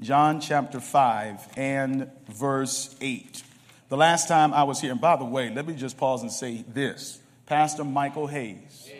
John 0.00 0.40
chapter 0.40 0.78
5 0.78 1.54
and 1.56 2.08
verse 2.28 2.94
8. 3.00 3.42
The 3.88 3.96
last 3.96 4.28
time 4.28 4.54
I 4.54 4.62
was 4.62 4.80
here, 4.80 4.92
and 4.92 5.00
by 5.00 5.16
the 5.16 5.24
way, 5.24 5.52
let 5.52 5.66
me 5.66 5.74
just 5.74 5.96
pause 5.96 6.22
and 6.22 6.30
say 6.30 6.64
this 6.68 7.18
Pastor 7.46 7.82
Michael 7.82 8.28
Hayes. 8.28 8.90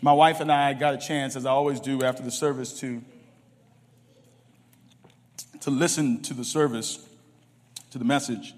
My 0.00 0.12
wife 0.12 0.40
and 0.40 0.50
I 0.50 0.74
got 0.74 0.94
a 0.94 0.98
chance, 0.98 1.36
as 1.36 1.46
I 1.46 1.50
always 1.50 1.80
do 1.80 2.02
after 2.02 2.22
the 2.22 2.30
service, 2.30 2.78
to, 2.80 3.02
to 5.60 5.70
listen 5.70 6.22
to 6.22 6.34
the 6.34 6.44
service, 6.44 7.04
to 7.90 7.98
the 7.98 8.04
message. 8.04 8.54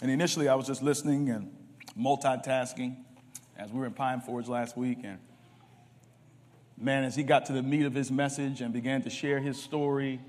And 0.00 0.10
initially, 0.10 0.48
I 0.48 0.54
was 0.54 0.66
just 0.66 0.82
listening 0.82 1.30
and 1.30 1.50
multitasking 1.98 2.96
as 3.56 3.70
we 3.70 3.80
were 3.80 3.86
in 3.86 3.94
Pine 3.94 4.20
Forge 4.20 4.46
last 4.46 4.76
week. 4.76 4.98
And 5.04 5.18
man, 6.80 7.04
as 7.04 7.16
he 7.16 7.22
got 7.22 7.46
to 7.46 7.52
the 7.52 7.62
meat 7.62 7.86
of 7.86 7.94
his 7.94 8.10
message 8.10 8.60
and 8.60 8.72
began 8.72 9.02
to 9.02 9.10
share 9.10 9.40
his 9.40 9.60
story, 9.60 10.20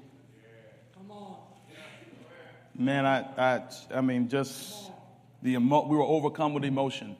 man, 2.75 3.05
I, 3.05 3.19
I, 3.37 3.61
I 3.95 4.01
mean, 4.01 4.29
just 4.29 4.91
the 5.41 5.53
emo- 5.53 5.87
we 5.87 5.97
were 5.97 6.03
overcome 6.03 6.53
with 6.53 6.63
emotion. 6.63 7.15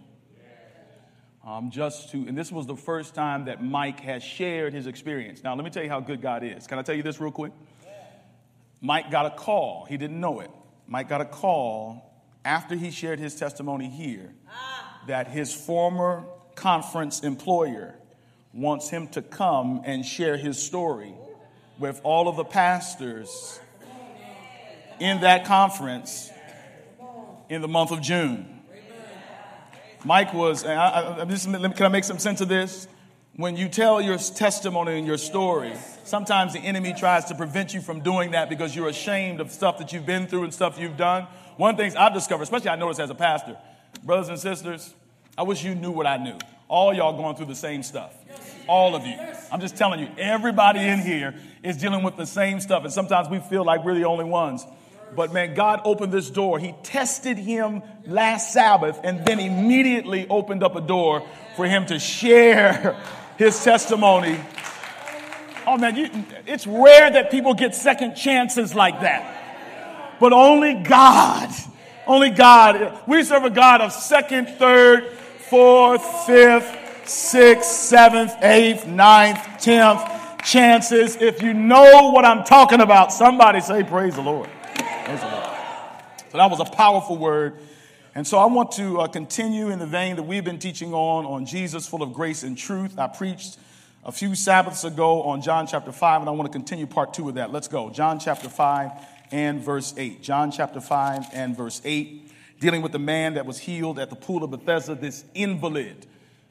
Um, 1.46 1.72
just 1.72 2.12
to, 2.12 2.18
and 2.28 2.38
this 2.38 2.52
was 2.52 2.68
the 2.68 2.76
first 2.76 3.16
time 3.16 3.46
that 3.46 3.64
Mike 3.64 4.02
has 4.02 4.24
shared 4.24 4.74
his 4.74 4.88
experience. 4.88 5.44
Now, 5.44 5.56
let 5.56 5.64
me 5.64 5.72
tell 5.72 5.84
you 5.84 5.90
how 5.90 6.00
good 6.00 6.22
God 6.22 6.44
is. 6.44 6.68
Can 6.68 6.78
I 6.78 6.82
tell 6.82 6.96
you 6.96 7.02
this 7.02 7.20
real 7.20 7.32
quick? 7.32 7.54
Mike 8.82 9.10
got 9.10 9.26
a 9.26 9.32
call. 9.32 9.86
He 9.86 9.98
didn't 9.98 10.20
know 10.20 10.42
it. 10.42 10.52
Mike 10.88 11.10
got 11.10 11.22
a 11.22 11.26
call 11.26 12.24
after 12.46 12.76
he 12.76 12.92
shared 12.92 13.20
his 13.20 13.36
testimony 13.36 13.90
here 13.90 14.34
that 15.08 15.28
his 15.28 15.54
former 15.54 16.26
conference 16.56 17.22
employer 17.22 17.99
wants 18.54 18.90
him 18.90 19.08
to 19.10 19.22
come 19.22 19.82
and 19.86 20.06
share 20.06 20.38
his 20.38 20.62
story 20.62 21.14
with 21.78 22.02
all 22.04 22.28
of 22.28 22.36
the 22.36 22.44
pastors 22.44 23.60
in 25.00 25.22
that 25.22 25.46
conference 25.46 26.32
in 27.50 27.62
the 27.62 27.68
month 27.68 27.92
of 27.92 28.02
June. 28.02 28.60
Mike 30.06 30.34
was, 30.34 30.66
I, 30.66 31.22
I, 31.22 31.26
just, 31.26 31.46
can 31.46 31.84
I 31.84 31.88
make 31.90 32.04
some 32.04 32.20
sense 32.20 32.42
of 32.42 32.48
this? 32.48 32.88
When 33.36 33.56
you 33.56 33.70
tell 33.70 34.02
your 34.02 34.18
testimony 34.18 34.98
and 34.98 35.08
your 35.08 35.18
story, 35.18 35.74
sometimes 36.04 36.54
the 36.54 36.60
enemy 36.60 36.94
tries 36.94 37.26
to 37.26 37.36
prevent 37.36 37.74
you 37.74 37.82
from 37.82 38.02
doing 38.02 38.32
that 38.32 38.50
because 38.50 38.76
you're 38.76 38.90
ashamed 38.90 39.40
of 39.40 39.52
stuff 39.52 39.78
that 39.78 39.94
you've 39.94 40.06
been 40.06 40.28
through 40.28 40.44
and 40.44 40.54
stuff 40.54 40.78
you've 40.80 40.98
done. 40.98 41.28
One 41.58 41.72
of 41.72 41.78
the 41.78 41.84
things 41.84 41.96
I've 41.96 42.14
discovered, 42.14 42.44
especially 42.44 42.70
I 42.70 42.76
noticed 42.76 43.00
as 43.00 43.10
a 43.10 43.16
pastor, 43.16 43.58
brothers 44.04 44.30
and 44.30 44.40
sisters, 44.40 44.94
I 45.38 45.44
wish 45.44 45.64
you 45.64 45.76
knew 45.76 45.92
what 45.92 46.06
I 46.06 46.18
knew. 46.18 46.38
All 46.68 46.94
y'all 46.94 47.16
going 47.16 47.36
through 47.36 47.48
the 47.48 47.56
same 47.56 47.82
stuff. 47.82 48.14
All 48.70 48.96
of 48.96 49.04
you. 49.04 49.16
I'm 49.52 49.62
just 49.62 49.78
telling 49.78 50.00
you, 50.00 50.10
everybody 50.20 50.80
in 50.80 51.00
here 51.00 51.34
is 51.64 51.76
dealing 51.78 52.04
with 52.04 52.18
the 52.18 52.28
same 52.28 52.60
stuff. 52.60 52.84
And 52.84 52.94
sometimes 52.94 53.28
we 53.28 53.40
feel 53.40 53.66
like 53.66 53.84
we're 53.84 53.96
the 53.96 54.06
only 54.06 54.26
ones. 54.26 54.64
But 55.16 55.34
man, 55.34 55.56
God 55.56 55.82
opened 55.86 56.14
this 56.14 56.30
door. 56.30 56.60
He 56.60 56.76
tested 56.84 57.40
him 57.40 57.82
last 58.06 58.54
Sabbath 58.54 59.00
and 59.04 59.26
then 59.26 59.40
immediately 59.40 60.28
opened 60.30 60.62
up 60.62 60.76
a 60.76 60.82
door 60.82 61.28
for 61.56 61.66
him 61.66 61.88
to 61.88 61.98
share 61.98 62.96
his 63.40 63.64
testimony. 63.64 64.40
Oh 65.66 65.78
man, 65.78 65.96
you, 65.96 66.10
it's 66.46 66.68
rare 66.68 67.10
that 67.10 67.32
people 67.32 67.56
get 67.56 67.74
second 67.74 68.14
chances 68.14 68.76
like 68.76 69.02
that. 69.02 70.18
But 70.20 70.32
only 70.32 70.76
God, 70.76 71.50
only 72.06 72.30
God. 72.30 73.00
We 73.08 73.24
serve 73.24 73.46
a 73.46 73.50
God 73.50 73.82
of 73.82 73.94
second, 73.94 74.48
third, 74.48 75.12
fourth, 75.50 76.06
fifth, 76.28 76.79
sixth, 77.10 77.70
seventh, 77.70 78.34
eighth, 78.42 78.86
ninth, 78.86 79.40
tenth 79.60 80.02
chances. 80.44 81.16
If 81.18 81.42
you 81.42 81.54
know 81.54 82.12
what 82.12 82.26
I'm 82.26 82.44
talking 82.44 82.82
about, 82.82 83.12
somebody 83.12 83.62
say, 83.62 83.84
Praise 83.84 84.16
the 84.16 84.22
Lord. 84.22 84.50
So 86.32 86.38
that 86.38 86.50
was 86.50 86.60
a 86.60 86.66
powerful 86.66 87.18
word. 87.18 87.58
And 88.14 88.28
so 88.28 88.38
I 88.38 88.46
want 88.46 88.72
to 88.74 89.02
uh, 89.02 89.08
continue 89.08 89.70
in 89.70 89.80
the 89.80 89.86
vein 89.86 90.16
that 90.18 90.24
we've 90.24 90.44
been 90.44 90.60
teaching 90.60 90.94
on, 90.94 91.26
on 91.26 91.46
Jesus 91.46 91.88
full 91.88 92.04
of 92.04 92.14
grace 92.14 92.44
and 92.44 92.58
truth. 92.58 93.00
I 93.00 93.08
preached 93.08 93.58
a 94.04 94.12
few 94.12 94.36
Sabbaths 94.36 94.84
ago 94.84 95.24
on 95.24 95.42
John 95.42 95.68
chapter 95.68 95.92
5, 95.92 96.22
and 96.22 96.30
I 96.30 96.32
want 96.34 96.52
to 96.52 96.56
continue 96.56 96.86
part 96.86 97.14
two 97.14 97.30
of 97.30 97.36
that. 97.36 97.52
Let's 97.52 97.68
go. 97.68 97.90
John 97.90 98.20
chapter 98.20 98.50
5 98.50 98.92
and 99.32 99.62
verse 99.62 99.94
8. 99.98 100.22
John 100.22 100.52
chapter 100.52 100.82
5 100.82 101.26
and 101.34 101.56
verse 101.56 101.82
8, 101.84 102.32
dealing 102.60 102.82
with 102.82 102.92
the 102.92 103.00
man 103.00 103.36
that 103.36 103.46
was 103.46 103.60
healed 103.60 104.00
at 104.00 104.10
the 104.10 104.16
pool 104.16 104.44
of 104.44 104.52
Bethesda, 104.52 104.96
this 104.96 105.26
invalid. 105.34 106.06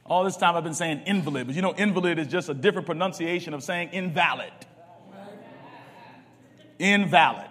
All 0.08 0.24
this 0.24 0.36
time 0.36 0.56
I've 0.56 0.64
been 0.64 0.74
saying 0.74 1.02
invalid, 1.06 1.46
but 1.46 1.56
you 1.56 1.62
know, 1.62 1.74
invalid 1.74 2.18
is 2.18 2.28
just 2.28 2.48
a 2.48 2.54
different 2.54 2.86
pronunciation 2.86 3.52
of 3.52 3.62
saying 3.62 3.90
invalid. 3.92 4.52
Invalid. 6.78 7.44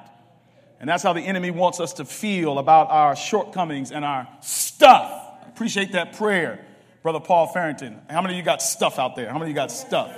And 0.80 0.90
that's 0.90 1.04
how 1.04 1.14
the 1.14 1.22
enemy 1.22 1.52
wants 1.52 1.80
us 1.80 1.94
to 1.94 2.06
feel 2.06 2.60
about 2.60 2.90
our 2.90 3.16
shortcomings 3.16 3.92
and 3.92 4.04
our 4.04 4.28
stuff. 4.42 5.12
I 5.44 5.50
appreciate 5.50 5.92
that 5.94 6.14
prayer, 6.14 6.66
Brother 7.04 7.20
Paul 7.20 7.48
Farrington. 7.48 8.00
How 8.10 8.22
many 8.22 8.36
of 8.36 8.38
you 8.38 8.44
got 8.44 8.62
stuff 8.62 9.00
out 9.00 9.16
there? 9.16 9.28
How 9.28 9.34
many 9.34 9.46
of 9.46 9.50
you 9.50 9.56
got 9.56 9.72
stuff? 9.72 10.16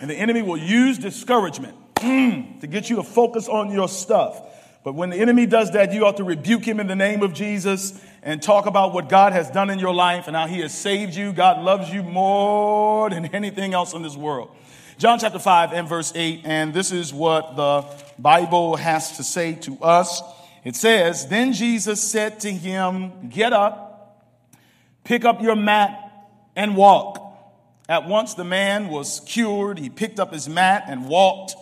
And 0.00 0.10
the 0.10 0.14
enemy 0.14 0.42
will 0.42 0.56
use 0.56 0.98
discouragement 0.98 1.76
mm, 1.96 2.60
to 2.60 2.66
get 2.66 2.90
you 2.90 2.96
to 2.96 3.02
focus 3.02 3.48
on 3.48 3.70
your 3.70 3.88
stuff. 3.88 4.40
But 4.86 4.94
when 4.94 5.10
the 5.10 5.16
enemy 5.16 5.46
does 5.46 5.72
that, 5.72 5.92
you 5.92 6.06
ought 6.06 6.18
to 6.18 6.22
rebuke 6.22 6.64
him 6.64 6.78
in 6.78 6.86
the 6.86 6.94
name 6.94 7.24
of 7.24 7.34
Jesus 7.34 8.00
and 8.22 8.40
talk 8.40 8.66
about 8.66 8.94
what 8.94 9.08
God 9.08 9.32
has 9.32 9.50
done 9.50 9.68
in 9.68 9.80
your 9.80 9.92
life 9.92 10.28
and 10.28 10.36
how 10.36 10.46
he 10.46 10.60
has 10.60 10.72
saved 10.72 11.12
you. 11.16 11.32
God 11.32 11.60
loves 11.60 11.92
you 11.92 12.04
more 12.04 13.10
than 13.10 13.26
anything 13.34 13.74
else 13.74 13.94
in 13.94 14.02
this 14.02 14.16
world. 14.16 14.54
John 14.96 15.18
chapter 15.18 15.40
5 15.40 15.72
and 15.72 15.88
verse 15.88 16.12
8, 16.14 16.42
and 16.44 16.72
this 16.72 16.92
is 16.92 17.12
what 17.12 17.56
the 17.56 17.84
Bible 18.16 18.76
has 18.76 19.16
to 19.16 19.24
say 19.24 19.56
to 19.56 19.76
us. 19.82 20.22
It 20.62 20.76
says, 20.76 21.26
Then 21.26 21.52
Jesus 21.52 22.00
said 22.00 22.38
to 22.42 22.52
him, 22.52 23.30
Get 23.30 23.52
up, 23.52 24.24
pick 25.02 25.24
up 25.24 25.42
your 25.42 25.56
mat, 25.56 25.98
and 26.54 26.76
walk. 26.76 27.20
At 27.88 28.06
once 28.06 28.34
the 28.34 28.44
man 28.44 28.86
was 28.86 29.18
cured. 29.26 29.80
He 29.80 29.90
picked 29.90 30.20
up 30.20 30.32
his 30.32 30.48
mat 30.48 30.84
and 30.86 31.08
walked. 31.08 31.56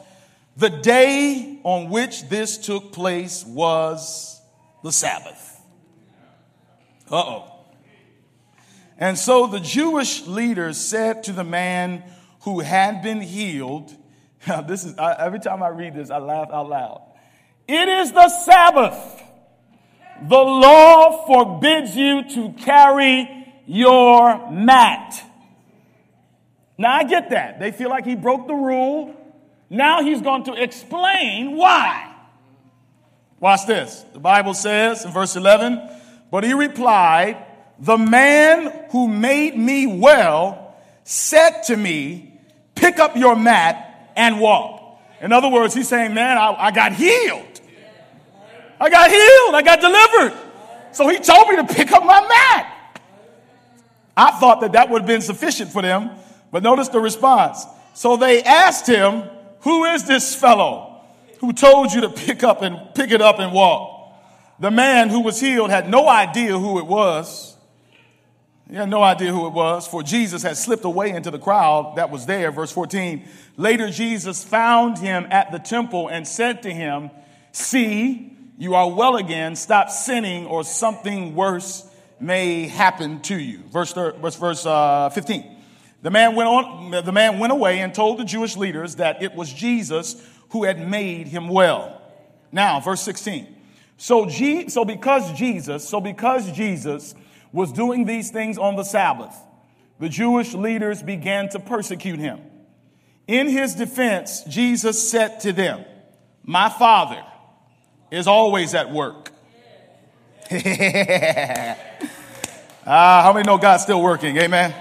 The 0.57 0.71
day 0.71 1.59
on 1.65 1.91
which 1.91 2.29
this 2.29 2.59
took 2.59 2.93
place 2.93 3.45
was 3.45 4.41
the 4.83 4.93
Sabbath. 4.93 5.61
Uh 7.11 7.17
oh. 7.17 7.51
And 8.99 9.19
so 9.19 9.47
the 9.47 9.61
Jewish 9.61 10.27
leaders 10.27 10.79
said 10.79 11.25
to 11.25 11.33
the 11.33 11.45
man 11.45 12.05
who 12.43 12.61
had 12.61 13.03
been 13.03 13.21
healed. 13.21 13.93
Now, 14.47 14.61
this 14.63 14.85
is 14.85 14.97
I, 14.99 15.15
every 15.15 15.41
time 15.41 15.63
I 15.63 15.69
read 15.69 15.95
this, 15.95 16.11
I 16.11 16.19
laugh 16.19 16.49
out 16.53 16.69
loud. 16.69 17.03
It 17.67 17.89
is 17.89 18.13
the 18.13 18.29
Sabbath. 18.29 19.23
The 20.23 20.37
law 20.37 21.27
forbids 21.27 21.97
you 21.97 22.29
to 22.31 22.53
carry 22.53 23.53
your 23.67 24.51
mat. 24.51 25.21
Now, 26.79 26.95
I 26.95 27.05
get 27.05 27.31
that. 27.31 27.59
They 27.59 27.73
feel 27.73 27.89
like 27.89 28.05
he 28.05 28.15
broke 28.15 28.47
the 28.47 28.55
rule. 28.55 29.15
Now 29.71 30.03
he's 30.03 30.21
going 30.21 30.45
to 30.45 30.55
explain 30.55 31.57
why. 31.57 32.13
Watch 33.41 33.67
this. 33.67 34.05
The 34.13 34.21
Bible 34.21 34.55
says 34.55 35.05
in 35.05 35.11
verse 35.11 35.37
11, 35.37 35.81
but 36.31 36.45
he 36.45 36.53
replied, 36.53 37.45
The 37.79 37.99
man 37.99 38.87
who 38.91 39.09
made 39.09 39.57
me 39.57 39.87
well 39.87 40.77
said 41.05 41.63
to 41.65 41.77
me, 41.77 42.33
pick 42.75 42.99
up 42.99 43.17
your 43.17 43.37
mat 43.37 44.11
and 44.17 44.41
walk. 44.41 45.01
In 45.21 45.33
other 45.33 45.49
words, 45.49 45.75
he's 45.75 45.89
saying, 45.89 46.15
man, 46.15 46.37
I, 46.37 46.55
I 46.55 46.71
got 46.71 46.93
healed. 46.93 47.61
I 48.81 48.91
got 48.91 49.11
healed. 49.11 49.55
I 49.55 49.63
got 49.63 49.81
delivered. 49.81 50.39
So 50.93 51.09
he 51.09 51.19
told 51.19 51.49
me 51.49 51.57
to 51.57 51.65
pick 51.65 51.93
up 51.93 52.05
my 52.05 52.21
mat. 52.27 53.01
I 54.17 54.31
thought 54.39 54.61
that 54.61 54.73
that 54.73 54.91
would 54.91 55.03
have 55.03 55.09
been 55.09 55.23
sufficient 55.23 55.73
for 55.73 55.83
them, 55.83 56.11
but 56.53 56.63
notice 56.63 56.89
the 56.89 57.01
response. 57.01 57.65
So 57.95 58.17
they 58.17 58.43
asked 58.43 58.87
him, 58.87 59.25
who 59.65 59.85
is 59.85 60.05
this 60.05 60.35
fellow 60.35 61.01
who 61.41 61.53
told 61.53 61.93
you 61.93 62.03
to 62.03 62.11
pick 62.11 62.43
up 62.43 62.63
and 62.63 62.95
pick 62.95 63.11
it 63.11 63.21
up 63.23 63.39
and 63.39 63.53
walk? 63.53 64.15
The 64.61 64.71
man 64.71 65.09
who 65.09 65.21
was 65.21 65.41
healed 65.41 65.71
had 65.71 65.89
no 65.89 66.07
idea 66.07 66.59
who 66.59 66.79
it 66.79 66.87
was. 66.87 67.57
He 68.69 68.77
had 68.77 68.89
no 68.89 69.03
idea 69.03 69.33
who 69.33 69.47
it 69.47 69.53
was, 69.53 69.87
for 69.87 70.03
Jesus 70.03 70.43
had 70.43 70.57
slipped 70.57 70.85
away 70.85 71.11
into 71.11 71.31
the 71.31 71.39
crowd 71.39 71.97
that 71.97 72.11
was 72.11 72.27
there. 72.27 72.51
Verse 72.51 72.73
14. 72.73 73.27
Later, 73.57 73.91
Jesus 73.91 74.45
found 74.45 74.99
him 74.99 75.27
at 75.31 75.51
the 75.51 75.59
temple 75.59 76.09
and 76.09 76.29
said 76.29 76.63
to 76.63 76.71
him, 76.71 77.11
See, 77.53 78.37
you 78.59 78.75
are 78.75 78.91
well 78.91 79.17
again. 79.17 79.57
Stop 79.57 79.91
sinning, 79.91 80.47
or 80.47 80.63
something 80.63 81.35
worse 81.35 81.87
may 82.21 82.69
happen 82.69 83.21
to 83.23 83.39
you. 83.39 83.59
Verse, 83.71 83.93
verse, 83.93 84.37
verse 84.37 84.67
uh, 84.67 85.11
15. 85.11 85.54
The 86.05 86.11
man, 86.11 86.35
went 86.35 86.49
on, 86.51 86.91
the 86.91 87.13
man 87.13 87.39
went 87.39 87.51
away 87.51 87.81
and 87.81 87.95
told 87.95 88.19
the 88.19 88.27
Jewish 88.27 88.59
leaders 88.59 88.97
that 88.97 89.23
it 89.23 89.35
was 89.35 89.51
Jesus 89.51 90.23
who 90.51 90.65
had 90.65 90.87
made 90.87 91.29
him 91.29 91.49
well. 91.49 91.99
Now, 92.53 92.79
verse 92.81 93.01
16. 93.01 93.47
So, 93.97 94.27
G, 94.27 94.69
so 94.69 94.85
because 94.85 95.33
Jesus, 95.33 95.89
so 95.89 96.03
because 96.03 96.53
Jesus 96.53 97.15
was 97.53 97.73
doing 97.73 98.05
these 98.05 98.31
things 98.31 98.59
on 98.59 98.77
the 98.77 98.83
Sabbath, 98.83 99.35
the 99.99 100.11
Jewish 100.11 100.53
leaders 100.53 101.03
began 101.03 101.49
to 101.49 101.59
persecute 101.59 102.19
him. 102.19 102.39
In 103.27 103.49
his 103.49 103.75
defense, 103.75 104.45
Jesus 104.45 105.11
said 105.11 105.41
to 105.41 105.55
them, 105.55 105.87
My 106.43 106.69
Father 106.69 107.25
is 108.11 108.27
always 108.27 108.75
at 108.75 108.93
work. 108.93 109.31
ah, 110.53 111.77
how 113.23 113.33
many 113.33 113.47
know 113.47 113.57
God's 113.57 113.85
still 113.85 114.03
working? 114.03 114.37
Amen. 114.37 114.75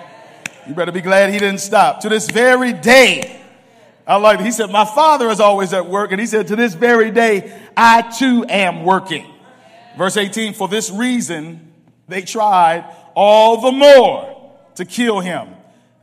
You 0.67 0.73
better 0.73 0.91
be 0.91 1.01
glad 1.01 1.31
he 1.31 1.39
didn't 1.39 1.59
stop. 1.59 2.01
To 2.01 2.09
this 2.09 2.29
very 2.29 2.73
day, 2.73 3.41
I 4.07 4.15
like 4.17 4.39
it. 4.39 4.45
He 4.45 4.51
said, 4.51 4.69
My 4.69 4.85
Father 4.85 5.29
is 5.29 5.39
always 5.39 5.73
at 5.73 5.87
work. 5.87 6.11
And 6.11 6.19
he 6.19 6.27
said, 6.27 6.47
To 6.47 6.55
this 6.55 6.73
very 6.73 7.11
day, 7.11 7.53
I 7.75 8.01
too 8.01 8.45
am 8.47 8.83
working. 8.83 9.29
Verse 9.97 10.17
18, 10.17 10.53
for 10.53 10.67
this 10.67 10.89
reason, 10.89 11.71
they 12.07 12.21
tried 12.21 12.85
all 13.15 13.61
the 13.61 13.71
more 13.71 14.51
to 14.75 14.85
kill 14.85 15.19
him. 15.19 15.49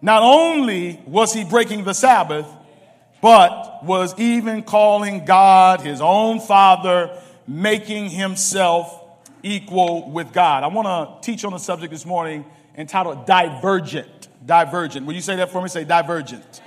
Not 0.03 0.23
only 0.23 1.01
was 1.06 1.33
he 1.33 1.45
breaking 1.45 1.85
the 1.85 1.93
Sabbath, 1.93 2.47
but 3.21 3.85
was 3.85 4.19
even 4.19 4.63
calling 4.63 5.25
God 5.25 5.81
his 5.81 6.01
own 6.01 6.41
father, 6.41 7.11
making 7.47 8.11
himself 8.11 8.97
equal 9.43 10.11
with 10.11 10.33
God. 10.33 10.65
I 10.65 10.69
want 10.69 10.87
to 10.87 11.27
teach 11.27 11.45
on 11.45 11.53
a 11.53 11.59
subject 11.59 11.91
this 11.93 12.06
morning 12.06 12.45
entitled 12.77 13.27
Divergent. 13.27 14.19
Divergent. 14.50 15.06
Will 15.06 15.14
you 15.14 15.20
say 15.20 15.37
that 15.37 15.52
for 15.52 15.62
me? 15.62 15.69
Say 15.69 15.85
divergent. 15.85 16.61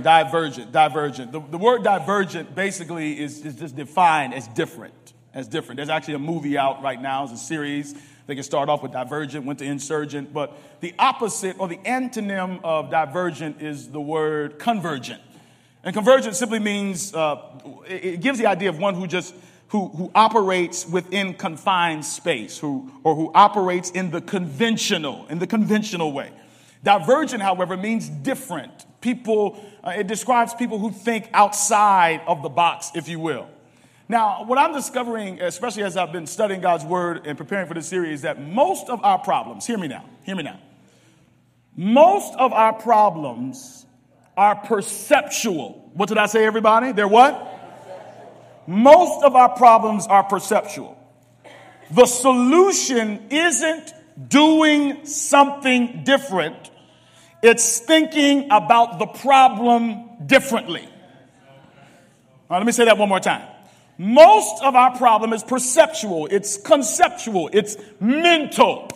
Divergent. 0.00 0.70
Divergent. 0.70 1.32
The, 1.32 1.40
the 1.40 1.58
word 1.58 1.82
divergent 1.82 2.54
basically 2.54 3.18
is, 3.20 3.44
is 3.44 3.56
just 3.56 3.74
defined 3.74 4.32
as 4.32 4.46
different. 4.46 5.12
As 5.34 5.48
different. 5.48 5.78
There's 5.78 5.88
actually 5.88 6.14
a 6.14 6.20
movie 6.20 6.56
out 6.56 6.84
right 6.84 7.02
now, 7.02 7.24
it's 7.24 7.32
a 7.32 7.36
series 7.36 7.96
they 8.28 8.36
can 8.36 8.44
start 8.44 8.68
off 8.68 8.80
with 8.80 8.92
divergent, 8.92 9.44
went 9.44 9.58
to 9.58 9.64
insurgent, 9.64 10.32
but 10.32 10.56
the 10.80 10.94
opposite 11.00 11.58
or 11.58 11.66
the 11.66 11.78
antonym 11.78 12.60
of 12.62 12.92
divergent 12.92 13.60
is 13.60 13.88
the 13.88 14.00
word 14.00 14.60
convergent. 14.60 15.20
And 15.82 15.92
convergent 15.92 16.36
simply 16.36 16.60
means, 16.60 17.12
uh, 17.12 17.42
it 17.88 18.20
gives 18.20 18.38
the 18.38 18.46
idea 18.46 18.68
of 18.68 18.78
one 18.78 18.94
who 18.94 19.08
just, 19.08 19.34
who, 19.68 19.88
who 19.88 20.12
operates 20.14 20.86
within 20.86 21.34
confined 21.34 22.04
space, 22.04 22.56
who, 22.56 22.88
or 23.02 23.16
who 23.16 23.32
operates 23.34 23.90
in 23.90 24.12
the 24.12 24.20
conventional, 24.20 25.26
in 25.26 25.40
the 25.40 25.48
conventional 25.48 26.12
way. 26.12 26.30
Divergent, 26.86 27.42
however, 27.42 27.76
means 27.76 28.08
different. 28.08 28.86
People, 29.00 29.60
uh, 29.82 29.94
it 29.96 30.06
describes 30.06 30.54
people 30.54 30.78
who 30.78 30.92
think 30.92 31.28
outside 31.32 32.20
of 32.28 32.44
the 32.44 32.48
box, 32.48 32.92
if 32.94 33.08
you 33.08 33.18
will. 33.18 33.48
Now, 34.08 34.44
what 34.44 34.56
I'm 34.56 34.72
discovering, 34.72 35.42
especially 35.42 35.82
as 35.82 35.96
I've 35.96 36.12
been 36.12 36.28
studying 36.28 36.60
God's 36.60 36.84
word 36.84 37.26
and 37.26 37.36
preparing 37.36 37.66
for 37.66 37.74
this 37.74 37.88
series, 37.88 38.20
is 38.20 38.22
that 38.22 38.40
most 38.40 38.88
of 38.88 39.02
our 39.02 39.18
problems, 39.18 39.66
hear 39.66 39.76
me 39.76 39.88
now, 39.88 40.04
hear 40.22 40.36
me 40.36 40.44
now. 40.44 40.60
Most 41.74 42.32
of 42.38 42.52
our 42.52 42.72
problems 42.72 43.84
are 44.36 44.54
perceptual. 44.54 45.90
What 45.94 46.08
did 46.08 46.18
I 46.18 46.26
say, 46.26 46.46
everybody? 46.46 46.92
They're 46.92 47.08
what? 47.08 47.34
Most 48.68 49.24
of 49.24 49.34
our 49.34 49.56
problems 49.56 50.06
are 50.06 50.22
perceptual. 50.22 50.96
The 51.90 52.06
solution 52.06 53.26
isn't 53.30 53.92
doing 54.28 55.04
something 55.04 56.04
different, 56.04 56.70
it's 57.46 57.78
thinking 57.78 58.48
about 58.50 58.98
the 58.98 59.06
problem 59.06 60.08
differently. 60.26 60.88
let 62.50 62.64
me 62.64 62.72
say 62.72 62.84
that 62.86 62.98
one 62.98 63.08
more 63.08 63.20
time. 63.20 63.46
Most 63.98 64.62
of 64.62 64.74
our 64.74 64.96
problem 64.96 65.32
is 65.32 65.42
perceptual, 65.42 66.26
it's 66.26 66.58
conceptual, 66.58 67.48
it's 67.52 67.76
mental. 67.98 68.90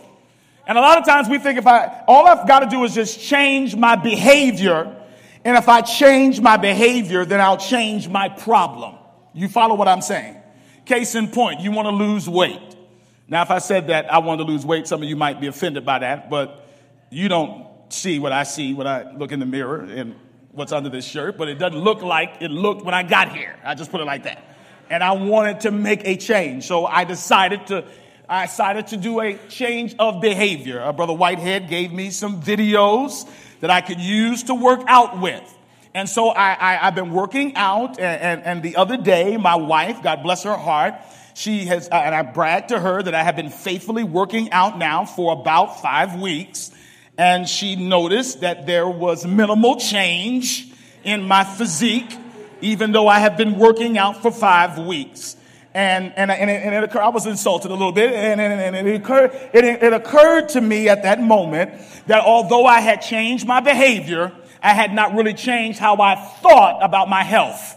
And 0.66 0.76
a 0.76 0.80
lot 0.80 0.98
of 0.98 1.06
times 1.06 1.28
we 1.28 1.38
think 1.38 1.58
if 1.58 1.66
I, 1.66 2.04
all 2.06 2.26
I've 2.26 2.46
got 2.46 2.60
to 2.60 2.66
do 2.66 2.84
is 2.84 2.94
just 2.94 3.18
change 3.18 3.74
my 3.74 3.96
behavior. 3.96 4.96
And 5.44 5.56
if 5.56 5.68
I 5.68 5.80
change 5.80 6.40
my 6.40 6.58
behavior, 6.58 7.24
then 7.24 7.40
I'll 7.40 7.56
change 7.56 8.08
my 8.08 8.28
problem. 8.28 8.96
You 9.32 9.48
follow 9.48 9.74
what 9.74 9.88
I'm 9.88 10.02
saying? 10.02 10.36
Case 10.84 11.14
in 11.14 11.28
point, 11.28 11.60
you 11.60 11.70
want 11.70 11.86
to 11.86 11.92
lose 11.92 12.28
weight. 12.28 12.76
Now, 13.26 13.42
if 13.42 13.50
I 13.50 13.58
said 13.58 13.86
that 13.86 14.12
I 14.12 14.18
want 14.18 14.40
to 14.40 14.44
lose 14.44 14.66
weight, 14.66 14.86
some 14.86 15.02
of 15.02 15.08
you 15.08 15.16
might 15.16 15.40
be 15.40 15.46
offended 15.46 15.86
by 15.86 16.00
that, 16.00 16.28
but 16.28 16.68
you 17.10 17.28
don't 17.28 17.69
see 17.92 18.18
what 18.18 18.32
I 18.32 18.44
see 18.44 18.74
when 18.74 18.86
I 18.86 19.12
look 19.12 19.32
in 19.32 19.40
the 19.40 19.46
mirror 19.46 19.80
and 19.80 20.14
what's 20.52 20.72
under 20.72 20.88
this 20.88 21.04
shirt, 21.04 21.38
but 21.38 21.48
it 21.48 21.58
doesn't 21.58 21.78
look 21.78 22.02
like 22.02 22.38
it 22.40 22.50
looked 22.50 22.84
when 22.84 22.94
I 22.94 23.02
got 23.02 23.34
here. 23.34 23.56
I 23.64 23.74
just 23.74 23.90
put 23.90 24.00
it 24.00 24.04
like 24.04 24.24
that 24.24 24.44
and 24.90 25.04
I 25.04 25.12
wanted 25.12 25.60
to 25.60 25.70
make 25.70 26.02
a 26.04 26.16
change. 26.16 26.66
So 26.66 26.84
I 26.84 27.04
decided 27.04 27.68
to 27.68 27.84
I 28.28 28.46
decided 28.46 28.88
to 28.88 28.96
do 28.96 29.20
a 29.20 29.34
change 29.48 29.96
of 29.98 30.20
behavior. 30.20 30.80
Uh, 30.80 30.92
Brother 30.92 31.14
Whitehead 31.14 31.68
gave 31.68 31.92
me 31.92 32.10
some 32.10 32.40
videos 32.40 33.28
that 33.58 33.70
I 33.70 33.80
could 33.80 33.98
use 33.98 34.44
to 34.44 34.54
work 34.54 34.82
out 34.86 35.20
with. 35.20 35.42
And 35.94 36.08
so 36.08 36.28
I, 36.28 36.50
I, 36.50 36.74
have 36.76 36.94
been 36.94 37.10
working 37.10 37.56
out, 37.56 37.98
and, 37.98 38.22
and, 38.22 38.42
and, 38.44 38.62
the 38.62 38.76
other 38.76 38.96
day, 38.96 39.36
my 39.36 39.56
wife, 39.56 40.04
God 40.04 40.22
bless 40.22 40.44
her 40.44 40.56
heart, 40.56 40.94
she 41.34 41.64
has, 41.64 41.88
and 41.88 42.14
I 42.14 42.22
bragged 42.22 42.68
to 42.68 42.78
her 42.78 43.02
that 43.02 43.12
I 43.12 43.24
have 43.24 43.34
been 43.34 43.50
faithfully 43.50 44.04
working 44.04 44.52
out 44.52 44.78
now 44.78 45.04
for 45.04 45.32
about 45.32 45.82
five 45.82 46.14
weeks. 46.14 46.70
And 47.20 47.46
she 47.46 47.76
noticed 47.76 48.40
that 48.40 48.66
there 48.66 48.88
was 48.88 49.26
minimal 49.26 49.76
change 49.76 50.72
in 51.04 51.22
my 51.28 51.44
physique 51.44 52.10
even 52.62 52.92
though 52.92 53.08
I 53.08 53.18
have 53.18 53.36
been 53.36 53.58
working 53.58 53.98
out 53.98 54.22
for 54.22 54.30
five 54.30 54.78
weeks. 54.78 55.36
And, 55.72 56.12
and, 56.16 56.30
and, 56.30 56.50
it, 56.50 56.62
and 56.64 56.74
it 56.74 56.82
occurred, 56.82 57.02
I 57.02 57.08
was 57.10 57.26
insulted 57.26 57.70
a 57.70 57.74
little 57.74 57.92
bit, 57.92 58.12
and, 58.12 58.40
and, 58.40 58.76
and 58.76 58.88
it, 58.88 59.00
occurred, 59.00 59.30
it, 59.52 59.64
it 59.64 59.92
occurred 59.92 60.48
to 60.50 60.60
me 60.60 60.88
at 60.88 61.04
that 61.04 61.20
moment 61.20 61.72
that 62.06 62.24
although 62.24 62.66
I 62.66 62.80
had 62.80 63.02
changed 63.02 63.46
my 63.46 63.60
behavior, 63.60 64.32
I 64.62 64.74
had 64.74 64.92
not 64.92 65.14
really 65.14 65.34
changed 65.34 65.78
how 65.78 66.00
I 66.00 66.16
thought 66.16 66.82
about 66.82 67.08
my 67.08 67.22
health. 67.22 67.76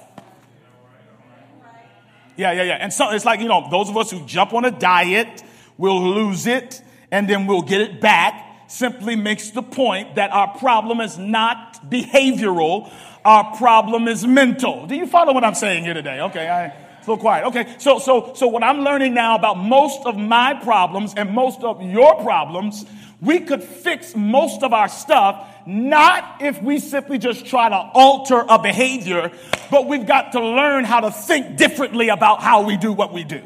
Yeah, 2.35 2.51
yeah, 2.51 2.63
yeah. 2.63 2.77
And 2.79 2.91
so 2.91 3.11
it's 3.11 3.25
like, 3.25 3.41
you 3.41 3.47
know, 3.47 3.67
those 3.69 3.89
of 3.89 3.97
us 3.97 4.09
who 4.09 4.25
jump 4.25 4.53
on 4.53 4.65
a 4.65 4.71
diet, 4.71 5.43
will 5.77 6.01
lose 6.01 6.47
it, 6.47 6.81
and 7.11 7.27
then 7.27 7.45
we'll 7.45 7.61
get 7.61 7.81
it 7.81 8.01
back, 8.01 8.52
simply 8.73 9.15
makes 9.15 9.51
the 9.51 9.61
point 9.61 10.15
that 10.15 10.31
our 10.31 10.57
problem 10.57 10.99
is 10.99 11.17
not 11.17 11.89
behavioral, 11.89 12.91
our 13.23 13.55
problem 13.55 14.07
is 14.07 14.25
mental. 14.25 14.87
Do 14.87 14.95
you 14.95 15.05
follow 15.05 15.33
what 15.33 15.43
I'm 15.43 15.53
saying 15.53 15.83
here 15.83 15.93
today? 15.93 16.19
Okay, 16.21 16.49
I, 16.49 16.65
it's 16.65 17.07
a 17.07 17.11
little 17.11 17.17
quiet. 17.17 17.45
Okay, 17.47 17.75
so 17.77 17.99
so 17.99 18.33
so 18.35 18.47
what 18.47 18.63
I'm 18.63 18.79
learning 18.79 19.13
now 19.13 19.35
about 19.35 19.57
most 19.59 20.05
of 20.05 20.17
my 20.17 20.55
problems 20.55 21.13
and 21.15 21.31
most 21.31 21.61
of 21.61 21.83
your 21.83 22.15
problems, 22.23 22.85
we 23.21 23.41
could 23.41 23.63
fix 23.63 24.15
most 24.15 24.63
of 24.63 24.73
our 24.73 24.89
stuff 24.89 25.47
not 25.67 26.41
if 26.41 26.61
we 26.61 26.79
simply 26.79 27.19
just 27.19 27.45
try 27.45 27.69
to 27.69 27.75
alter 27.93 28.43
a 28.49 28.59
behavior, 28.59 29.31
but 29.69 29.87
we've 29.87 30.07
got 30.07 30.31
to 30.33 30.41
learn 30.41 30.83
how 30.83 31.01
to 31.01 31.11
think 31.11 31.57
differently 31.57 32.09
about 32.09 32.41
how 32.41 32.63
we 32.63 32.75
do 32.75 32.91
what 32.91 33.13
we 33.13 33.23
do. 33.23 33.41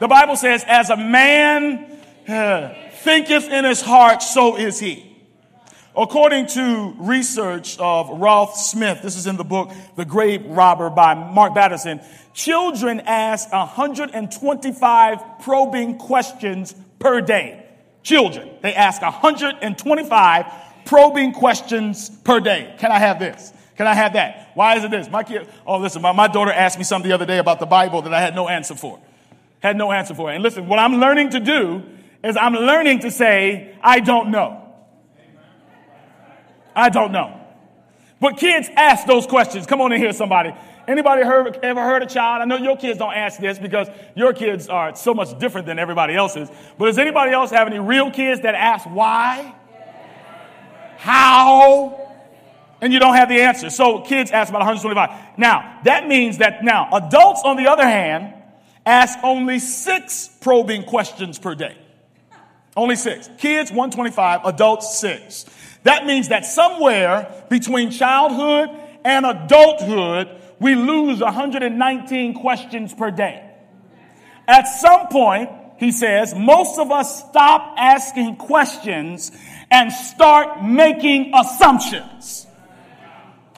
The 0.00 0.08
Bible 0.08 0.36
says, 0.36 0.64
as 0.66 0.90
a 0.90 0.96
man 0.96 1.86
thinketh 3.04 3.50
in 3.50 3.64
his 3.64 3.82
heart, 3.82 4.22
so 4.22 4.56
is 4.56 4.80
he. 4.80 5.10
According 5.96 6.46
to 6.48 6.94
research 6.98 7.78
of 7.78 8.08
Ralph 8.10 8.56
Smith, 8.56 9.00
this 9.02 9.16
is 9.16 9.28
in 9.28 9.36
the 9.36 9.44
book 9.44 9.70
The 9.94 10.04
Grave 10.04 10.44
Robber 10.46 10.90
by 10.90 11.14
Mark 11.14 11.54
Batterson, 11.54 12.00
children 12.32 13.00
ask 13.00 13.52
125 13.52 15.18
probing 15.42 15.98
questions 15.98 16.74
per 16.98 17.20
day. 17.20 17.64
Children, 18.02 18.50
they 18.62 18.74
ask 18.74 19.00
125 19.02 20.46
probing 20.84 21.32
questions 21.32 22.10
per 22.10 22.40
day. 22.40 22.74
Can 22.78 22.90
I 22.90 22.98
have 22.98 23.20
this? 23.20 23.52
Can 23.76 23.86
I 23.86 23.94
have 23.94 24.14
that? 24.14 24.50
Why 24.54 24.76
is 24.76 24.84
it 24.84 24.90
this? 24.90 25.08
My 25.08 25.22
kid, 25.22 25.48
oh, 25.66 25.78
listen, 25.78 26.02
my, 26.02 26.12
my 26.12 26.26
daughter 26.26 26.52
asked 26.52 26.78
me 26.78 26.84
something 26.84 27.08
the 27.08 27.14
other 27.14 27.26
day 27.26 27.38
about 27.38 27.60
the 27.60 27.66
Bible 27.66 28.02
that 28.02 28.14
I 28.14 28.20
had 28.20 28.34
no 28.34 28.48
answer 28.48 28.74
for. 28.74 28.98
Had 29.60 29.76
no 29.76 29.92
answer 29.92 30.14
for. 30.14 30.30
And 30.30 30.42
listen, 30.42 30.66
what 30.66 30.78
I'm 30.78 30.96
learning 30.96 31.30
to 31.30 31.40
do 31.40 31.82
is 32.24 32.36
I'm 32.36 32.54
learning 32.54 33.00
to 33.00 33.10
say, 33.10 33.76
I 33.82 34.00
don't 34.00 34.30
know. 34.30 34.62
I 36.74 36.88
don't 36.88 37.12
know. 37.12 37.40
But 38.20 38.38
kids 38.38 38.68
ask 38.74 39.06
those 39.06 39.26
questions. 39.26 39.66
Come 39.66 39.80
on 39.82 39.92
in 39.92 40.00
here, 40.00 40.12
somebody. 40.12 40.52
Anybody 40.88 41.22
heard, 41.22 41.58
ever 41.62 41.80
heard 41.80 42.02
a 42.02 42.06
child? 42.06 42.42
I 42.42 42.46
know 42.46 42.56
your 42.56 42.76
kids 42.76 42.98
don't 42.98 43.14
ask 43.14 43.38
this 43.38 43.58
because 43.58 43.88
your 44.14 44.32
kids 44.32 44.68
are 44.68 44.96
so 44.96 45.14
much 45.14 45.38
different 45.38 45.66
than 45.66 45.78
everybody 45.78 46.14
else's. 46.14 46.48
But 46.78 46.86
does 46.86 46.98
anybody 46.98 47.32
else 47.32 47.50
have 47.50 47.66
any 47.66 47.78
real 47.78 48.10
kids 48.10 48.40
that 48.42 48.54
ask 48.54 48.86
why? 48.86 49.54
How? 50.96 52.00
And 52.80 52.92
you 52.92 52.98
don't 52.98 53.14
have 53.14 53.28
the 53.28 53.42
answer. 53.42 53.68
So 53.70 54.00
kids 54.00 54.30
ask 54.30 54.48
about 54.48 54.60
125. 54.60 55.38
Now, 55.38 55.80
that 55.84 56.08
means 56.08 56.38
that 56.38 56.64
now 56.64 56.88
adults, 56.92 57.42
on 57.44 57.56
the 57.56 57.66
other 57.66 57.86
hand, 57.86 58.34
ask 58.86 59.18
only 59.22 59.58
six 59.58 60.28
probing 60.40 60.84
questions 60.84 61.38
per 61.38 61.54
day. 61.54 61.76
Only 62.76 62.96
six. 62.96 63.28
Kids, 63.38 63.70
125. 63.70 64.40
Adults, 64.44 64.98
six. 64.98 65.46
That 65.84 66.06
means 66.06 66.28
that 66.28 66.44
somewhere 66.44 67.44
between 67.48 67.90
childhood 67.90 68.70
and 69.04 69.26
adulthood, 69.26 70.28
we 70.58 70.74
lose 70.74 71.20
119 71.20 72.34
questions 72.34 72.94
per 72.94 73.10
day. 73.10 73.50
At 74.48 74.64
some 74.64 75.08
point, 75.08 75.50
he 75.78 75.92
says, 75.92 76.34
most 76.34 76.78
of 76.78 76.90
us 76.90 77.28
stop 77.28 77.74
asking 77.76 78.36
questions 78.36 79.30
and 79.70 79.92
start 79.92 80.62
making 80.64 81.32
assumptions. 81.34 82.46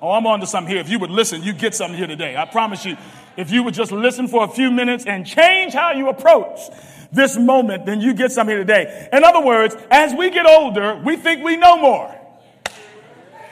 Oh, 0.00 0.10
I'm 0.10 0.26
on 0.26 0.40
to 0.40 0.46
something 0.46 0.70
here. 0.70 0.80
If 0.80 0.90
you 0.90 0.98
would 0.98 1.10
listen, 1.10 1.42
you 1.42 1.52
get 1.52 1.74
something 1.74 1.96
here 1.96 2.06
today. 2.06 2.36
I 2.36 2.44
promise 2.44 2.84
you. 2.84 2.96
If 3.36 3.50
you 3.50 3.62
would 3.64 3.74
just 3.74 3.92
listen 3.92 4.28
for 4.28 4.44
a 4.44 4.48
few 4.48 4.70
minutes 4.70 5.04
and 5.04 5.26
change 5.26 5.74
how 5.74 5.92
you 5.92 6.08
approach 6.08 6.58
this 7.12 7.36
moment, 7.36 7.86
then 7.86 8.00
you 8.00 8.14
get 8.14 8.32
some 8.32 8.48
here 8.48 8.58
today. 8.58 9.08
In 9.12 9.24
other 9.24 9.44
words, 9.44 9.76
as 9.90 10.14
we 10.14 10.30
get 10.30 10.46
older, 10.46 11.00
we 11.04 11.16
think 11.16 11.44
we 11.44 11.56
know 11.56 11.76
more. 11.76 12.14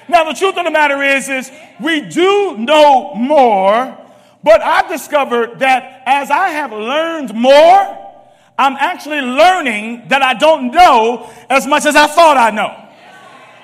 Now, 0.08 0.24
the 0.24 0.34
truth 0.34 0.56
of 0.58 0.64
the 0.64 0.70
matter 0.70 1.02
is, 1.02 1.28
is 1.28 1.50
we 1.80 2.02
do 2.02 2.58
know 2.58 3.14
more, 3.14 3.96
but 4.42 4.60
I've 4.60 4.88
discovered 4.88 5.60
that 5.60 6.02
as 6.04 6.30
I 6.30 6.50
have 6.50 6.72
learned 6.72 7.34
more, 7.34 8.00
I'm 8.58 8.76
actually 8.76 9.20
learning 9.20 10.08
that 10.08 10.22
I 10.22 10.34
don't 10.34 10.70
know 10.70 11.30
as 11.48 11.66
much 11.66 11.86
as 11.86 11.96
I 11.96 12.06
thought 12.06 12.36
I 12.36 12.50
know. 12.50 12.80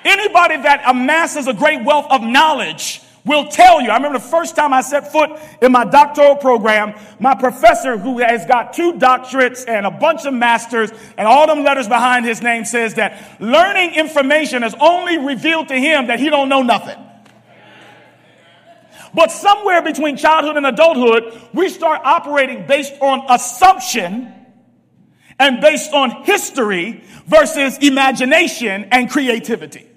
Anybody 0.03 0.57
that 0.57 0.81
amasses 0.85 1.47
a 1.47 1.53
great 1.53 1.83
wealth 1.83 2.07
of 2.09 2.23
knowledge 2.23 3.01
will 3.25 3.47
tell 3.47 3.81
you. 3.81 3.89
I 3.89 3.95
remember 3.97 4.17
the 4.17 4.25
first 4.25 4.55
time 4.55 4.73
I 4.73 4.81
set 4.81 5.11
foot 5.11 5.31
in 5.61 5.71
my 5.71 5.85
doctoral 5.85 6.35
program, 6.35 6.95
my 7.19 7.35
professor, 7.35 7.97
who 7.97 8.19
has 8.19 8.45
got 8.45 8.73
two 8.73 8.93
doctorates 8.93 9.67
and 9.67 9.85
a 9.85 9.91
bunch 9.91 10.25
of 10.25 10.33
masters 10.33 10.91
and 11.17 11.27
all 11.27 11.47
them 11.47 11.63
letters 11.63 11.87
behind 11.87 12.25
his 12.25 12.41
name, 12.41 12.65
says 12.65 12.95
that 12.95 13.39
learning 13.39 13.93
information 13.95 14.63
has 14.63 14.75
only 14.79 15.17
revealed 15.17 15.67
to 15.67 15.75
him 15.75 16.07
that 16.07 16.19
he 16.19 16.29
don't 16.29 16.49
know 16.49 16.63
nothing. 16.63 16.97
But 19.13 19.31
somewhere 19.31 19.81
between 19.81 20.15
childhood 20.15 20.57
and 20.57 20.65
adulthood, 20.65 21.39
we 21.53 21.67
start 21.69 22.01
operating 22.03 22.65
based 22.65 22.93
on 23.01 23.25
assumption 23.29 24.33
and 25.37 25.59
based 25.59 25.91
on 25.91 26.23
history 26.23 27.03
versus 27.25 27.77
imagination 27.79 28.85
and 28.91 29.09
creativity. 29.09 29.90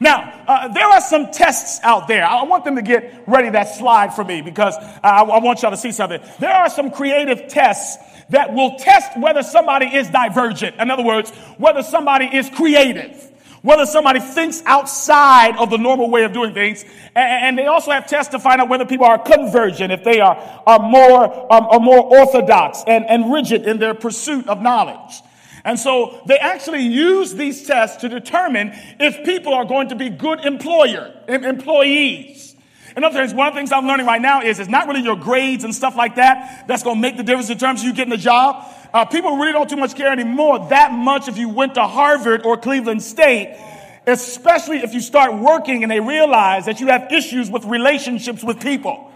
Now, 0.00 0.44
uh, 0.46 0.68
there 0.68 0.86
are 0.86 1.00
some 1.00 1.30
tests 1.30 1.80
out 1.82 2.08
there. 2.08 2.26
I 2.26 2.42
want 2.42 2.64
them 2.64 2.76
to 2.76 2.82
get 2.82 3.24
ready 3.26 3.50
that 3.50 3.74
slide 3.76 4.14
for 4.14 4.24
me 4.24 4.42
because 4.42 4.74
I, 5.02 5.22
I 5.22 5.38
want 5.38 5.62
y'all 5.62 5.70
to 5.70 5.76
see 5.76 5.92
something. 5.92 6.20
There 6.40 6.52
are 6.52 6.68
some 6.68 6.90
creative 6.90 7.48
tests 7.48 7.96
that 8.30 8.52
will 8.54 8.76
test 8.76 9.18
whether 9.18 9.42
somebody 9.42 9.86
is 9.86 10.08
divergent. 10.10 10.76
In 10.76 10.90
other 10.90 11.04
words, 11.04 11.30
whether 11.58 11.82
somebody 11.82 12.24
is 12.26 12.50
creative, 12.50 13.30
whether 13.62 13.86
somebody 13.86 14.20
thinks 14.20 14.62
outside 14.66 15.56
of 15.56 15.70
the 15.70 15.78
normal 15.78 16.10
way 16.10 16.24
of 16.24 16.32
doing 16.32 16.52
things. 16.54 16.84
And, 17.14 17.56
they 17.56 17.66
also 17.66 17.92
have 17.92 18.06
tests 18.06 18.32
to 18.32 18.38
find 18.38 18.60
out 18.60 18.68
whether 18.68 18.84
people 18.84 19.06
are 19.06 19.18
convergent, 19.18 19.92
if 19.92 20.02
they 20.04 20.20
are, 20.20 20.36
are, 20.66 20.80
more, 20.80 21.52
um, 21.52 21.66
are 21.66 21.80
more 21.80 22.02
orthodox 22.02 22.82
and, 22.86 23.06
and 23.06 23.32
rigid 23.32 23.62
in 23.66 23.78
their 23.78 23.94
pursuit 23.94 24.48
of 24.48 24.60
knowledge. 24.60 25.22
And 25.64 25.78
so 25.78 26.20
they 26.26 26.38
actually 26.38 26.82
use 26.82 27.34
these 27.34 27.66
tests 27.66 27.98
to 28.02 28.08
determine 28.08 28.72
if 29.00 29.24
people 29.24 29.54
are 29.54 29.64
going 29.64 29.88
to 29.88 29.94
be 29.94 30.10
good 30.10 30.44
employer, 30.44 31.14
employees. 31.26 32.54
In 32.96 33.02
other 33.02 33.18
words, 33.18 33.34
one 33.34 33.48
of 33.48 33.54
the 33.54 33.58
things 33.58 33.72
I'm 33.72 33.86
learning 33.86 34.06
right 34.06 34.20
now 34.20 34.42
is 34.42 34.60
it's 34.60 34.68
not 34.68 34.86
really 34.86 35.02
your 35.02 35.16
grades 35.16 35.64
and 35.64 35.74
stuff 35.74 35.96
like 35.96 36.16
that 36.16 36.66
that's 36.68 36.82
going 36.82 36.96
to 36.96 37.00
make 37.00 37.16
the 37.16 37.22
difference 37.22 37.50
in 37.50 37.58
terms 37.58 37.80
of 37.80 37.86
you 37.86 37.94
getting 37.94 38.12
a 38.12 38.18
job. 38.18 38.70
Uh, 38.92 39.04
people 39.04 39.36
really 39.36 39.52
don't 39.52 39.68
too 39.68 39.76
much 39.76 39.96
care 39.96 40.12
anymore 40.12 40.68
that 40.68 40.92
much 40.92 41.26
if 41.26 41.36
you 41.36 41.48
went 41.48 41.74
to 41.74 41.84
Harvard 41.84 42.44
or 42.44 42.56
Cleveland 42.56 43.02
State, 43.02 43.58
especially 44.06 44.78
if 44.78 44.94
you 44.94 45.00
start 45.00 45.34
working 45.34 45.82
and 45.82 45.90
they 45.90 45.98
realize 45.98 46.66
that 46.66 46.78
you 46.78 46.88
have 46.88 47.10
issues 47.10 47.50
with 47.50 47.64
relationships 47.64 48.44
with 48.44 48.60
people. 48.60 49.10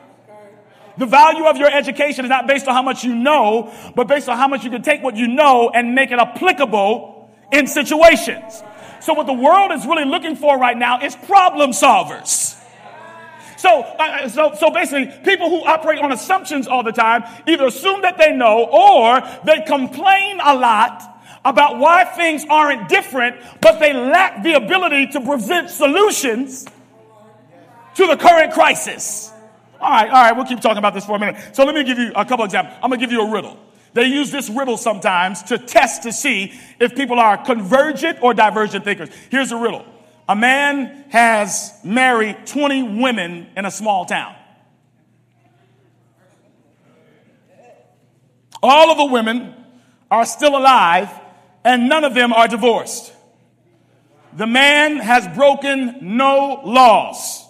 The 0.99 1.07
value 1.07 1.47
of 1.47 1.57
your 1.57 1.71
education 1.71 2.25
is 2.25 2.28
not 2.28 2.49
based 2.49 2.67
on 2.67 2.75
how 2.75 2.83
much 2.83 3.05
you 3.05 3.14
know, 3.14 3.73
but 3.95 4.09
based 4.09 4.28
on 4.28 4.37
how 4.37 4.49
much 4.49 4.64
you 4.64 4.71
can 4.71 4.83
take 4.83 5.02
what 5.02 5.17
you 5.17 5.28
know 5.28 5.71
and 5.73 5.95
make 5.95 6.11
it 6.11 6.19
applicable 6.19 7.31
in 7.52 7.69
situations. 7.69 8.62
So 9.00 9.14
what 9.14 9.26
the 9.26 9.33
world 9.33 9.71
is 9.73 9.87
really 9.87 10.05
looking 10.05 10.35
for 10.35 10.59
right 10.59 10.76
now 10.76 11.00
is 11.00 11.14
problem 11.14 11.71
solvers. 11.71 12.57
So, 13.57 13.81
uh, 13.83 14.28
so, 14.28 14.55
so 14.59 14.71
basically, 14.71 15.07
people 15.25 15.50
who 15.50 15.64
operate 15.64 16.00
on 16.00 16.12
assumptions 16.12 16.67
all 16.67 16.83
the 16.83 16.93
time 16.93 17.25
either 17.47 17.67
assume 17.67 18.02
that 18.02 18.19
they 18.19 18.33
know 18.33 18.64
or 18.64 19.21
they 19.45 19.62
complain 19.67 20.40
a 20.45 20.55
lot 20.55 21.02
about 21.45 21.78
why 21.78 22.05
things 22.05 22.45
aren't 22.49 22.88
different, 22.88 23.37
but 23.61 23.78
they 23.78 23.93
lack 23.93 24.43
the 24.43 24.55
ability 24.55 25.09
to 25.09 25.21
present 25.21 25.71
solutions 25.71 26.67
to 27.95 28.07
the 28.07 28.17
current 28.17 28.52
crisis. 28.52 29.33
All 29.80 29.90
right, 29.90 30.08
all 30.08 30.23
right, 30.23 30.32
we'll 30.32 30.44
keep 30.44 30.61
talking 30.61 30.78
about 30.78 30.94
this 30.94 31.06
for 31.06 31.16
a 31.16 31.18
minute. 31.18 31.54
So 31.54 31.64
let 31.64 31.75
me 31.75 31.85
give 31.85 31.99
you 31.99 32.12
a 32.14 32.25
couple 32.25 32.44
examples. 32.44 32.76
I'm 32.82 32.90
going 32.90 33.00
to 33.00 33.06
give 33.06 33.12
you 33.12 33.23
a 33.23 33.30
riddle. 33.30 33.58
They 33.94 34.06
use 34.06 34.30
this 34.30 34.50
riddle 34.50 34.76
sometimes 34.76 35.42
to 35.44 35.58
test 35.58 36.02
to 36.02 36.12
see 36.12 36.52
if 36.78 36.94
people 36.94 37.18
are 37.18 37.37
convergent 37.37 38.18
or 38.23 38.35
divergent 38.35 38.85
thinkers. 38.85 39.08
Here's 39.30 39.50
the 39.50 39.56
riddle. 39.56 39.85
A 40.28 40.37
man 40.37 41.04
has 41.11 41.73
married 41.85 42.47
20 42.47 43.00
women 43.00 43.49
in 43.56 43.64
a 43.64 43.70
small 43.70 44.04
town. 44.04 44.35
All 48.62 48.90
of 48.90 48.99
the 48.99 49.06
women 49.06 49.54
are 50.11 50.25
still 50.25 50.56
alive 50.56 51.11
and 51.64 51.88
none 51.88 52.04
of 52.04 52.14
them 52.14 52.32
are 52.32 52.49
divorced. 52.49 53.12
The 54.35 54.47
man 54.47 54.97
has 54.97 55.26
broken 55.37 56.16
no 56.16 56.61
laws. 56.64 57.44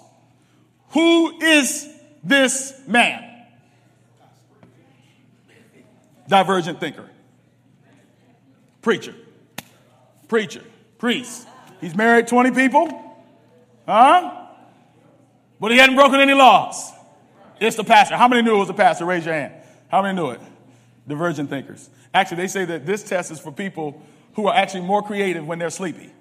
Who 0.91 1.41
is 1.41 1.88
this 2.23 2.81
man. 2.87 3.25
Divergent 6.29 6.79
thinker. 6.81 7.09
Preacher. 8.83 9.15
Preacher. 10.29 10.63
Priest. 10.99 11.47
He's 11.81 11.95
married 11.95 12.27
20 12.29 12.51
people. 12.51 13.17
Huh? 13.87 14.47
But 15.61 15.73
he 15.73 15.79
hadn't 15.79 15.97
broken 15.97 16.21
any 16.21 16.35
laws. 16.35 16.93
It's 17.61 17.77
the 17.77 17.85
pastor. 17.85 18.17
How 18.17 18.29
many 18.29 18.43
knew 18.43 18.57
it 18.57 18.59
was 18.59 18.69
the 18.69 18.75
pastor? 18.75 19.05
Raise 19.05 19.25
your 19.25 19.35
hand. 19.35 19.55
How 19.89 20.03
many 20.03 20.15
knew 20.15 20.31
it? 20.31 20.41
Divergent 21.07 21.51
thinkers. 21.51 21.89
Actually, 22.13 22.39
they 22.39 22.47
say 22.49 22.65
that 22.67 22.87
this 22.87 23.03
test 23.03 23.31
is 23.31 23.41
for 23.41 23.51
people 23.51 24.03
who 24.35 24.47
are 24.47 24.55
actually 24.55 24.83
more 24.83 25.03
creative 25.03 25.47
when 25.47 25.59
they're 25.59 25.71
sleepy. 25.71 26.13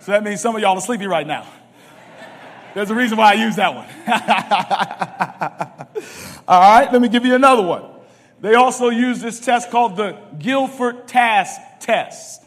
So 0.00 0.12
that 0.12 0.24
means 0.24 0.40
some 0.40 0.56
of 0.56 0.62
y'all 0.62 0.76
are 0.76 0.80
sleepy 0.80 1.06
right 1.06 1.26
now. 1.26 1.46
There's 2.74 2.90
a 2.90 2.94
reason 2.94 3.18
why 3.18 3.32
I 3.32 3.34
use 3.34 3.56
that 3.56 3.74
one. 3.74 3.86
All 6.48 6.60
right, 6.60 6.92
let 6.92 7.00
me 7.02 7.08
give 7.08 7.24
you 7.24 7.34
another 7.34 7.62
one. 7.62 7.84
They 8.40 8.54
also 8.54 8.88
use 8.88 9.20
this 9.20 9.40
test 9.40 9.70
called 9.70 9.96
the 9.96 10.18
Guilford 10.38 11.08
Task 11.08 11.60
Test. 11.80 12.42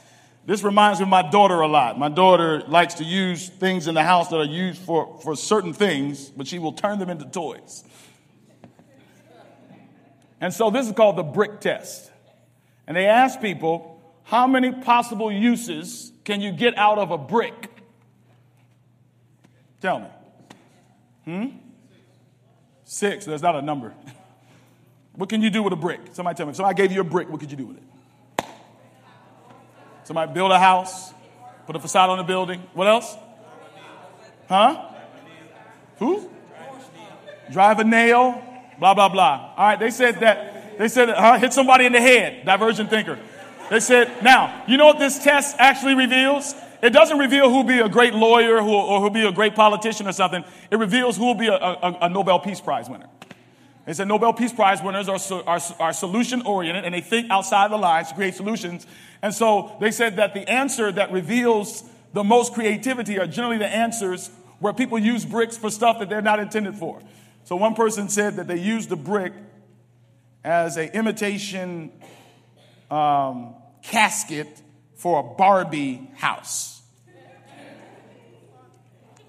This 0.45 0.63
reminds 0.63 0.99
me 0.99 1.03
of 1.03 1.09
my 1.09 1.29
daughter 1.29 1.61
a 1.61 1.67
lot. 1.67 1.99
My 1.99 2.09
daughter 2.09 2.63
likes 2.67 2.95
to 2.95 3.03
use 3.03 3.49
things 3.49 3.87
in 3.87 3.95
the 3.95 4.03
house 4.03 4.29
that 4.29 4.37
are 4.37 4.43
used 4.43 4.81
for, 4.81 5.19
for 5.23 5.35
certain 5.35 5.73
things, 5.73 6.29
but 6.29 6.47
she 6.47 6.59
will 6.59 6.73
turn 6.73 6.97
them 6.99 7.09
into 7.09 7.25
toys. 7.25 7.83
And 10.39 10.51
so 10.53 10.71
this 10.71 10.87
is 10.87 10.93
called 10.93 11.17
the 11.17 11.23
brick 11.23 11.59
test. 11.59 12.11
And 12.87 12.97
they 12.97 13.05
ask 13.05 13.39
people, 13.39 14.01
how 14.23 14.47
many 14.47 14.71
possible 14.71 15.31
uses 15.31 16.11
can 16.23 16.41
you 16.41 16.51
get 16.51 16.77
out 16.77 16.97
of 16.97 17.11
a 17.11 17.17
brick? 17.17 17.70
Tell 19.81 19.99
me. 19.99 20.07
Hmm? 21.25 21.57
Six. 22.85 23.25
There's 23.25 23.41
not 23.41 23.55
a 23.55 23.61
number. 23.61 23.93
what 25.15 25.27
can 25.27 25.41
you 25.41 25.49
do 25.49 25.63
with 25.63 25.73
a 25.73 25.77
brick? 25.77 25.99
Somebody 26.13 26.37
tell 26.37 26.45
me. 26.45 26.51
If 26.51 26.57
somebody 26.57 26.75
gave 26.75 26.91
you 26.91 27.01
a 27.01 27.03
brick, 27.03 27.29
what 27.29 27.39
could 27.39 27.51
you 27.51 27.57
do 27.57 27.65
with 27.65 27.77
it? 27.77 28.45
Somebody 30.03 30.33
build 30.33 30.51
a 30.51 30.59
house, 30.59 31.13
put 31.65 31.75
a 31.75 31.79
facade 31.79 32.09
on 32.09 32.17
the 32.17 32.23
building. 32.23 32.61
What 32.73 32.87
else? 32.87 33.15
Huh? 34.47 34.89
Who? 35.97 36.29
Drive 37.51 37.79
a 37.79 37.83
nail. 37.83 38.41
Blah 38.79 38.93
blah 38.93 39.09
blah. 39.09 39.53
All 39.57 39.67
right. 39.67 39.79
They 39.79 39.91
said 39.91 40.19
that. 40.19 40.77
They 40.77 40.87
said, 40.87 41.09
huh? 41.09 41.37
Hit 41.37 41.53
somebody 41.53 41.85
in 41.85 41.93
the 41.93 42.01
head. 42.01 42.45
Divergent 42.45 42.89
thinker. 42.89 43.19
They 43.69 43.79
said, 43.79 44.23
now, 44.23 44.63
you 44.67 44.77
know 44.77 44.87
what 44.87 44.99
this 44.99 45.23
test 45.23 45.55
actually 45.59 45.95
reveals? 45.95 46.55
It 46.81 46.91
doesn't 46.91 47.17
reveal 47.17 47.49
who'll 47.49 47.63
be 47.63 47.79
a 47.79 47.89
great 47.89 48.13
lawyer 48.13 48.57
or 48.57 48.99
who'll 48.99 49.09
be 49.09 49.25
a 49.25 49.31
great 49.31 49.55
politician 49.55 50.07
or 50.07 50.11
something. 50.11 50.43
It 50.71 50.77
reveals 50.77 51.17
who'll 51.17 51.35
be 51.35 51.47
a, 51.47 51.55
a, 51.55 51.97
a 52.01 52.09
Nobel 52.09 52.39
Peace 52.39 52.59
Prize 52.59 52.89
winner. 52.89 53.07
They 53.85 53.93
said 53.93 54.07
Nobel 54.07 54.33
Peace 54.33 54.53
Prize 54.53 54.81
winners 54.81 55.07
are, 55.09 55.19
are, 55.47 55.59
are 55.79 55.93
solution 55.93 56.41
oriented 56.43 56.85
and 56.85 56.93
they 56.93 57.01
think 57.01 57.29
outside 57.29 57.71
the 57.71 57.77
lines 57.77 58.09
to 58.09 58.15
create 58.15 58.35
solutions. 58.35 58.87
And 59.21 59.33
so 59.33 59.75
they 59.79 59.91
said 59.91 60.15
that 60.15 60.33
the 60.33 60.49
answer 60.49 60.91
that 60.91 61.11
reveals 61.11 61.83
the 62.13 62.23
most 62.23 62.53
creativity 62.53 63.19
are 63.19 63.27
generally 63.27 63.57
the 63.57 63.67
answers 63.67 64.29
where 64.59 64.73
people 64.73 64.99
use 64.99 65.25
bricks 65.25 65.57
for 65.57 65.69
stuff 65.69 65.99
that 65.99 66.09
they're 66.09 66.21
not 66.21 66.39
intended 66.39 66.75
for. 66.75 67.01
So 67.43 67.55
one 67.55 67.73
person 67.73 68.09
said 68.09 68.35
that 68.35 68.47
they 68.47 68.59
used 68.59 68.89
the 68.89 68.95
brick 68.95 69.33
as 70.43 70.77
an 70.77 70.89
imitation 70.89 71.91
um, 72.89 73.55
casket 73.81 74.61
for 75.01 75.19
a 75.19 75.23
Barbie 75.23 76.07
house. 76.15 76.83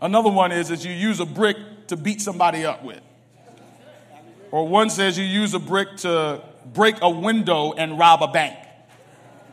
Another 0.03 0.29
one 0.29 0.53
is 0.53 0.71
is 0.71 0.85
you 0.85 0.93
use 0.93 1.19
a 1.19 1.25
brick 1.25 1.57
to 1.87 1.97
beat 1.97 2.21
somebody 2.21 2.67
up 2.67 2.85
with. 2.85 3.01
Or 4.51 4.69
one 4.69 4.91
says 4.91 5.17
you 5.17 5.25
use 5.25 5.55
a 5.55 5.59
brick 5.59 5.97
to 5.99 6.43
break 6.75 6.97
a 7.01 7.09
window 7.09 7.73
and 7.73 7.99
rob 7.99 8.23
a 8.23 8.29
bank. 8.29 8.59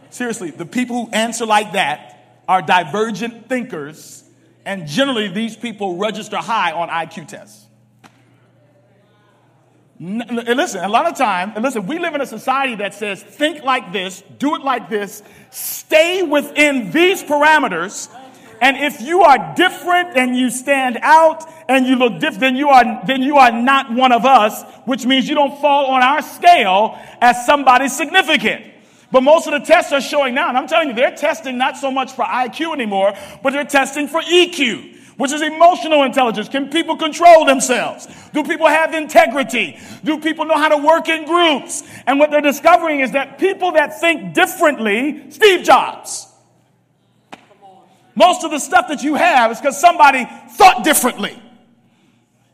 Seriously, 0.09 0.51
the 0.51 0.65
people 0.65 1.05
who 1.05 1.11
answer 1.13 1.45
like 1.45 1.71
that 1.71 2.41
are 2.49 2.61
divergent 2.61 3.47
thinkers 3.47 4.25
And 4.65 4.87
generally, 4.87 5.29
these 5.29 5.55
people 5.55 5.97
register 5.97 6.37
high 6.37 6.73
on 6.73 6.89
IQ 6.89 7.29
tests. 7.29 7.65
N- 10.01 10.23
listen, 10.55 10.81
a 10.81 10.87
lot 10.87 11.07
of 11.07 11.17
time, 11.17 11.51
and 11.55 11.63
listen, 11.63 11.85
we 11.85 11.99
live 11.99 12.15
in 12.15 12.21
a 12.21 12.25
society 12.25 12.75
that 12.75 12.93
says, 12.93 13.21
think 13.21 13.63
like 13.63 13.91
this, 13.91 14.23
do 14.37 14.55
it 14.55 14.61
like 14.61 14.89
this, 14.89 15.21
stay 15.51 16.23
within 16.23 16.91
these 16.91 17.21
parameters. 17.21 18.09
And 18.61 18.77
if 18.77 19.01
you 19.01 19.21
are 19.23 19.55
different 19.55 20.17
and 20.17 20.37
you 20.37 20.51
stand 20.51 20.99
out 21.01 21.43
and 21.67 21.85
you 21.85 21.97
look 21.97 22.13
different, 22.19 22.39
then 22.39 22.55
you 22.55 22.69
are, 22.69 23.01
then 23.05 23.21
you 23.21 23.37
are 23.37 23.51
not 23.51 23.91
one 23.91 24.13
of 24.13 24.25
us, 24.25 24.63
which 24.85 25.05
means 25.05 25.27
you 25.27 25.35
don't 25.35 25.59
fall 25.59 25.87
on 25.87 26.01
our 26.01 26.21
scale 26.21 26.97
as 27.19 27.45
somebody 27.45 27.89
significant. 27.89 28.65
But 29.11 29.21
most 29.21 29.47
of 29.47 29.53
the 29.53 29.65
tests 29.65 29.91
are 29.91 30.01
showing 30.01 30.33
now, 30.33 30.47
and 30.47 30.57
I'm 30.57 30.67
telling 30.67 30.89
you, 30.89 30.93
they're 30.93 31.15
testing 31.15 31.57
not 31.57 31.75
so 31.75 31.91
much 31.91 32.13
for 32.13 32.23
IQ 32.23 32.73
anymore, 32.73 33.13
but 33.43 33.51
they're 33.51 33.63
testing 33.65 34.07
for 34.07 34.21
EQ 34.21 34.98
which 35.19 35.33
is 35.33 35.41
emotional 35.41 36.03
intelligence. 36.03 36.47
Can 36.47 36.69
people 36.69 36.95
control 36.95 37.43
themselves? 37.43 38.07
Do 38.31 38.41
people 38.41 38.67
have 38.67 38.93
integrity? 38.93 39.77
Do 40.01 40.17
people 40.21 40.45
know 40.45 40.55
how 40.55 40.69
to 40.69 40.77
work 40.77 41.09
in 41.09 41.25
groups? 41.25 41.83
And 42.07 42.19
what 42.19 42.31
they're 42.31 42.39
discovering 42.39 43.01
is 43.01 43.11
that 43.11 43.37
people 43.37 43.73
that 43.73 43.99
think 43.99 44.33
differently, 44.33 45.29
Steve 45.29 45.65
Jobs. 45.65 46.25
Most 48.15 48.45
of 48.45 48.51
the 48.51 48.59
stuff 48.59 48.87
that 48.87 49.03
you 49.03 49.15
have 49.15 49.51
is 49.51 49.59
because 49.59 49.77
somebody 49.77 50.25
thought 50.51 50.85
differently. 50.85 51.37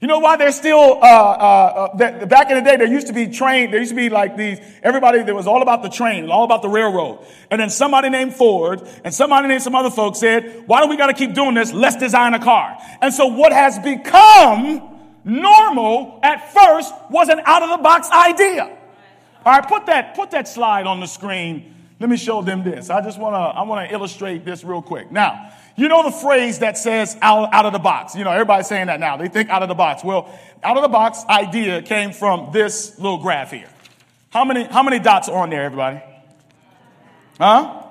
You 0.06 0.08
know 0.08 0.20
why 0.20 0.38
they're 0.38 0.52
still, 0.52 1.00
uh, 1.02 1.08
uh, 1.08 1.90
uh, 2.00 2.26
back 2.28 2.52
in 2.52 2.58
the 2.58 2.62
day, 2.62 2.78
there 2.78 2.86
used 2.86 3.08
to 3.08 3.14
be 3.14 3.26
train, 3.26 3.72
there 3.72 3.80
used 3.80 3.90
to 3.90 3.96
be 3.96 4.10
like 4.10 4.38
these, 4.38 4.60
everybody 4.84 5.24
that 5.24 5.34
was 5.34 5.48
all 5.48 5.64
about 5.64 5.82
the 5.82 5.90
train, 5.90 6.30
all 6.30 6.44
about 6.44 6.62
the 6.62 6.70
railroad. 6.70 7.26
And 7.50 7.60
then 7.60 7.72
somebody 7.72 8.10
named 8.10 8.36
Ford 8.36 8.88
and 9.04 9.12
somebody 9.12 9.48
named 9.48 9.64
some 9.64 9.74
other 9.74 9.90
folks 9.90 10.20
said, 10.20 10.68
why 10.68 10.84
do 10.84 10.90
we 10.90 10.96
got 10.96 11.08
to 11.08 11.16
keep 11.16 11.34
doing 11.34 11.56
this? 11.56 11.74
Let's 11.74 11.96
design 11.96 12.36
a 12.36 12.40
car. 12.40 12.78
And 13.02 13.12
so 13.16 13.26
what 13.26 13.52
has 13.52 13.80
become 13.80 14.96
normal 15.24 16.20
at 16.22 16.54
first 16.54 16.94
was 17.10 17.30
an 17.30 17.42
out 17.44 17.64
of 17.64 17.72
the 17.72 17.78
box 17.78 18.08
idea. 18.12 18.78
All 19.44 19.54
right, 19.54 19.68
put 19.68 19.88
that, 19.88 20.16
put 20.16 20.30
that 20.30 20.48
slide 20.48 20.86
on 20.86 21.00
the 21.00 21.08
screen. 21.08 21.74
Let 22.00 22.12
me 22.12 22.18
show 22.18 22.44
them 22.44 22.64
this. 22.64 22.92
I 22.92 23.02
just 23.02 23.18
want 23.18 23.34
to, 23.34 23.40
I 23.40 23.64
want 23.64 23.90
to 23.90 23.96
illustrate 23.96 24.46
this 24.46 24.64
real 24.64 24.84
quick. 24.84 25.12
Now, 25.12 25.52
you 25.76 25.90
know 25.90 26.04
the 26.04 26.12
phrase 26.12 26.60
that 26.60 26.78
says 26.78 27.18
out, 27.22 27.54
out 27.54 27.66
of 27.66 27.74
the 27.74 27.80
box. 27.80 28.16
You 28.16 28.24
know, 28.24 28.32
everybody's 28.32 28.68
saying 28.68 28.88
that 28.88 29.00
now. 29.00 29.18
They 29.18 29.28
think 29.28 29.50
out 29.50 29.62
of 29.62 29.68
the 29.68 29.76
box. 29.76 30.04
Well, 30.04 30.34
out 30.64 30.78
of 30.78 30.84
the 30.84 30.90
box 30.90 31.24
idea 31.28 31.82
came 31.82 32.14
from 32.14 32.52
this 32.54 32.98
little 32.98 33.18
graph 33.18 33.52
here. 33.52 33.70
How 34.30 34.46
many, 34.46 34.64
how 34.64 34.84
many 34.84 35.00
dots 35.00 35.28
are 35.28 35.44
on 35.44 35.50
there, 35.50 35.64
everybody? 35.64 36.02
Huh? 37.38 37.84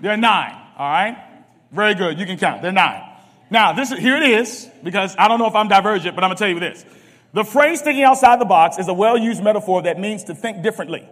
There 0.00 0.12
are 0.12 0.16
nine. 0.16 0.54
All 0.76 0.90
right. 0.90 1.24
Very 1.72 1.94
good. 1.94 2.18
You 2.18 2.26
can 2.26 2.36
count. 2.36 2.62
They're 2.62 2.72
nine. 2.72 3.02
Now, 3.50 3.72
this 3.72 3.90
is, 3.90 3.98
here 3.98 4.16
it 4.16 4.22
is, 4.22 4.68
because 4.82 5.16
I 5.18 5.26
don't 5.28 5.38
know 5.38 5.46
if 5.46 5.54
I'm 5.54 5.68
divergent, 5.68 6.14
but 6.14 6.22
I'm 6.22 6.30
to 6.30 6.36
tell 6.36 6.48
you 6.48 6.60
this. 6.60 6.84
The 7.32 7.44
phrase 7.44 7.80
thinking 7.80 8.04
outside 8.04 8.40
the 8.40 8.44
box 8.44 8.78
is 8.78 8.88
a 8.88 8.94
well 8.94 9.16
used 9.16 9.42
metaphor 9.42 9.82
that 9.82 9.98
means 9.98 10.24
to 10.24 10.34
think 10.34 10.62
differently. 10.62 11.08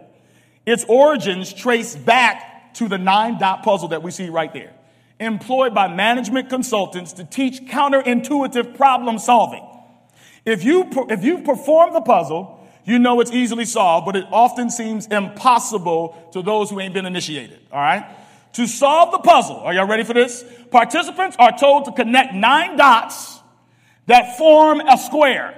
Its 0.65 0.83
origins 0.85 1.51
trace 1.51 1.95
back 1.95 2.73
to 2.75 2.87
the 2.87 2.97
nine 2.97 3.39
dot 3.39 3.63
puzzle 3.63 3.89
that 3.89 4.03
we 4.03 4.11
see 4.11 4.29
right 4.29 4.53
there 4.53 4.73
employed 5.19 5.73
by 5.73 5.87
management 5.87 6.49
consultants 6.49 7.13
to 7.13 7.23
teach 7.23 7.65
counterintuitive 7.65 8.75
problem 8.75 9.19
solving. 9.19 9.65
If 10.45 10.63
you, 10.63 10.89
if 11.09 11.23
you 11.23 11.39
perform 11.39 11.93
the 11.93 12.01
puzzle, 12.01 12.67
you 12.85 12.97
know 12.97 13.19
it's 13.19 13.31
easily 13.31 13.65
solved, 13.65 14.05
but 14.05 14.15
it 14.15 14.25
often 14.31 14.69
seems 14.69 15.07
impossible 15.07 16.29
to 16.33 16.41
those 16.41 16.69
who 16.69 16.79
ain't 16.79 16.93
been 16.93 17.05
initiated. 17.05 17.59
All 17.71 17.79
right? 17.79 18.05
To 18.53 18.65
solve 18.65 19.11
the 19.11 19.19
puzzle, 19.19 19.57
are 19.57 19.73
y'all 19.73 19.87
ready 19.87 20.03
for 20.03 20.13
this? 20.13 20.43
Participants 20.71 21.35
are 21.39 21.55
told 21.57 21.85
to 21.85 21.91
connect 21.91 22.33
nine 22.33 22.77
dots 22.77 23.39
that 24.07 24.37
form 24.37 24.79
a 24.81 24.97
square 24.97 25.55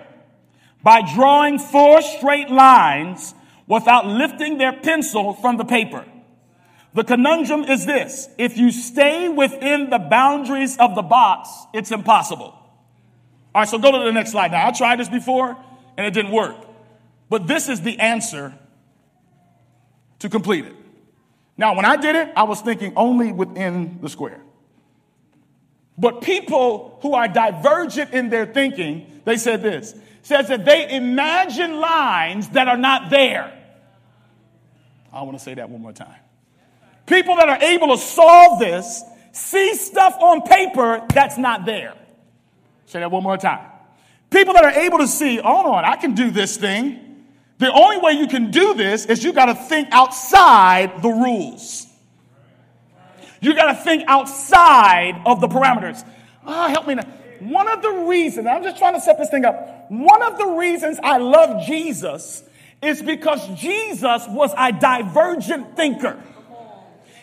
by 0.84 1.02
drawing 1.14 1.58
four 1.58 2.02
straight 2.02 2.50
lines 2.50 3.34
without 3.68 4.06
lifting 4.06 4.58
their 4.58 4.74
pencil 4.74 5.34
from 5.34 5.56
the 5.56 5.64
paper. 5.64 6.06
The 6.94 7.04
conundrum 7.04 7.64
is 7.64 7.86
this. 7.86 8.28
If 8.38 8.58
you 8.58 8.72
stay 8.72 9.30
within 9.30 9.90
the 9.90 10.00
boundaries 10.00 10.78
of 10.78 10.96
the 10.96 11.02
box, 11.02 11.50
it's 11.74 11.92
impossible. 11.92 12.54
All 13.54 13.62
right, 13.62 13.68
so 13.68 13.78
go 13.78 13.92
to 13.92 14.06
the 14.06 14.12
next 14.12 14.32
slide 14.32 14.52
now. 14.52 14.68
I 14.68 14.72
tried 14.72 15.00
this 15.00 15.10
before 15.10 15.58
and 15.98 16.06
it 16.06 16.14
didn't 16.14 16.32
work. 16.32 16.58
But 17.30 17.48
this 17.48 17.70
is 17.70 17.82
the 17.82 18.00
answer 18.00 18.54
to 20.20 20.30
complete 20.30 20.66
it. 20.66 20.76
Now, 21.58 21.76
when 21.76 21.86
I 21.86 21.96
did 21.96 22.16
it, 22.16 22.30
I 22.36 22.44
was 22.44 22.62
thinking 22.62 22.94
only 22.96 23.32
within 23.32 24.00
the 24.02 24.10
square. 24.10 24.42
But 25.98 26.22
people 26.22 26.98
who 27.02 27.14
are 27.14 27.28
divergent 27.28 28.12
in 28.12 28.30
their 28.30 28.46
thinking, 28.46 29.22
they 29.26 29.38
said 29.38 29.62
this, 29.62 29.94
says 30.24 30.48
that 30.48 30.66
they 30.66 30.94
imagine 30.96 31.80
lines 31.80 32.50
that 32.50 32.68
are 32.68 32.78
not 32.78 33.10
there. 33.10 33.58
I 35.14 35.22
want 35.24 35.38
to 35.38 35.44
say 35.44 35.54
that 35.54 35.70
one 35.70 35.82
more 35.82 35.94
time. 35.94 36.21
People 37.12 37.36
that 37.36 37.50
are 37.50 37.62
able 37.62 37.90
to 37.90 37.98
solve 37.98 38.60
this 38.60 39.04
see 39.34 39.76
stuff 39.76 40.16
on 40.22 40.44
paper 40.44 41.06
that's 41.14 41.38
not 41.38 41.66
there. 41.66 41.94
Say 42.86 43.02
that 43.02 43.12
one 43.12 43.22
more 43.22 43.36
time. 43.36 43.68
People 44.30 44.54
that 44.54 44.64
are 44.64 44.72
able 44.72 45.00
to 45.00 45.08
see, 45.08 45.36
hold 45.36 45.66
on, 45.66 45.84
I 45.84 45.98
can 45.98 46.16
do 46.16 46.32
this 46.32 46.56
thing. 46.56 47.26
The 47.58 47.70
only 47.70 47.98
way 47.98 48.14
you 48.14 48.28
can 48.28 48.50
do 48.50 48.74
this 48.74 49.06
is 49.06 49.26
you 49.26 49.34
got 49.34 49.48
to 49.48 49.56
think 49.56 49.90
outside 49.92 51.02
the 51.02 51.10
rules. 51.10 51.86
You 53.42 53.56
got 53.56 53.74
to 53.74 53.84
think 53.84 54.06
outside 54.08 55.22
of 55.26 55.42
the 55.42 55.48
parameters. 55.48 56.08
Oh, 56.46 56.70
help 56.70 56.88
me 56.88 56.96
now. 56.96 57.04
One 57.40 57.68
of 57.68 57.82
the 57.82 57.92
reasons, 58.08 58.48
I'm 58.48 58.64
just 58.64 58.78
trying 58.78 58.94
to 58.94 59.02
set 59.02 59.18
this 59.18 59.30
thing 59.30 59.44
up. 59.44 59.88
One 59.90 60.24
of 60.24 60.38
the 60.38 60.48
reasons 60.48 60.98
I 61.04 61.18
love 61.18 61.66
Jesus 61.66 62.44
is 62.82 63.02
because 63.02 63.46
Jesus 63.60 64.26
was 64.30 64.54
a 64.58 64.72
divergent 64.72 65.76
thinker. 65.76 66.18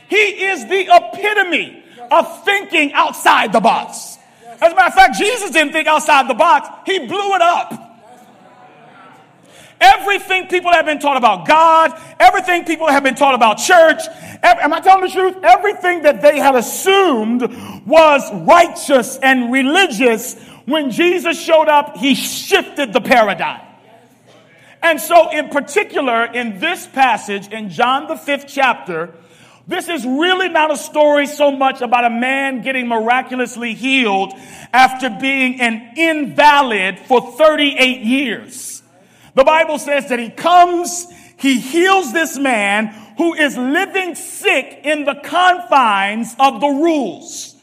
He 0.09 0.17
is 0.17 0.67
the 0.67 0.89
epitome 0.91 1.85
of 2.11 2.45
thinking 2.45 2.93
outside 2.93 3.53
the 3.53 3.61
box. 3.61 4.17
As 4.61 4.73
a 4.73 4.75
matter 4.75 4.89
of 4.89 4.95
fact, 4.95 5.17
Jesus 5.17 5.51
didn't 5.51 5.73
think 5.73 5.87
outside 5.87 6.29
the 6.29 6.35
box, 6.35 6.69
he 6.87 6.99
blew 7.07 7.35
it 7.35 7.43
up. 7.43 7.85
Everything 9.81 10.49
people 10.49 10.73
have 10.73 10.87
been 10.87 10.99
taught 10.99 11.17
about 11.17 11.47
God, 11.47 11.93
everything 12.19 12.65
people 12.65 12.89
have 12.89 13.05
been 13.05 13.15
taught 13.15 13.35
about 13.35 13.59
church, 13.59 14.01
am 14.43 14.73
I 14.73 14.81
telling 14.81 15.05
the 15.05 15.11
truth? 15.11 15.37
Everything 15.45 16.03
that 16.03 16.21
they 16.21 16.39
had 16.39 16.57
assumed 16.57 17.43
was 17.87 18.23
righteous 18.45 19.19
and 19.19 19.53
religious, 19.53 20.35
when 20.65 20.91
Jesus 20.91 21.41
showed 21.41 21.69
up, 21.69 21.97
he 21.97 22.15
shifted 22.15 22.93
the 22.93 23.01
paradigm. 23.01 23.61
And 24.83 25.01
so, 25.01 25.31
in 25.31 25.49
particular, 25.49 26.25
in 26.25 26.59
this 26.59 26.87
passage, 26.87 27.49
in 27.49 27.71
John 27.71 28.07
the 28.09 28.17
fifth 28.17 28.47
chapter, 28.49 29.15
this 29.69 29.87
is 29.87 30.05
really 30.07 30.49
not 30.49 30.73
a 30.73 30.79
story 30.79 31.27
so 31.27 31.53
much 31.53 31.83
about 31.83 32.07
a 32.07 32.11
man 32.11 32.63
getting 32.63 32.89
miraculously 32.89 33.75
healed 33.75 34.33
after 34.73 35.11
being 35.11 35.61
an 35.61 35.93
invalid 35.95 36.99
for 37.01 37.21
38 37.21 38.01
years. 38.01 38.83
The 39.35 39.45
Bible 39.45 39.79
says 39.79 40.09
that 40.09 40.19
he 40.19 40.31
comes, 40.31 41.07
he 41.37 41.61
heals 41.61 42.15
this 42.15 42.39
man 42.39 42.89
who 43.19 43.35
is 43.35 43.59
living 43.59 44.15
sick 44.15 44.81
in 44.85 45.05
the 45.05 45.17
confines 45.17 46.35
of 46.41 46.63
the 46.63 46.69
rules. 46.69 47.55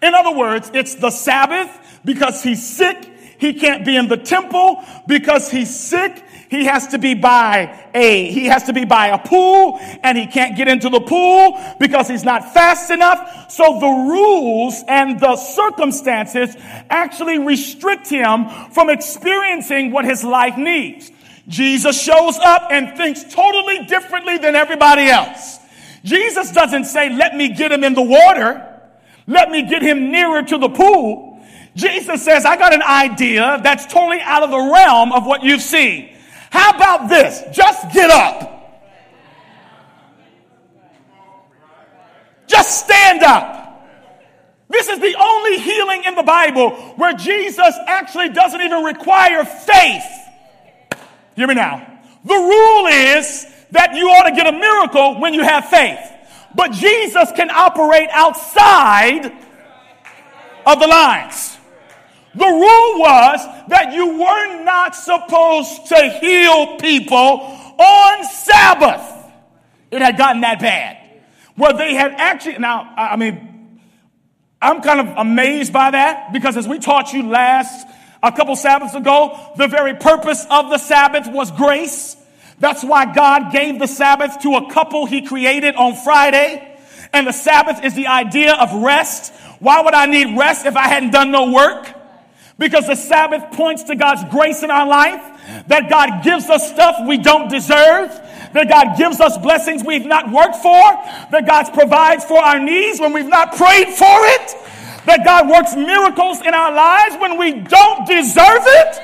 In 0.00 0.14
other 0.14 0.36
words, 0.36 0.70
it's 0.72 0.94
the 0.94 1.10
Sabbath 1.10 2.00
because 2.04 2.44
he's 2.44 2.64
sick. 2.64 3.10
He 3.38 3.54
can't 3.54 3.84
be 3.84 3.96
in 3.96 4.06
the 4.06 4.16
temple 4.16 4.84
because 5.08 5.50
he's 5.50 5.74
sick 5.74 6.24
he 6.50 6.64
has 6.64 6.88
to 6.88 6.98
be 6.98 7.14
by 7.14 7.80
a, 7.94 8.28
he 8.28 8.46
has 8.46 8.64
to 8.64 8.72
be 8.72 8.84
by 8.84 9.06
a 9.08 9.18
pool 9.18 9.78
and 10.02 10.18
he 10.18 10.26
can't 10.26 10.56
get 10.56 10.66
into 10.66 10.88
the 10.88 11.00
pool 11.00 11.56
because 11.78 12.08
he's 12.08 12.24
not 12.24 12.52
fast 12.52 12.90
enough. 12.90 13.52
So 13.52 13.78
the 13.78 13.86
rules 13.86 14.82
and 14.88 15.20
the 15.20 15.36
circumstances 15.36 16.56
actually 16.90 17.38
restrict 17.38 18.08
him 18.08 18.48
from 18.72 18.90
experiencing 18.90 19.92
what 19.92 20.04
his 20.04 20.24
life 20.24 20.56
needs. 20.56 21.12
Jesus 21.46 22.02
shows 22.02 22.36
up 22.38 22.66
and 22.70 22.96
thinks 22.96 23.22
totally 23.32 23.84
differently 23.86 24.38
than 24.38 24.56
everybody 24.56 25.06
else. 25.06 25.58
Jesus 26.02 26.50
doesn't 26.50 26.86
say, 26.86 27.10
let 27.10 27.36
me 27.36 27.54
get 27.54 27.70
him 27.70 27.84
in 27.84 27.94
the 27.94 28.02
water. 28.02 28.66
Let 29.28 29.52
me 29.52 29.62
get 29.62 29.82
him 29.82 30.10
nearer 30.10 30.42
to 30.42 30.58
the 30.58 30.68
pool. 30.68 31.40
Jesus 31.76 32.24
says, 32.24 32.44
I 32.44 32.56
got 32.56 32.74
an 32.74 32.82
idea 32.82 33.60
that's 33.62 33.86
totally 33.86 34.20
out 34.20 34.42
of 34.42 34.50
the 34.50 34.58
realm 34.58 35.12
of 35.12 35.24
what 35.24 35.44
you've 35.44 35.62
seen. 35.62 36.16
How 36.50 36.70
about 36.70 37.08
this? 37.08 37.42
Just 37.56 37.92
get 37.92 38.10
up. 38.10 38.48
Just 42.46 42.84
stand 42.84 43.22
up. 43.22 43.60
This 44.68 44.88
is 44.88 44.98
the 45.00 45.16
only 45.18 45.58
healing 45.58 46.04
in 46.04 46.14
the 46.14 46.22
Bible 46.22 46.70
where 46.96 47.12
Jesus 47.12 47.74
actually 47.86 48.30
doesn't 48.30 48.60
even 48.60 48.84
require 48.84 49.44
faith. 49.44 50.04
Hear 51.36 51.46
me 51.46 51.54
now. 51.54 51.86
The 52.24 52.34
rule 52.34 52.86
is 52.86 53.46
that 53.70 53.94
you 53.94 54.08
ought 54.08 54.28
to 54.28 54.34
get 54.34 54.46
a 54.46 54.52
miracle 54.52 55.20
when 55.20 55.32
you 55.34 55.42
have 55.42 55.66
faith. 55.66 55.98
But 56.54 56.72
Jesus 56.72 57.30
can 57.32 57.50
operate 57.50 58.08
outside 58.12 59.32
of 60.66 60.80
the 60.80 60.86
lines. 60.86 61.56
The 62.34 62.46
rule 62.46 63.00
was 63.00 63.40
that 63.68 63.92
you 63.92 64.18
were 64.18 64.62
not 64.62 64.94
supposed 64.94 65.86
to 65.86 66.18
heal 66.20 66.76
people 66.76 67.58
on 67.78 68.24
Sabbath. 68.24 69.02
It 69.90 70.00
had 70.00 70.16
gotten 70.16 70.42
that 70.42 70.60
bad. 70.60 70.98
Where 71.56 71.72
they 71.72 71.94
had 71.94 72.12
actually, 72.12 72.58
now, 72.58 72.92
I 72.96 73.16
mean, 73.16 73.80
I'm 74.62 74.80
kind 74.80 75.00
of 75.00 75.16
amazed 75.16 75.72
by 75.72 75.90
that 75.90 76.32
because 76.32 76.56
as 76.56 76.68
we 76.68 76.78
taught 76.78 77.12
you 77.12 77.24
last, 77.24 77.86
a 78.22 78.30
couple 78.30 78.54
Sabbaths 78.54 78.94
ago, 78.94 79.52
the 79.56 79.66
very 79.66 79.94
purpose 79.94 80.46
of 80.50 80.70
the 80.70 80.78
Sabbath 80.78 81.26
was 81.26 81.50
grace. 81.50 82.16
That's 82.60 82.84
why 82.84 83.12
God 83.12 83.52
gave 83.52 83.78
the 83.78 83.88
Sabbath 83.88 84.40
to 84.42 84.54
a 84.54 84.70
couple 84.70 85.06
he 85.06 85.22
created 85.22 85.74
on 85.74 85.96
Friday. 85.96 86.66
And 87.12 87.26
the 87.26 87.32
Sabbath 87.32 87.82
is 87.82 87.94
the 87.94 88.06
idea 88.06 88.54
of 88.54 88.72
rest. 88.72 89.32
Why 89.58 89.82
would 89.82 89.94
I 89.94 90.06
need 90.06 90.38
rest 90.38 90.66
if 90.66 90.76
I 90.76 90.86
hadn't 90.86 91.10
done 91.10 91.32
no 91.32 91.50
work? 91.50 91.96
Because 92.60 92.86
the 92.86 92.94
Sabbath 92.94 93.56
points 93.56 93.84
to 93.84 93.96
God's 93.96 94.22
grace 94.30 94.62
in 94.62 94.70
our 94.70 94.86
life, 94.86 95.64
that 95.68 95.88
God 95.88 96.22
gives 96.22 96.50
us 96.50 96.70
stuff 96.70 96.96
we 97.06 97.16
don't 97.16 97.48
deserve, 97.48 98.10
that 98.52 98.68
God 98.68 98.98
gives 98.98 99.18
us 99.18 99.38
blessings 99.38 99.82
we've 99.82 100.04
not 100.04 100.30
worked 100.30 100.56
for, 100.56 100.84
that 101.32 101.46
God 101.46 101.72
provides 101.72 102.22
for 102.26 102.38
our 102.38 102.60
needs 102.60 103.00
when 103.00 103.14
we've 103.14 103.26
not 103.26 103.56
prayed 103.56 103.88
for 103.88 104.18
it, 104.36 104.54
that 105.06 105.24
God 105.24 105.48
works 105.48 105.74
miracles 105.74 106.42
in 106.42 106.52
our 106.52 106.70
lives 106.70 107.16
when 107.16 107.38
we 107.38 107.64
don't 107.64 108.06
deserve 108.06 108.64
it. 108.84 109.00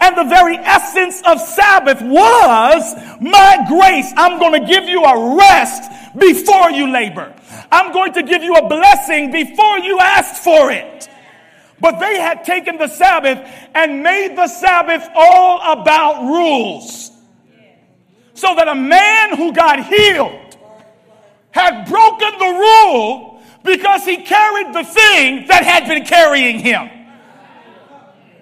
And 0.00 0.16
the 0.16 0.30
very 0.30 0.56
essence 0.58 1.22
of 1.26 1.40
Sabbath 1.40 2.00
was 2.02 2.94
my 3.20 3.66
grace. 3.66 4.12
I'm 4.16 4.38
going 4.38 4.62
to 4.62 4.68
give 4.68 4.84
you 4.84 5.02
a 5.02 5.36
rest 5.36 5.90
before 6.16 6.70
you 6.70 6.88
labor. 6.88 7.34
I'm 7.72 7.92
going 7.92 8.12
to 8.12 8.22
give 8.22 8.44
you 8.44 8.54
a 8.54 8.68
blessing 8.68 9.32
before 9.32 9.78
you 9.78 9.98
ask 9.98 10.40
for 10.40 10.70
it. 10.70 11.08
But 11.82 11.98
they 11.98 12.16
had 12.20 12.44
taken 12.44 12.78
the 12.78 12.86
Sabbath 12.86 13.44
and 13.74 14.04
made 14.04 14.36
the 14.36 14.46
Sabbath 14.46 15.04
all 15.16 15.72
about 15.72 16.22
rules. 16.22 17.10
So 18.34 18.54
that 18.54 18.68
a 18.68 18.74
man 18.76 19.36
who 19.36 19.52
got 19.52 19.84
healed 19.84 20.56
had 21.50 21.84
broken 21.88 22.38
the 22.38 22.54
rule 22.54 23.42
because 23.64 24.04
he 24.04 24.18
carried 24.18 24.72
the 24.72 24.84
thing 24.84 25.48
that 25.48 25.64
had 25.64 25.88
been 25.88 26.04
carrying 26.04 26.60
him. 26.60 26.88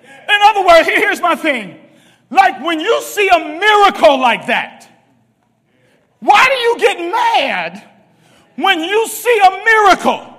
In 0.02 0.38
other 0.42 0.66
words, 0.66 0.86
here's 0.86 1.22
my 1.22 1.34
thing. 1.34 1.80
Like 2.28 2.62
when 2.62 2.78
you 2.78 3.00
see 3.00 3.28
a 3.28 3.38
miracle 3.38 4.20
like 4.20 4.48
that, 4.48 4.86
why 6.20 6.44
do 6.46 6.54
you 6.54 6.78
get 6.78 7.10
mad 7.10 7.90
when 8.56 8.80
you 8.80 9.08
see 9.08 9.40
a 9.46 9.50
miracle? 9.64 10.29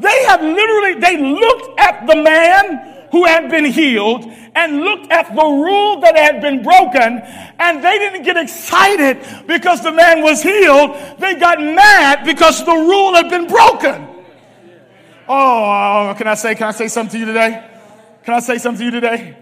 They 0.00 0.24
have 0.26 0.42
literally, 0.42 1.00
they 1.00 1.16
looked 1.16 1.80
at 1.80 2.06
the 2.06 2.16
man 2.16 3.06
who 3.10 3.24
had 3.24 3.50
been 3.50 3.64
healed 3.64 4.24
and 4.54 4.80
looked 4.80 5.10
at 5.10 5.34
the 5.34 5.44
rule 5.44 6.00
that 6.00 6.16
had 6.16 6.40
been 6.40 6.62
broken 6.62 7.20
and 7.58 7.82
they 7.82 7.98
didn't 7.98 8.22
get 8.22 8.36
excited 8.36 9.46
because 9.46 9.82
the 9.82 9.92
man 9.92 10.22
was 10.22 10.42
healed. 10.42 10.94
They 11.18 11.34
got 11.34 11.60
mad 11.60 12.24
because 12.24 12.64
the 12.64 12.72
rule 12.72 13.14
had 13.14 13.30
been 13.30 13.46
broken. 13.46 14.06
Oh, 15.28 16.10
oh 16.10 16.14
can 16.16 16.28
I 16.28 16.34
say, 16.34 16.54
can 16.54 16.68
I 16.68 16.72
say 16.72 16.88
something 16.88 17.12
to 17.12 17.18
you 17.18 17.26
today? 17.26 17.64
Can 18.24 18.34
I 18.34 18.40
say 18.40 18.58
something 18.58 18.78
to 18.78 18.84
you 18.84 18.90
today? 18.90 19.36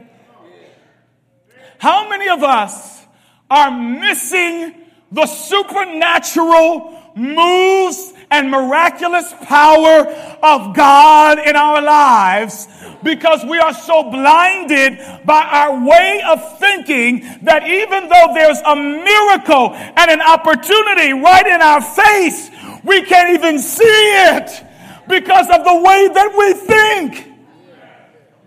How 1.78 2.08
many 2.08 2.28
of 2.28 2.42
us 2.42 3.04
are 3.50 3.70
missing 3.70 4.74
the 5.12 5.26
supernatural 5.26 7.12
moves 7.14 8.12
and 8.30 8.50
miraculous 8.50 9.32
power 9.44 10.06
of 10.42 10.74
God 10.74 11.38
in 11.38 11.56
our 11.56 11.80
lives 11.80 12.68
because 13.02 13.44
we 13.44 13.58
are 13.58 13.74
so 13.74 14.10
blinded 14.10 14.98
by 15.24 15.42
our 15.42 15.86
way 15.86 16.22
of 16.26 16.58
thinking 16.58 17.20
that 17.42 17.66
even 17.66 18.08
though 18.08 18.32
there's 18.34 18.58
a 18.60 18.76
miracle 18.76 19.74
and 19.74 20.10
an 20.10 20.20
opportunity 20.20 21.12
right 21.12 21.46
in 21.46 21.60
our 21.62 21.80
face, 21.80 22.50
we 22.84 23.02
can't 23.02 23.30
even 23.38 23.58
see 23.58 23.84
it 23.84 24.64
because 25.08 25.48
of 25.50 25.64
the 25.64 25.74
way 25.74 26.08
that 26.08 26.34
we 26.36 26.52
think. 26.52 27.32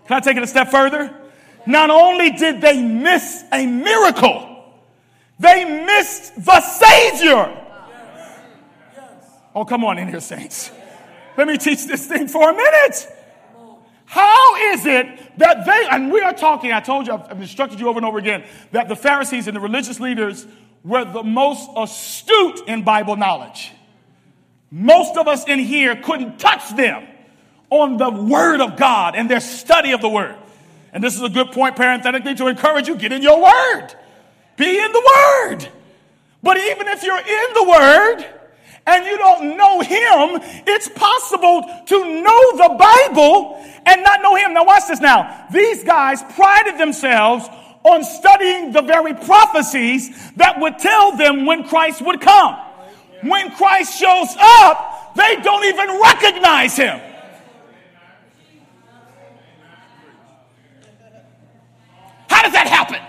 Can 0.06 0.16
I 0.16 0.20
take 0.20 0.36
it 0.36 0.42
a 0.42 0.46
step 0.46 0.70
further? 0.70 1.16
Not 1.66 1.90
only 1.90 2.30
did 2.30 2.60
they 2.60 2.82
miss 2.82 3.44
a 3.52 3.66
miracle, 3.66 4.64
they 5.38 5.64
missed 5.86 6.44
the 6.44 6.60
Savior. 6.60 7.56
Oh, 9.54 9.64
come 9.64 9.84
on 9.84 9.98
in 9.98 10.08
here, 10.08 10.20
saints. 10.20 10.70
Let 11.36 11.48
me 11.48 11.58
teach 11.58 11.86
this 11.86 12.06
thing 12.06 12.28
for 12.28 12.50
a 12.50 12.52
minute. 12.54 13.08
How 14.04 14.56
is 14.72 14.86
it 14.86 15.38
that 15.38 15.64
they, 15.64 15.86
and 15.90 16.10
we 16.12 16.20
are 16.20 16.32
talking, 16.32 16.72
I 16.72 16.80
told 16.80 17.06
you, 17.06 17.12
I've 17.12 17.40
instructed 17.40 17.78
you 17.78 17.88
over 17.88 17.98
and 17.98 18.06
over 18.06 18.18
again, 18.18 18.44
that 18.72 18.88
the 18.88 18.96
Pharisees 18.96 19.46
and 19.46 19.56
the 19.56 19.60
religious 19.60 20.00
leaders 20.00 20.46
were 20.82 21.04
the 21.04 21.22
most 21.22 21.70
astute 21.76 22.66
in 22.66 22.82
Bible 22.82 23.16
knowledge. 23.16 23.70
Most 24.70 25.16
of 25.16 25.28
us 25.28 25.46
in 25.46 25.58
here 25.60 25.96
couldn't 25.96 26.38
touch 26.38 26.74
them 26.76 27.06
on 27.70 27.96
the 27.98 28.10
Word 28.10 28.60
of 28.60 28.76
God 28.76 29.14
and 29.14 29.30
their 29.30 29.40
study 29.40 29.92
of 29.92 30.00
the 30.00 30.08
Word. 30.08 30.36
And 30.92 31.04
this 31.04 31.14
is 31.14 31.22
a 31.22 31.28
good 31.28 31.52
point, 31.52 31.76
parenthetically, 31.76 32.34
to 32.34 32.48
encourage 32.48 32.88
you 32.88 32.96
get 32.96 33.12
in 33.12 33.22
your 33.22 33.40
Word. 33.40 33.94
Be 34.56 34.76
in 34.76 34.92
the 34.92 35.10
Word. 35.16 35.68
But 36.42 36.56
even 36.56 36.88
if 36.88 37.04
you're 37.04 37.16
in 37.16 37.54
the 37.54 37.64
Word, 37.64 38.39
and 38.86 39.04
you 39.04 39.16
don't 39.18 39.56
know 39.56 39.80
him, 39.80 40.40
it's 40.66 40.88
possible 40.88 41.62
to 41.86 42.22
know 42.22 42.56
the 42.56 42.76
Bible 42.78 43.62
and 43.86 44.02
not 44.02 44.22
know 44.22 44.36
him. 44.36 44.54
Now, 44.54 44.64
watch 44.64 44.88
this 44.88 45.00
now. 45.00 45.46
These 45.52 45.84
guys 45.84 46.22
prided 46.34 46.78
themselves 46.78 47.46
on 47.82 48.04
studying 48.04 48.72
the 48.72 48.82
very 48.82 49.14
prophecies 49.14 50.32
that 50.32 50.60
would 50.60 50.78
tell 50.78 51.16
them 51.16 51.46
when 51.46 51.64
Christ 51.64 52.02
would 52.02 52.20
come. 52.20 52.56
When 53.22 53.50
Christ 53.52 53.98
shows 53.98 54.34
up, 54.38 55.14
they 55.14 55.36
don't 55.42 55.64
even 55.64 56.00
recognize 56.00 56.76
him. 56.76 57.00
How 62.28 62.42
does 62.42 62.52
that 62.52 62.66
happen? 62.66 63.00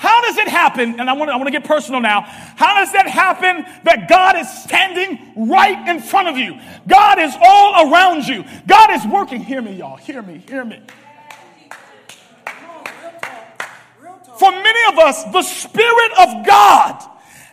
How 0.00 0.22
does 0.22 0.38
it 0.38 0.48
happen? 0.48 0.98
And 0.98 1.10
I 1.10 1.12
want, 1.12 1.28
to, 1.28 1.34
I 1.34 1.36
want 1.36 1.48
to 1.48 1.50
get 1.50 1.64
personal 1.64 2.00
now. 2.00 2.22
How 2.22 2.76
does 2.76 2.90
that 2.94 3.06
happen 3.06 3.66
that 3.84 4.08
God 4.08 4.34
is 4.34 4.48
standing 4.62 5.34
right 5.36 5.88
in 5.90 6.00
front 6.00 6.26
of 6.28 6.38
you? 6.38 6.58
God 6.88 7.18
is 7.18 7.36
all 7.38 7.92
around 7.92 8.26
you. 8.26 8.42
God 8.66 8.92
is 8.92 9.06
working. 9.06 9.42
Hear 9.42 9.60
me, 9.60 9.74
y'all. 9.74 9.98
Hear 9.98 10.22
me. 10.22 10.38
Hear 10.48 10.64
me. 10.64 10.80
For 14.38 14.50
many 14.50 14.80
of 14.90 14.98
us, 14.98 15.22
the 15.24 15.42
Spirit 15.42 16.12
of 16.18 16.46
God 16.46 17.06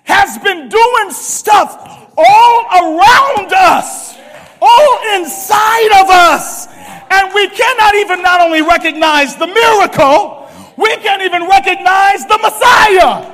has 0.05 0.37
been 0.37 0.69
doing 0.69 1.11
stuff 1.11 1.75
all 2.15 2.63
around 2.71 3.51
us, 3.51 4.17
all 4.61 5.19
inside 5.19 6.01
of 6.01 6.09
us. 6.09 6.67
And 7.11 7.33
we 7.33 7.49
cannot 7.49 7.95
even 7.95 8.21
not 8.21 8.39
only 8.39 8.61
recognize 8.61 9.35
the 9.35 9.47
miracle, 9.47 10.46
we 10.77 10.95
can't 10.97 11.23
even 11.23 11.47
recognize 11.47 12.25
the 12.25 12.39
Messiah. 12.41 13.33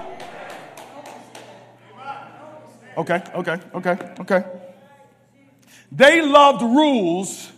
Okay, 2.97 3.23
okay, 3.35 3.59
okay, 3.73 3.97
okay. 4.19 4.43
They 5.91 6.21
loved 6.21 6.61
rules 6.61 7.51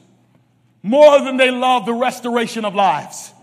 more 0.82 1.20
than 1.22 1.38
they 1.38 1.52
loved 1.52 1.88
the 1.88 1.94
restoration 1.94 2.66
of 2.66 2.76
lives. 2.76 3.34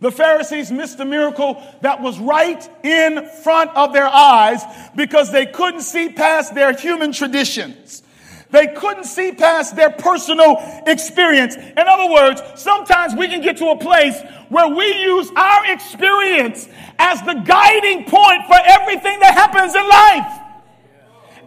The 0.00 0.12
Pharisees 0.12 0.70
missed 0.70 1.00
a 1.00 1.04
miracle 1.04 1.62
that 1.80 2.02
was 2.02 2.18
right 2.18 2.68
in 2.84 3.26
front 3.42 3.74
of 3.74 3.92
their 3.92 4.06
eyes 4.06 4.62
because 4.94 5.32
they 5.32 5.46
couldn't 5.46 5.80
see 5.80 6.10
past 6.10 6.54
their 6.54 6.72
human 6.72 7.12
traditions. 7.12 8.02
They 8.50 8.68
couldn't 8.68 9.04
see 9.04 9.32
past 9.32 9.74
their 9.74 9.90
personal 9.90 10.56
experience. 10.86 11.56
In 11.56 11.78
other 11.78 12.12
words, 12.12 12.40
sometimes 12.54 13.14
we 13.14 13.28
can 13.28 13.40
get 13.40 13.56
to 13.58 13.70
a 13.70 13.78
place 13.78 14.20
where 14.48 14.68
we 14.68 15.02
use 15.02 15.30
our 15.34 15.72
experience 15.72 16.68
as 16.98 17.20
the 17.22 17.34
guiding 17.34 18.04
point 18.04 18.46
for 18.46 18.56
everything 18.64 19.18
that 19.20 19.34
happens 19.34 19.74
in 19.74 19.88
life. 19.88 20.42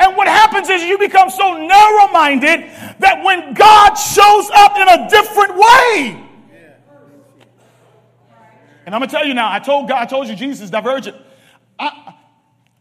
And 0.01 0.15
what 0.15 0.27
happens 0.27 0.69
is 0.69 0.83
you 0.83 0.97
become 0.97 1.29
so 1.29 1.57
narrow 1.57 2.07
minded 2.11 2.69
that 2.99 3.21
when 3.23 3.53
God 3.53 3.95
shows 3.95 4.49
up 4.53 4.77
in 4.77 4.87
a 4.87 5.09
different 5.09 5.55
way, 5.57 6.25
and 8.85 8.95
I'm 8.95 9.01
gonna 9.01 9.07
tell 9.07 9.25
you 9.25 9.33
now, 9.33 9.51
I 9.51 9.59
told 9.59 9.87
God, 9.87 10.01
I 10.01 10.05
told 10.05 10.27
you 10.27 10.35
Jesus 10.35 10.61
is 10.61 10.71
divergent. 10.71 11.15
I, 11.77 12.15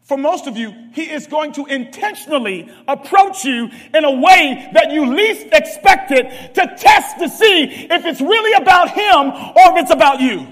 for 0.09 0.17
most 0.17 0.47
of 0.47 0.57
you, 0.57 0.73
he 0.91 1.03
is 1.03 1.27
going 1.27 1.51
to 1.51 1.67
intentionally 1.67 2.67
approach 2.87 3.45
you 3.45 3.69
in 3.93 4.03
a 4.03 4.09
way 4.09 4.67
that 4.73 4.89
you 4.91 5.05
least 5.05 5.45
expected 5.51 6.55
to 6.55 6.75
test 6.75 7.19
to 7.19 7.29
see 7.29 7.65
if 7.65 8.05
it's 8.05 8.19
really 8.19 8.53
about 8.53 8.89
him 8.89 9.27
or 9.27 9.77
if 9.77 9.83
it's 9.83 9.91
about 9.91 10.19
you. 10.19 10.47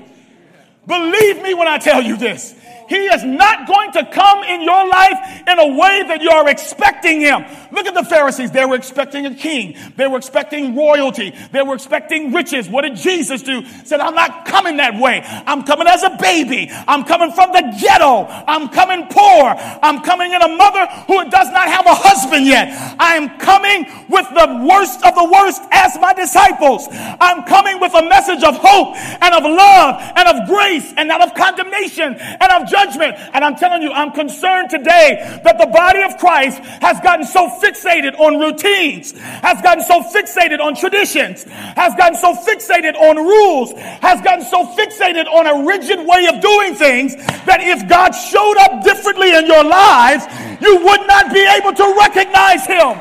Believe 0.86 1.42
me 1.42 1.56
when 1.56 1.68
I 1.68 1.80
tell 1.80 2.04
you 2.04 2.18
this. 2.18 2.54
He 2.88 2.96
is 2.96 3.24
not 3.24 3.68
going 3.68 3.92
to 3.94 4.06
come 4.06 4.44
in 4.44 4.62
your 4.62 4.88
life 4.88 5.44
in 5.48 5.60
a 5.60 5.68
way 5.68 6.04
that 6.08 6.22
you're 6.22 6.48
expecting 6.50 7.22
him. 7.22 7.46
Look 7.72 7.86
at 7.86 7.94
the 7.94 8.04
Pharisees. 8.04 8.52
They 8.52 8.66
were 8.66 8.76
expecting 8.76 9.26
a 9.26 9.36
king. 9.36 9.76
They 9.96 10.08
were 10.08 10.18
expecting 10.18 10.76
royalty. 10.76 11.34
They 11.52 11.62
were 11.62 11.76
expecting 11.76 12.32
riches. 12.32 12.70
What 12.70 12.84
did 12.84 12.96
Jesus 12.96 13.42
do? 13.42 13.66
Said, 13.84 14.00
I'm 14.00 14.16
not 14.16 14.46
coming 14.46 14.78
that 14.78 15.00
way. 15.00 15.22
I'm 15.26 15.64
coming 15.64 15.88
as 15.88 16.04
a 16.04 16.16
baby. 16.20 16.70
I'm 16.72 17.04
coming 17.04 17.32
from 17.32 17.52
the 17.52 17.78
ghetto. 17.80 18.26
I'm 18.28 18.70
coming 18.70 19.08
poor. 19.10 19.56
I'm 19.84 20.02
coming 20.04 20.32
in 20.32 20.42
a 20.42 20.56
mother 20.56 20.86
who 21.08 21.30
does 21.30 21.50
not 21.52 21.68
have 21.68 21.86
a 21.86 21.96
husband 21.96 22.46
yet. 22.46 22.96
I 23.00 23.16
am 23.16 23.38
coming 23.38 23.86
with 24.08 24.28
the 24.30 24.66
worst 24.68 25.04
of 25.06 25.16
the 25.16 25.26
worst 25.26 25.62
as 25.72 25.98
my 26.00 26.14
disciples. 26.14 26.88
I'm 26.92 27.44
coming 27.44 27.80
with 27.80 27.94
a 27.94 28.08
message 28.08 28.44
of 28.44 28.58
hope 28.58 28.96
and 28.96 29.34
of 29.34 29.44
love 29.44 30.02
and 30.16 30.28
of 30.28 30.48
grace 30.48 30.94
and 30.96 31.08
not 31.08 31.22
of 31.22 31.36
condemnation 31.36 32.16
and 32.16 32.52
of 32.52 32.70
judgment. 32.78 33.18
And 33.34 33.44
I'm 33.44 33.56
telling 33.56 33.82
you, 33.82 33.92
I'm 33.92 34.12
concerned 34.12 34.70
today 34.70 35.40
that 35.44 35.58
the 35.58 35.68
body 35.68 36.04
of 36.04 36.18
Christ 36.18 36.60
has 36.82 37.00
gotten 37.02 37.26
so 37.26 37.50
fixated 37.50 38.20
on 38.20 38.40
routines, 38.40 39.12
has 39.42 39.62
gotten 39.62 39.84
so 39.84 40.02
fixated 40.02 40.60
on 40.60 40.76
traditions, 40.76 41.44
has 41.44 41.96
gotten 41.96 42.18
so 42.18 42.34
fixated 42.34 42.96
on 42.96 43.18
rules, 43.18 43.74
has 44.02 44.22
gotten 44.22 44.46
so 44.46 44.66
fixated 44.76 45.26
on 45.26 45.48
a 45.48 45.66
rigid 45.66 46.00
way 46.06 46.28
of 46.28 46.42
doing 46.42 46.76
things 46.76 47.16
that 47.46 47.60
if 47.62 47.88
God 47.90 48.12
showed 48.12 48.58
up 48.58 48.84
differently 48.84 49.34
in 49.34 49.48
your 49.48 49.64
lives, 49.64 50.26
you 50.62 50.78
would 50.78 51.08
not 51.08 51.34
be 51.34 51.46
able 51.58 51.74
to 51.74 51.96
recognize 52.00 52.66
him. 52.66 52.98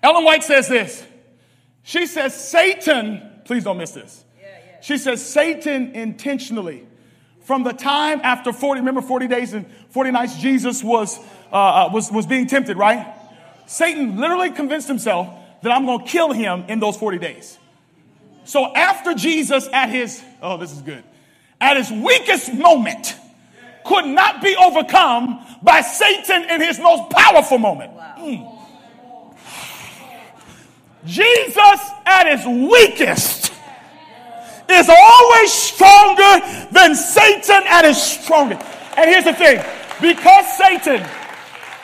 Ellen 0.00 0.24
White 0.24 0.44
says 0.44 0.68
this. 0.68 1.07
She 1.88 2.04
says, 2.04 2.34
Satan, 2.34 3.22
please 3.46 3.64
don't 3.64 3.78
miss 3.78 3.92
this. 3.92 4.22
She 4.82 4.98
says, 4.98 5.24
Satan 5.24 5.94
intentionally, 5.94 6.86
from 7.44 7.62
the 7.62 7.72
time 7.72 8.20
after 8.22 8.52
40, 8.52 8.80
remember 8.80 9.00
40 9.00 9.26
days 9.26 9.54
and 9.54 9.64
40 9.88 10.10
nights, 10.10 10.36
Jesus 10.36 10.84
was, 10.84 11.18
uh, 11.50 11.86
uh, 11.86 11.90
was, 11.90 12.12
was 12.12 12.26
being 12.26 12.46
tempted, 12.46 12.76
right? 12.76 13.10
Satan 13.64 14.18
literally 14.18 14.50
convinced 14.50 14.86
himself 14.86 15.30
that 15.62 15.72
I'm 15.72 15.86
going 15.86 16.04
to 16.04 16.04
kill 16.04 16.30
him 16.30 16.66
in 16.68 16.78
those 16.78 16.94
40 16.98 17.20
days. 17.20 17.56
So 18.44 18.70
after 18.74 19.14
Jesus 19.14 19.66
at 19.72 19.88
his, 19.88 20.22
oh, 20.42 20.58
this 20.58 20.72
is 20.72 20.82
good, 20.82 21.04
at 21.58 21.78
his 21.78 21.90
weakest 21.90 22.52
moment, 22.52 23.16
could 23.86 24.04
not 24.04 24.42
be 24.42 24.54
overcome 24.56 25.42
by 25.62 25.80
Satan 25.80 26.50
in 26.50 26.60
his 26.60 26.78
most 26.78 27.08
powerful 27.08 27.56
moment. 27.56 27.96
Mm. 27.96 28.57
Jesus 31.08 31.80
at 32.04 32.36
his 32.36 32.46
weakest 32.46 33.50
is 34.68 34.88
always 34.90 35.52
stronger 35.52 36.68
than 36.70 36.94
Satan 36.94 37.62
at 37.66 37.86
his 37.86 38.00
strongest. 38.00 38.60
And 38.96 39.08
here's 39.08 39.24
the 39.24 39.32
thing 39.32 39.64
because 40.00 40.56
Satan 40.56 41.02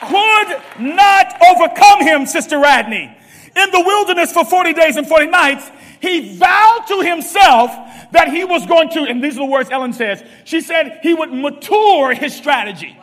could 0.01 0.61
not 0.79 1.41
overcome 1.41 2.01
him, 2.01 2.27
Sister 2.27 2.59
Radney, 2.59 3.17
in 3.55 3.71
the 3.71 3.81
wilderness 3.81 4.31
for 4.31 4.45
40 4.45 4.73
days 4.73 4.95
and 4.95 5.07
40 5.07 5.27
nights, 5.27 5.71
he 6.01 6.37
vowed 6.37 6.85
to 6.89 7.01
himself 7.01 7.71
that 8.11 8.29
he 8.29 8.43
was 8.43 8.65
going 8.67 8.89
to, 8.89 9.05
and 9.05 9.23
these 9.23 9.33
are 9.37 9.45
the 9.45 9.51
words 9.51 9.71
Ellen 9.71 9.93
says, 9.93 10.23
she 10.43 10.61
said 10.61 10.99
he 11.01 11.15
would 11.15 11.33
mature 11.33 12.13
his 12.13 12.35
strategy. 12.35 12.95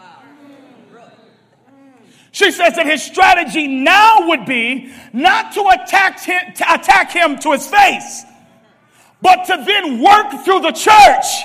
She 2.33 2.51
says 2.51 2.77
that 2.77 2.87
his 2.87 3.03
strategy 3.03 3.69
now 3.69 4.29
would 4.29 4.47
be 4.47 4.93
not 5.13 5.53
to 5.53 5.69
attack 5.69 6.19
him, 6.21 6.55
to 6.55 6.75
attack 6.75 7.11
him 7.11 7.39
to 7.39 7.53
his 7.53 7.67
face, 7.67 8.25
but 9.21 9.45
to 9.45 9.63
then 9.65 10.03
work 10.03 10.43
through 10.43 10.61
the 10.61 10.73
church. 10.73 11.45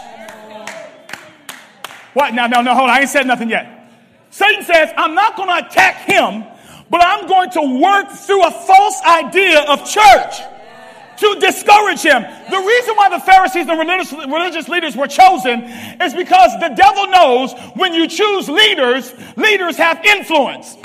What? 2.14 2.34
No, 2.34 2.48
no, 2.48 2.62
no, 2.62 2.74
hold 2.74 2.90
on. 2.90 2.96
I 2.96 3.02
ain't 3.02 3.10
said 3.10 3.28
nothing 3.28 3.50
yet. 3.50 3.92
Satan 4.32 4.64
says, 4.64 4.92
I'm 4.98 5.14
not 5.14 5.36
going 5.36 5.50
to 5.50 5.68
attack 5.68 6.06
him, 6.06 6.46
but 6.90 7.02
I'm 7.04 7.28
going 7.28 7.52
to 7.52 7.82
work 7.82 8.10
through 8.10 8.46
a 8.46 8.52
false 8.52 9.02
idea 9.04 9.62
of 9.64 9.80
church 9.88 10.42
to 11.18 11.38
discourage 11.40 12.02
him. 12.02 12.22
The 12.22 12.60
reason 12.60 12.96
why 12.96 13.10
the 13.10 13.20
Pharisees 13.20 13.68
and 13.68 13.80
religious, 13.80 14.12
religious 14.12 14.70
leaders 14.70 14.96
were 14.96 15.08
chosen 15.08 15.64
is 16.02 16.14
because 16.14 16.52
the 16.60 16.70
devil 16.70 17.08
knows 17.08 17.54
when 17.76 17.94
you 17.94 18.08
choose 18.08 18.48
leaders, 18.50 19.14
leaders 19.36 19.78
have 19.78 20.04
influence. 20.06 20.78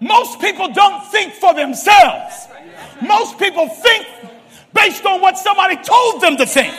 Most 0.00 0.40
people 0.40 0.72
don't 0.72 1.02
think 1.10 1.32
for 1.34 1.54
themselves. 1.54 2.48
Most 3.00 3.38
people 3.38 3.68
think 3.68 4.06
based 4.74 5.06
on 5.06 5.20
what 5.20 5.38
somebody 5.38 5.76
told 5.76 6.20
them 6.20 6.36
to 6.36 6.44
think. 6.44 6.74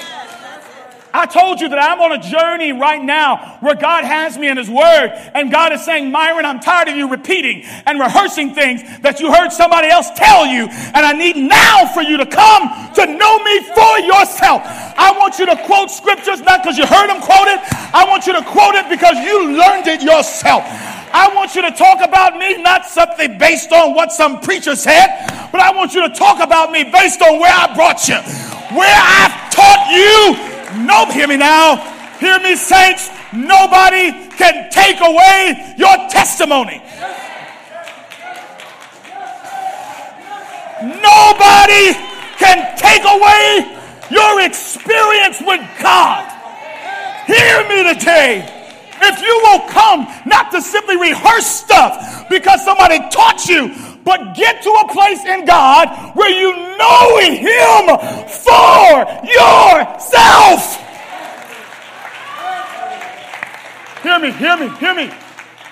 I 1.16 1.26
told 1.26 1.62
you 1.62 1.70
that 1.70 1.80
I'm 1.80 2.02
on 2.02 2.12
a 2.12 2.20
journey 2.20 2.74
right 2.74 3.02
now 3.02 3.58
where 3.62 3.74
God 3.74 4.04
has 4.04 4.38
me 4.38 4.50
in 4.50 4.58
His 4.58 4.70
Word, 4.70 5.16
and 5.34 5.50
God 5.50 5.72
is 5.72 5.80
saying, 5.86 6.12
Myron, 6.12 6.44
I'm 6.44 6.60
tired 6.60 6.90
of 6.90 6.98
you 6.98 7.08
repeating 7.08 7.64
and 7.86 8.00
rehearsing 8.00 8.54
things 8.54 8.84
that 9.00 9.22
you 9.22 9.32
heard 9.32 9.56
somebody 9.56 9.88
else 9.88 10.12
tell 10.20 10.46
you, 10.46 10.68
and 10.68 11.08
I 11.08 11.14
need 11.14 11.38
now 11.38 11.88
for 11.96 12.04
you 12.04 12.18
to 12.18 12.26
come 12.26 12.68
to 13.00 13.04
know 13.08 13.40
me 13.48 13.64
for 13.64 13.94
yourself. 14.04 14.60
I 15.00 15.16
want 15.16 15.40
you 15.40 15.46
to 15.48 15.56
quote 15.64 15.90
scriptures 15.90 16.42
not 16.42 16.64
because 16.64 16.78
you 16.78 16.86
heard 16.86 17.08
them 17.08 17.24
quoted, 17.24 17.64
I 17.96 18.04
want 18.10 18.28
you 18.28 18.34
to 18.36 18.44
quote 18.44 18.76
it 18.76 18.92
because 18.92 19.16
you 19.24 19.56
learned 19.56 19.88
it 19.88 20.04
yourself. 20.04 20.68
I 21.16 21.32
want 21.34 21.56
you 21.56 21.62
to 21.62 21.72
talk 21.72 22.04
about 22.04 22.36
me, 22.36 22.62
not 22.62 22.86
something 22.86 23.38
based 23.38 23.72
on 23.72 23.96
what 23.96 24.12
some 24.12 24.42
preacher 24.42 24.76
said, 24.76 25.16
but 25.48 25.64
I 25.64 25.72
want 25.72 25.94
you 25.94 26.04
to 26.04 26.14
talk 26.14 26.44
about 26.44 26.76
me 26.76 26.84
based 26.84 27.22
on 27.22 27.40
where 27.40 27.56
I 27.56 27.72
brought 27.72 28.04
you, 28.12 28.20
where 28.76 29.00
I've 29.00 29.48
taught 29.56 29.88
you 29.96 30.55
no, 30.76 31.12
hear 31.12 31.28
me 31.28 31.38
now. 31.38 31.78
Hear 32.20 32.40
me, 32.40 32.56
saints. 32.56 33.10
Nobody 33.34 34.12
can 34.38 34.70
take 34.72 35.00
away 35.02 35.76
your 35.78 35.96
testimony. 36.10 36.82
Nobody 40.82 41.94
can 42.38 42.78
take 42.78 43.04
away 43.04 43.78
your 44.12 44.42
experience 44.42 45.42
with 45.42 45.62
God. 45.82 46.32
Hear 47.28 47.68
me 47.68 47.94
today. 47.94 48.52
If 49.02 49.22
you 49.22 49.42
will 49.44 49.68
come 49.70 50.08
not 50.26 50.52
to 50.52 50.62
simply 50.62 50.96
rehearse 50.98 51.46
stuff 51.46 52.30
because 52.30 52.64
somebody 52.64 53.00
taught 53.10 53.48
you, 53.48 53.95
but 54.06 54.36
get 54.36 54.62
to 54.62 54.70
a 54.70 54.94
place 54.94 55.26
in 55.26 55.46
God 55.46 56.16
where 56.16 56.30
you 56.30 56.56
know 56.78 57.18
Him 57.18 57.98
for 58.30 59.06
yourself. 59.28 60.82
Hear 64.04 64.20
me, 64.20 64.32
hear 64.32 64.56
me, 64.56 64.70
hear 64.78 64.94
me. 64.94 65.12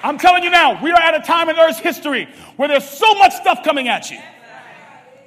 I'm 0.02 0.18
telling 0.18 0.44
you 0.44 0.50
now, 0.50 0.84
we 0.84 0.92
are 0.92 1.00
at 1.00 1.16
a 1.16 1.22
time 1.22 1.50
in 1.50 1.58
Earth's 1.58 1.80
history 1.80 2.28
where 2.58 2.68
there's 2.68 2.90
so 2.90 3.14
much 3.14 3.34
stuff 3.34 3.64
coming 3.64 3.88
at 3.88 4.10
you, 4.10 4.20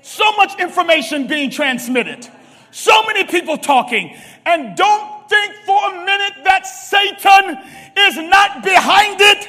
so 0.02 0.32
much 0.32 0.58
information 0.60 1.28
being 1.28 1.48
transmitted, 1.48 2.28
so 2.72 3.04
many 3.04 3.24
people 3.24 3.56
talking, 3.56 4.16
and 4.44 4.76
don't 4.76 5.28
think 5.28 5.54
for 5.64 5.92
a 5.92 6.04
minute 6.04 6.34
that 6.44 6.66
Satan 6.66 7.58
is 7.96 8.16
not 8.16 8.62
behind 8.64 9.20
it. 9.20 9.48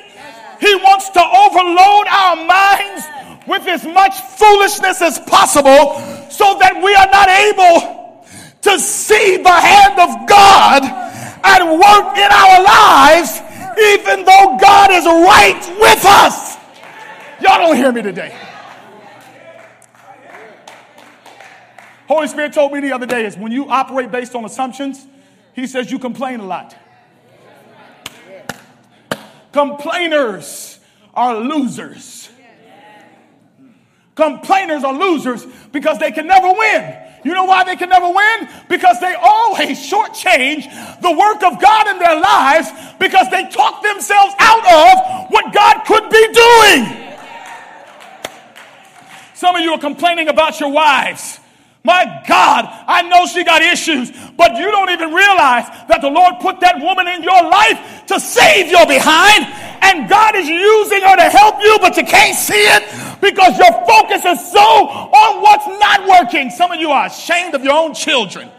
He 0.59 0.75
wants 0.75 1.09
to 1.11 1.21
overload 1.21 2.07
our 2.07 2.35
minds 2.45 3.05
with 3.47 3.67
as 3.67 3.85
much 3.85 4.19
foolishness 4.19 5.01
as 5.01 5.19
possible 5.19 5.99
so 6.29 6.57
that 6.59 6.81
we 6.83 6.93
are 6.95 7.07
not 7.07 7.29
able 7.29 8.25
to 8.61 8.79
see 8.79 9.37
the 9.37 9.49
hand 9.49 9.99
of 9.99 10.27
God 10.27 10.83
at 10.83 11.63
work 11.63 12.17
in 12.17 12.31
our 12.31 12.63
lives, 12.63 13.39
even 13.95 14.25
though 14.25 14.57
God 14.59 14.91
is 14.91 15.05
right 15.05 15.77
with 15.79 16.05
us. 16.05 16.57
Y'all 17.41 17.59
don't 17.59 17.77
hear 17.77 17.91
me 17.91 18.01
today. 18.01 18.35
Holy 22.07 22.27
Spirit 22.27 22.53
told 22.53 22.71
me 22.71 22.79
the 22.79 22.93
other 22.93 23.05
day 23.05 23.25
is 23.25 23.37
when 23.37 23.51
you 23.51 23.69
operate 23.69 24.11
based 24.11 24.33
on 24.33 24.45
assumptions, 24.45 25.05
He 25.53 25.67
says 25.67 25.91
you 25.91 25.99
complain 25.99 26.39
a 26.39 26.45
lot. 26.45 26.75
Complainers 29.57 30.79
are 31.15 31.35
losers. 31.39 32.29
Complainers 34.13 34.83
are 34.83 34.93
losers 34.93 35.47
because 35.71 35.97
they 35.97 36.11
can 36.11 36.27
never 36.27 36.51
win. 36.53 36.95
You 37.25 37.33
know 37.33 37.45
why 37.45 37.63
they 37.63 37.75
can 37.75 37.89
never 37.89 38.05
win? 38.07 38.49
Because 38.69 38.99
they 38.99 39.15
always 39.15 39.79
shortchange 39.79 41.01
the 41.01 41.09
work 41.09 41.41
of 41.41 41.59
God 41.59 41.87
in 41.87 41.97
their 41.97 42.19
lives 42.19 42.69
because 42.99 43.31
they 43.31 43.49
talk 43.49 43.81
themselves 43.81 44.35
out 44.37 44.59
of 44.59 45.31
what 45.31 45.51
God 45.51 45.83
could 45.87 46.07
be 46.07 46.27
doing. 46.33 47.17
Some 49.33 49.55
of 49.55 49.61
you 49.61 49.71
are 49.71 49.79
complaining 49.79 50.27
about 50.27 50.59
your 50.59 50.69
wives. 50.69 51.39
My 51.87 52.21
God, 52.27 52.65
I 52.85 53.03
know 53.03 53.25
she 53.27 53.45
got 53.45 53.61
issues, 53.61 54.11
but 54.35 54.57
you 54.57 54.69
don't 54.69 54.89
even 54.89 55.13
realize 55.13 55.65
that 55.87 56.01
the 56.01 56.09
Lord 56.09 56.35
put 56.41 56.59
that 56.59 56.81
woman 56.81 57.07
in 57.07 57.23
your 57.23 57.49
life 57.49 57.96
to 58.07 58.19
save 58.19 58.69
your 58.69 58.85
behind, 58.85 59.45
and 59.83 60.09
God 60.09 60.35
is 60.35 60.47
using 60.47 61.01
her 61.01 61.15
to 61.15 61.29
help 61.29 61.61
you, 61.61 61.77
but 61.79 61.97
you 61.97 62.03
can't 62.03 62.35
see 62.35 62.53
it 62.53 62.83
because 63.21 63.57
your 63.57 63.71
focus 63.85 64.25
is 64.25 64.51
so 64.51 64.59
on 64.59 65.41
what's 65.41 65.67
not 65.67 66.07
working. 66.07 66.49
Some 66.49 66.71
of 66.71 66.79
you 66.79 66.89
are 66.91 67.07
ashamed 67.07 67.55
of 67.55 67.63
your 67.63 67.73
own 67.73 67.93
children. 67.93 68.49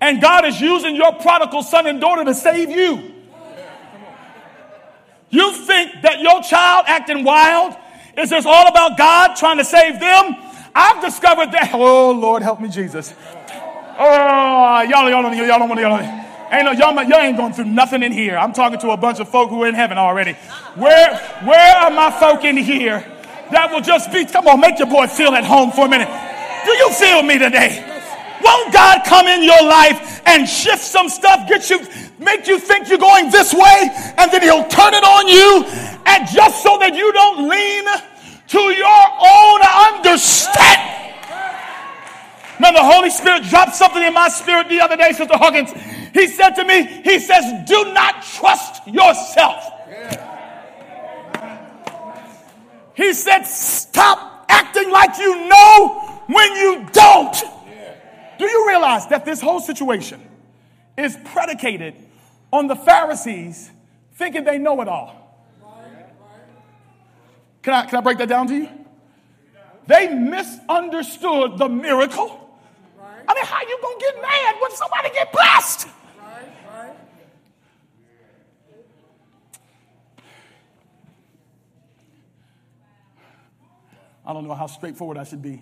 And 0.00 0.20
God 0.20 0.44
is 0.44 0.60
using 0.60 0.96
your 0.96 1.14
prodigal 1.14 1.62
son 1.62 1.86
and 1.86 2.00
daughter 2.00 2.24
to 2.24 2.34
save 2.34 2.70
you. 2.70 3.12
You 5.30 5.52
think 5.52 6.02
that 6.02 6.20
your 6.20 6.42
child 6.42 6.84
acting 6.86 7.24
wild 7.24 7.74
is 8.16 8.30
just 8.30 8.46
all 8.46 8.68
about 8.68 8.96
God 8.96 9.34
trying 9.34 9.58
to 9.58 9.64
save 9.64 9.98
them? 9.98 10.36
I've 10.74 11.02
discovered 11.02 11.52
that. 11.52 11.70
Oh, 11.74 12.12
Lord, 12.12 12.42
help 12.42 12.60
me, 12.60 12.68
Jesus. 12.68 13.14
Oh, 13.98 14.82
y'all, 14.88 15.08
y'all, 15.08 15.10
y'all 15.10 15.68
want 15.68 15.78
to. 15.78 15.80
Y'all, 15.80 16.23
ain't 16.58 16.66
no, 16.66 16.72
y'all, 16.72 16.94
y'all 17.04 17.20
ain't 17.20 17.36
going 17.36 17.52
through 17.52 17.66
nothing 17.66 18.02
in 18.02 18.12
here. 18.12 18.36
I'm 18.36 18.52
talking 18.52 18.78
to 18.80 18.90
a 18.90 18.96
bunch 18.96 19.20
of 19.20 19.28
folk 19.28 19.50
who 19.50 19.62
are 19.62 19.68
in 19.68 19.74
heaven 19.74 19.98
already. 19.98 20.32
Where, 20.74 21.16
where 21.44 21.76
are 21.76 21.90
my 21.90 22.10
folk 22.10 22.44
in 22.44 22.56
here 22.56 23.00
that 23.50 23.70
will 23.70 23.80
just 23.80 24.12
be? 24.12 24.24
Come 24.24 24.48
on, 24.48 24.60
make 24.60 24.78
your 24.78 24.88
boy 24.88 25.06
feel 25.06 25.34
at 25.34 25.44
home 25.44 25.70
for 25.70 25.86
a 25.86 25.88
minute. 25.88 26.08
Do 26.64 26.72
you 26.72 26.90
feel 26.92 27.22
me 27.22 27.38
today? 27.38 27.82
Won't 28.42 28.72
God 28.72 29.02
come 29.06 29.26
in 29.26 29.42
your 29.42 29.62
life 29.62 30.22
and 30.26 30.48
shift 30.48 30.82
some 30.82 31.08
stuff, 31.08 31.48
get 31.48 31.70
you, 31.70 31.80
make 32.18 32.46
you 32.46 32.58
think 32.58 32.88
you're 32.88 32.98
going 32.98 33.30
this 33.30 33.54
way, 33.54 33.90
and 34.18 34.30
then 34.30 34.42
He'll 34.42 34.66
turn 34.68 34.92
it 34.92 35.04
on 35.04 35.28
you, 35.28 35.64
and 36.04 36.28
just 36.28 36.62
so 36.62 36.78
that 36.78 36.94
you 36.94 37.12
don't 37.12 37.48
lean 37.48 37.84
to 38.48 38.60
your 38.60 39.04
own 39.18 39.60
understanding. 39.96 41.13
Now, 42.60 42.72
the 42.72 42.82
Holy 42.82 43.10
Spirit 43.10 43.44
dropped 43.44 43.74
something 43.74 44.02
in 44.02 44.14
my 44.14 44.28
spirit 44.28 44.68
the 44.68 44.80
other 44.80 44.96
day, 44.96 45.12
Sister 45.12 45.36
Hawkins. 45.36 45.72
He 46.12 46.28
said 46.28 46.50
to 46.50 46.64
me, 46.64 46.84
He 47.02 47.18
says, 47.18 47.68
Do 47.68 47.92
not 47.92 48.22
trust 48.22 48.86
yourself. 48.86 49.70
He 52.94 53.12
said, 53.12 53.42
Stop 53.42 54.46
acting 54.48 54.90
like 54.90 55.18
you 55.18 55.48
know 55.48 56.22
when 56.26 56.52
you 56.54 56.86
don't. 56.92 57.34
Do 58.38 58.44
you 58.46 58.68
realize 58.68 59.06
that 59.08 59.24
this 59.24 59.40
whole 59.40 59.60
situation 59.60 60.20
is 60.96 61.16
predicated 61.24 61.94
on 62.52 62.68
the 62.68 62.76
Pharisees 62.76 63.70
thinking 64.14 64.44
they 64.44 64.58
know 64.58 64.80
it 64.80 64.88
all? 64.88 65.20
Can 67.62 67.74
I, 67.74 67.86
can 67.86 67.98
I 67.98 68.00
break 68.02 68.18
that 68.18 68.28
down 68.28 68.46
to 68.48 68.54
you? 68.54 68.68
They 69.86 70.08
misunderstood 70.08 71.58
the 71.58 71.68
miracle. 71.68 72.43
I 73.26 73.34
mean, 73.34 73.44
how 73.44 73.60
you 73.62 73.78
gonna 73.80 73.98
get 73.98 74.22
mad 74.22 74.54
when 74.60 74.70
somebody 74.72 75.10
get 75.10 75.32
blessed? 75.32 75.88
I 84.26 84.32
don't 84.32 84.48
know 84.48 84.54
how 84.54 84.66
straightforward 84.66 85.18
I 85.18 85.24
should 85.24 85.42
be. 85.42 85.60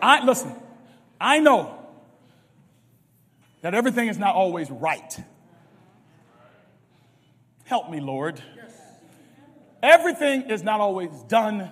I 0.00 0.24
listen, 0.24 0.52
I 1.20 1.38
know 1.38 1.78
that 3.60 3.74
everything 3.74 4.08
is 4.08 4.18
not 4.18 4.34
always 4.34 4.70
right. 4.70 5.16
Help 7.64 7.88
me, 7.88 8.00
Lord. 8.00 8.42
Everything 9.82 10.42
is 10.42 10.62
not 10.62 10.80
always 10.80 11.10
done 11.28 11.70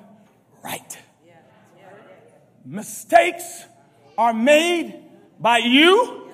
right. 0.64 0.98
Mistakes 2.64 3.64
are 4.18 4.34
made 4.34 5.02
by 5.38 5.58
you. 5.58 6.28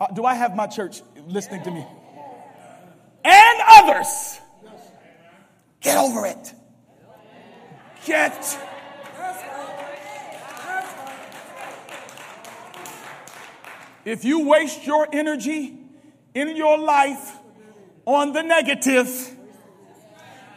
Uh, 0.00 0.06
do 0.14 0.24
I 0.24 0.34
have 0.34 0.56
my 0.56 0.66
church 0.66 1.02
listening 1.26 1.62
to 1.64 1.70
me? 1.70 1.86
And 3.24 3.60
others. 3.68 4.40
Get 5.80 5.98
over 5.98 6.26
it. 6.26 6.54
Get. 8.06 8.58
If 14.04 14.24
you 14.24 14.46
waste 14.46 14.86
your 14.86 15.06
energy 15.12 15.78
in 16.34 16.56
your 16.56 16.78
life 16.78 17.36
on 18.06 18.32
the 18.32 18.42
negative, 18.42 19.36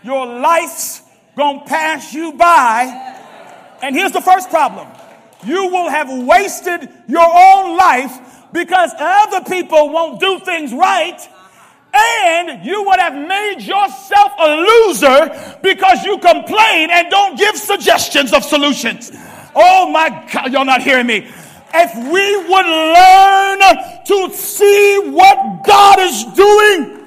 your 0.03 0.25
life's 0.25 1.02
gonna 1.35 1.65
pass 1.65 2.13
you 2.13 2.33
by. 2.33 3.11
And 3.81 3.95
here's 3.95 4.11
the 4.11 4.21
first 4.21 4.49
problem 4.49 4.87
you 5.45 5.67
will 5.67 5.89
have 5.89 6.09
wasted 6.25 6.89
your 7.07 7.25
own 7.25 7.77
life 7.77 8.17
because 8.53 8.91
other 8.97 9.41
people 9.49 9.89
won't 9.89 10.19
do 10.19 10.39
things 10.39 10.73
right. 10.73 11.19
And 11.95 12.65
you 12.65 12.83
would 12.83 12.99
have 12.99 13.13
made 13.13 13.59
yourself 13.59 14.31
a 14.39 14.55
loser 14.55 15.59
because 15.61 16.03
you 16.03 16.17
complain 16.17 16.89
and 16.89 17.09
don't 17.11 17.37
give 17.37 17.55
suggestions 17.55 18.33
of 18.33 18.43
solutions. 18.43 19.11
Oh 19.55 19.91
my 19.91 20.27
God, 20.31 20.51
y'all 20.51 20.65
not 20.65 20.81
hearing 20.81 21.05
me. 21.05 21.31
If 21.75 21.95
we 22.11 22.37
would 22.37 22.65
learn 22.65 23.59
to 24.05 24.35
see 24.35 25.09
what 25.09 25.63
God 25.65 25.99
is 25.99 26.23
doing, 26.35 27.02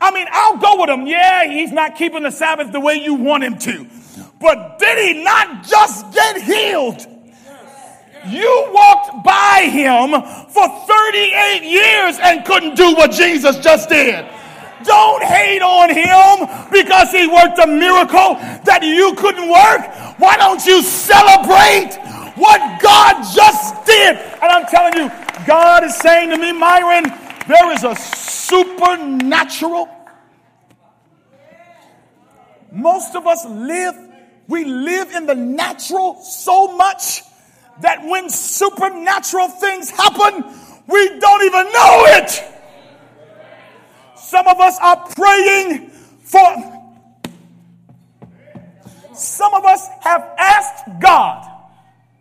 I 0.00 0.10
mean, 0.12 0.26
I'll 0.30 0.56
go 0.56 0.80
with 0.80 0.90
him. 0.90 1.06
Yeah, 1.06 1.46
he's 1.46 1.72
not 1.72 1.96
keeping 1.96 2.22
the 2.22 2.30
Sabbath 2.30 2.72
the 2.72 2.80
way 2.80 2.94
you 2.94 3.14
want 3.14 3.44
him 3.44 3.58
to. 3.58 3.86
But 4.40 4.78
did 4.78 4.98
he 4.98 5.22
not 5.22 5.64
just 5.64 6.12
get 6.12 6.40
healed? 6.42 7.06
You 8.26 8.70
walked 8.72 9.24
by 9.24 9.68
him 9.70 10.12
for 10.50 10.68
38 10.86 11.62
years 11.62 12.18
and 12.22 12.44
couldn't 12.44 12.76
do 12.76 12.94
what 12.94 13.12
Jesus 13.12 13.58
just 13.58 13.88
did. 13.88 14.26
Don't 14.84 15.22
hate 15.22 15.60
on 15.60 15.92
him 15.92 16.48
because 16.72 17.10
he 17.12 17.26
worked 17.26 17.58
a 17.58 17.66
miracle 17.66 18.36
that 18.64 18.80
you 18.82 19.14
couldn't 19.16 19.48
work. 19.48 20.18
Why 20.18 20.36
don't 20.36 20.64
you 20.64 20.82
celebrate 20.82 21.96
what 22.36 22.80
God 22.80 23.24
just 23.34 23.84
did? 23.84 24.16
And 24.16 24.48
I'm 24.48 24.66
telling 24.66 24.94
you, 24.96 25.10
God 25.46 25.84
is 25.84 25.94
saying 25.96 26.30
to 26.30 26.38
me, 26.38 26.52
Myron, 26.52 27.04
there 27.46 27.72
is 27.72 27.84
a 27.84 27.94
supernatural. 27.96 29.88
Most 32.72 33.16
of 33.16 33.26
us 33.26 33.44
live, 33.46 33.94
we 34.48 34.64
live 34.64 35.10
in 35.12 35.26
the 35.26 35.34
natural 35.34 36.22
so 36.22 36.76
much 36.76 37.22
that 37.80 38.04
when 38.04 38.28
supernatural 38.28 39.48
things 39.48 39.90
happen, 39.90 40.44
we 40.86 41.18
don't 41.18 41.42
even 41.44 41.72
know 41.72 42.04
it. 42.06 42.44
Some 44.16 44.46
of 44.46 44.60
us 44.60 44.78
are 44.80 44.96
praying 45.16 45.90
for, 46.22 46.90
some 49.14 49.54
of 49.54 49.64
us 49.64 49.88
have 50.02 50.22
asked 50.38 50.84
God, 51.00 51.48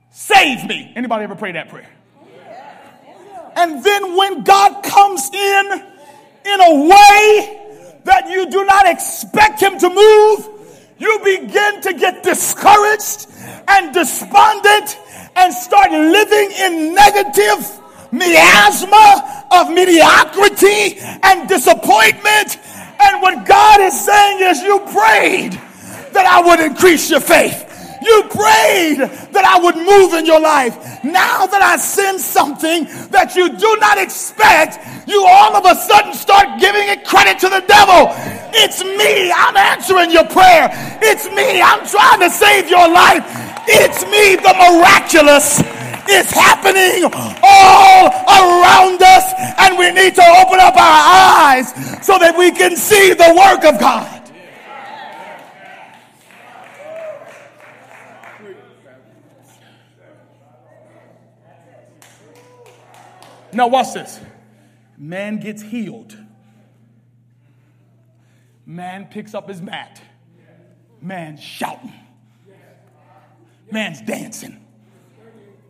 save 0.10 0.66
me. 0.68 0.92
Anybody 0.96 1.26
ever 1.26 1.36
pray 1.36 1.52
that 1.52 1.70
prayer? 1.70 1.90
And 3.60 3.84
then 3.84 4.16
when 4.16 4.44
God 4.46 4.82
comes 4.84 5.30
in 5.34 5.66
in 6.46 6.62
a 6.62 6.88
way 6.88 8.00
that 8.06 8.30
you 8.30 8.50
do 8.50 8.64
not 8.64 8.88
expect 8.88 9.62
him 9.62 9.78
to 9.80 9.90
move, 9.90 10.48
you 10.98 11.20
begin 11.26 11.82
to 11.82 11.94
get 11.94 12.24
discouraged 12.24 13.28
and 13.68 13.94
despondent 13.94 14.98
and 15.36 15.54
start 15.54 15.92
living 15.92 16.52
in 16.52 16.96
negative 16.96 17.82
miasma 18.14 19.46
of 19.52 19.70
mediocrity 19.70 20.98
and 21.24 21.50
disappointment. 21.50 22.60
And 23.02 23.22
what 23.22 23.46
God 23.46 23.82
is 23.82 24.00
saying 24.00 24.40
is, 24.40 24.62
you 24.64 24.80
prayed 24.80 25.60
that 26.14 26.26
I 26.26 26.42
would 26.48 26.62
increase 26.62 27.10
your 27.10 27.20
faith. 27.20 27.69
You 28.02 28.24
prayed 28.30 29.00
that 29.34 29.46
I 29.46 29.60
would 29.60 29.76
move 29.76 30.14
in 30.14 30.26
your 30.26 30.40
life. 30.40 30.76
Now 31.04 31.46
that 31.46 31.62
I 31.62 31.78
send 31.78 32.20
something 32.20 32.86
that 33.12 33.36
you 33.36 33.50
do 33.50 33.78
not 33.80 33.98
expect, 33.98 34.80
you 35.08 35.26
all 35.26 35.56
of 35.56 35.66
a 35.66 35.76
sudden 35.76 36.14
start 36.14 36.60
giving 36.60 36.88
it 36.88 37.06
credit 37.06 37.40
to 37.40 37.50
the 37.50 37.62
devil. 37.68 38.12
It's 38.56 38.84
me. 38.84 39.32
I'm 39.32 39.58
answering 39.58 40.12
your 40.12 40.26
prayer. 40.26 40.70
It's 41.02 41.26
me. 41.32 41.62
I'm 41.62 41.86
trying 41.86 42.20
to 42.22 42.30
save 42.30 42.70
your 42.70 42.88
life. 42.88 43.24
It's 43.72 44.04
me, 44.06 44.36
the 44.36 44.54
miraculous 44.58 45.60
is 46.10 46.32
happening 46.32 47.04
all 47.44 48.10
around 48.26 49.00
us, 49.02 49.32
and 49.60 49.78
we 49.78 49.92
need 49.92 50.16
to 50.16 50.26
open 50.42 50.60
up 50.60 50.76
our 50.76 51.02
eyes 51.46 51.70
so 52.04 52.18
that 52.18 52.36
we 52.36 52.50
can 52.50 52.76
see 52.76 53.14
the 53.14 53.32
work 53.38 53.72
of 53.72 53.80
God. 53.80 54.19
Now, 63.54 63.68
watch 63.68 63.94
this. 63.94 64.20
Man 64.98 65.40
gets 65.40 65.62
healed. 65.62 66.16
Man 68.66 69.08
picks 69.10 69.34
up 69.34 69.48
his 69.48 69.62
mat. 69.62 70.02
Man's 71.02 71.42
shouting. 71.42 71.94
Man's 73.72 74.02
dancing. 74.02 74.66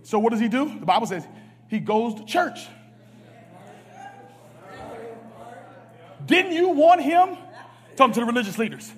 So, 0.03 0.19
what 0.19 0.31
does 0.31 0.39
he 0.39 0.47
do? 0.47 0.79
The 0.79 0.85
Bible 0.85 1.07
says 1.07 1.25
he 1.69 1.79
goes 1.79 2.15
to 2.15 2.25
church. 2.25 2.59
Didn't 6.25 6.51
you 6.51 6.69
want 6.69 7.01
him? 7.01 7.37
Talking 7.95 8.13
to 8.13 8.19
the 8.21 8.25
religious 8.25 8.57
leaders. 8.57 8.91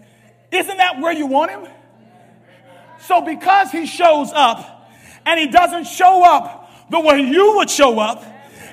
Isn't 0.51 0.77
that 0.77 0.99
where 0.99 1.13
you 1.13 1.27
want 1.27 1.51
him? 1.51 1.67
So 2.99 3.21
because 3.21 3.71
he 3.71 3.85
shows 3.85 4.31
up 4.33 4.89
and 5.25 5.39
he 5.39 5.47
doesn't 5.47 5.85
show 5.85 6.23
up 6.23 6.89
the 6.89 6.99
way 6.99 7.21
you 7.21 7.55
would 7.57 7.69
show 7.69 7.99
up 7.99 8.23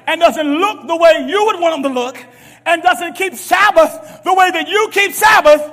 and 0.09 0.23
doesn't 0.23 0.49
look 0.59 0.87
the 0.87 0.97
way 0.97 1.27
you 1.29 1.45
would 1.45 1.61
want 1.61 1.77
him 1.77 1.83
to 1.83 2.01
look 2.01 2.17
and 2.65 2.83
doesn't 2.83 3.13
keep 3.13 3.35
Sabbath 3.35 4.23
the 4.25 4.33
way 4.33 4.51
that 4.51 4.67
you 4.67 4.89
keep 4.91 5.13
Sabbath, 5.13 5.71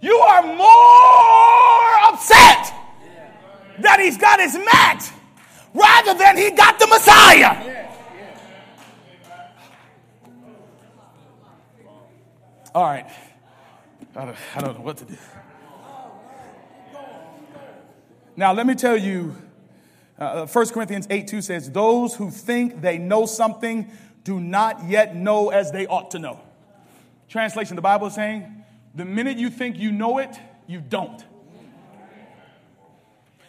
you 0.00 0.16
are 0.16 0.42
more 0.42 2.12
upset 2.12 2.74
that 3.78 4.00
he's 4.00 4.18
got 4.18 4.40
his 4.40 4.58
mat 4.58 5.12
rather 5.72 6.14
than 6.14 6.36
he 6.36 6.50
got 6.50 6.80
the 6.80 6.86
Messiah. 6.88 7.86
All 12.74 12.82
right. 12.82 13.06
I 14.16 14.24
don't, 14.24 14.36
I 14.56 14.60
don't 14.60 14.78
know 14.78 14.84
what 14.84 14.96
to 14.96 15.04
do. 15.04 15.16
Now, 18.34 18.52
let 18.52 18.66
me 18.66 18.74
tell 18.74 18.96
you, 18.96 19.36
uh, 20.18 20.46
1 20.46 20.68
Corinthians 20.68 21.06
8 21.10 21.28
2 21.28 21.42
says, 21.42 21.70
Those 21.70 22.14
who 22.14 22.30
think 22.30 22.80
they 22.80 22.98
know 22.98 23.26
something 23.26 23.90
do 24.24 24.40
not 24.40 24.88
yet 24.88 25.14
know 25.14 25.50
as 25.50 25.70
they 25.72 25.86
ought 25.86 26.10
to 26.12 26.18
know. 26.18 26.40
Translation, 27.28 27.76
the 27.76 27.82
Bible 27.82 28.06
is 28.08 28.14
saying, 28.14 28.64
the 28.94 29.04
minute 29.04 29.36
you 29.36 29.50
think 29.50 29.76
you 29.76 29.92
know 29.92 30.18
it, 30.18 30.34
you 30.66 30.80
don't. 30.80 31.22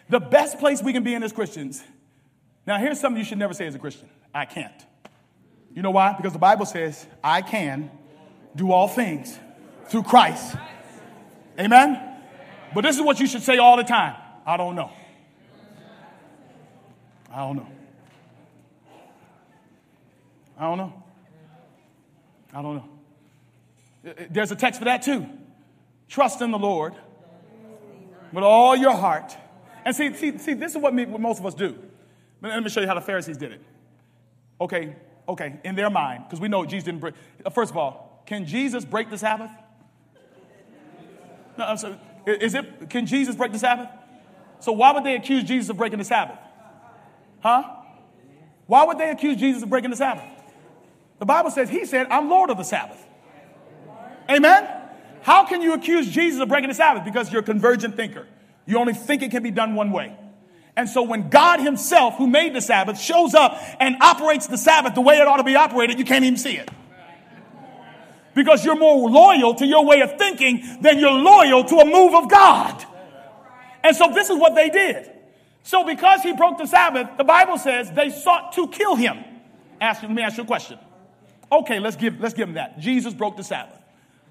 The 0.10 0.20
best 0.20 0.60
place 0.60 0.84
we 0.84 0.94
can 0.94 1.04
be 1.04 1.14
in 1.14 1.24
as 1.24 1.32
Christians. 1.32 1.84
Now, 2.66 2.78
here's 2.78 3.00
something 3.00 3.18
you 3.18 3.26
should 3.26 3.38
never 3.38 3.54
say 3.54 3.66
as 3.66 3.76
a 3.76 3.80
Christian 3.80 4.10
I 4.34 4.46
can't. 4.46 4.86
You 5.74 5.82
know 5.82 5.92
why? 5.92 6.14
Because 6.14 6.34
the 6.34 6.40
Bible 6.40 6.66
says, 6.66 7.06
I 7.24 7.42
can 7.42 7.92
do 8.56 8.72
all 8.72 8.88
things 8.88 9.38
through 9.88 10.04
Christ. 10.04 10.56
Amen? 11.60 12.02
But 12.74 12.82
this 12.82 12.98
is 12.98 13.02
what 13.02 13.20
you 13.20 13.28
should 13.28 13.44
say 13.44 13.58
all 13.58 13.78
the 13.78 13.84
time 13.84 14.16
I 14.46 14.58
don't 14.58 14.76
know. 14.76 14.92
I 17.32 17.38
don't 17.38 17.58
know. 17.58 17.68
I 20.58 20.64
don't 20.64 20.78
know. 20.78 21.04
I 22.54 22.62
don't 22.62 22.76
know. 22.76 22.90
Uh, 24.06 24.10
uh, 24.10 24.26
there's 24.30 24.52
a 24.52 24.56
text 24.56 24.80
for 24.80 24.86
that 24.86 25.02
too. 25.02 25.26
Trust 26.08 26.42
in 26.42 26.52
the 26.52 26.58
Lord 26.58 26.94
with 28.32 28.44
all 28.44 28.76
your 28.76 28.96
heart. 28.96 29.36
And 29.86 29.96
see, 29.96 30.14
see, 30.14 30.38
see 30.38 30.54
this 30.54 30.72
is 30.72 30.78
what, 30.78 30.94
me, 30.94 31.06
what 31.06 31.22
most 31.22 31.40
of 31.40 31.46
us 31.46 31.54
do. 31.54 31.78
Let 32.42 32.64
me 32.64 32.70
show 32.70 32.82
you 32.82 32.88
how 32.88 32.96
the 32.96 33.02
Pharisees 33.02 33.38
did 33.38 33.52
it. 33.54 33.62
Okay, 34.60 34.96
okay, 35.28 35.60
in 35.64 35.76
their 35.76 35.90
mind, 35.90 36.24
because 36.26 36.40
we 36.40 36.48
know 36.48 36.66
Jesus 36.66 36.86
didn't 36.86 37.02
break. 37.02 37.14
Uh, 37.46 37.50
first 37.50 37.72
of 37.72 37.78
all, 37.78 38.24
can 38.26 38.46
Jesus 38.46 38.86
break 38.86 39.10
the 39.10 39.18
Sabbath? 39.18 39.52
No, 41.58 41.66
I'm 41.66 41.78
sorry. 41.78 41.98
Is 42.26 42.54
it, 42.54 42.90
can 42.90 43.06
Jesus 43.06 43.36
break 43.36 43.52
the 43.52 43.60
Sabbath? 43.60 43.90
So 44.60 44.72
why 44.72 44.92
would 44.92 45.04
they 45.04 45.16
accuse 45.16 45.44
Jesus 45.44 45.70
of 45.70 45.78
breaking 45.78 46.00
the 46.00 46.06
Sabbath? 46.06 46.40
Huh? 47.48 47.64
Why 48.66 48.84
would 48.84 48.98
they 48.98 49.10
accuse 49.10 49.38
Jesus 49.38 49.64
of 49.64 49.70
breaking 49.70 49.92
the 49.92 49.96
Sabbath? 49.96 50.26
The 51.20 51.26
Bible 51.26 51.50
says 51.50 51.70
he 51.70 51.86
said, 51.86 52.08
I'm 52.10 52.30
Lord 52.30 52.50
of 52.50 52.58
the 52.58 52.64
Sabbath. 52.64 53.02
Amen? 54.30 54.68
How 55.22 55.46
can 55.46 55.62
you 55.62 55.72
accuse 55.72 56.10
Jesus 56.10 56.42
of 56.42 56.50
breaking 56.50 56.68
the 56.68 56.76
Sabbath? 56.76 57.06
Because 57.06 57.32
you're 57.32 57.40
a 57.40 57.46
convergent 57.46 57.96
thinker. 57.96 58.28
You 58.66 58.78
only 58.80 58.94
think 58.94 59.24
it 59.24 59.32
can 59.32 59.44
be 59.44 59.52
done 59.52 59.76
one 59.76 59.94
way. 59.94 60.14
And 60.76 60.90
so 60.90 61.04
when 61.04 61.30
God 61.30 61.62
himself, 61.62 62.16
who 62.18 62.28
made 62.28 62.54
the 62.54 62.60
Sabbath, 62.60 63.00
shows 63.00 63.34
up 63.34 63.58
and 63.80 63.96
operates 64.02 64.48
the 64.48 64.58
Sabbath 64.58 64.94
the 64.94 65.00
way 65.00 65.16
it 65.16 65.26
ought 65.26 65.38
to 65.38 65.46
be 65.46 65.56
operated, 65.56 66.00
you 66.00 66.04
can't 66.04 66.26
even 66.26 66.38
see 66.38 66.58
it 66.58 66.70
because 68.36 68.66
you're 68.66 68.78
more 68.78 69.10
loyal 69.10 69.56
to 69.56 69.66
your 69.66 69.86
way 69.86 70.02
of 70.02 70.18
thinking 70.18 70.80
than 70.82 71.00
you're 71.00 71.12
loyal 71.12 71.64
to 71.64 71.78
a 71.78 71.86
move 71.86 72.14
of 72.14 72.30
God. 72.30 72.84
And 73.86 73.96
so 73.96 74.12
this 74.14 74.30
is 74.30 74.38
what 74.38 74.54
they 74.54 74.70
did. 74.70 75.14
So 75.64 75.84
because 75.84 76.22
he 76.22 76.34
broke 76.34 76.58
the 76.58 76.66
Sabbath, 76.66 77.18
the 77.18 77.24
Bible 77.24 77.58
says 77.58 77.92
they 77.92 78.10
sought 78.10 78.54
to 78.54 78.68
kill 78.70 78.96
him. 78.96 79.24
Ask, 79.82 80.02
let 80.02 80.12
me 80.12 80.22
ask 80.22 80.38
you 80.38 80.44
a 80.44 80.48
question. 80.48 80.80
Okay, 81.52 81.80
let's 81.80 81.96
give, 81.96 82.20
let's 82.20 82.34
give 82.34 82.48
him 82.48 82.56
that. 82.56 82.80
Jesus 82.80 83.14
broke 83.14 83.38
the 83.38 83.44
Sabbath. 83.44 83.80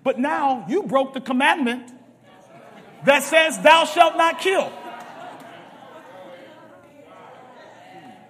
But 0.02 0.18
now 0.18 0.64
you 0.68 0.84
broke 0.84 1.14
the 1.14 1.20
commandment 1.20 1.92
that 3.04 3.22
says, 3.22 3.58
Thou 3.58 3.84
shalt 3.84 4.16
not 4.16 4.40
kill. 4.40 4.72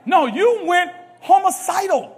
No, 0.05 0.27
you 0.27 0.63
went 0.65 0.93
homicidal. 1.21 2.13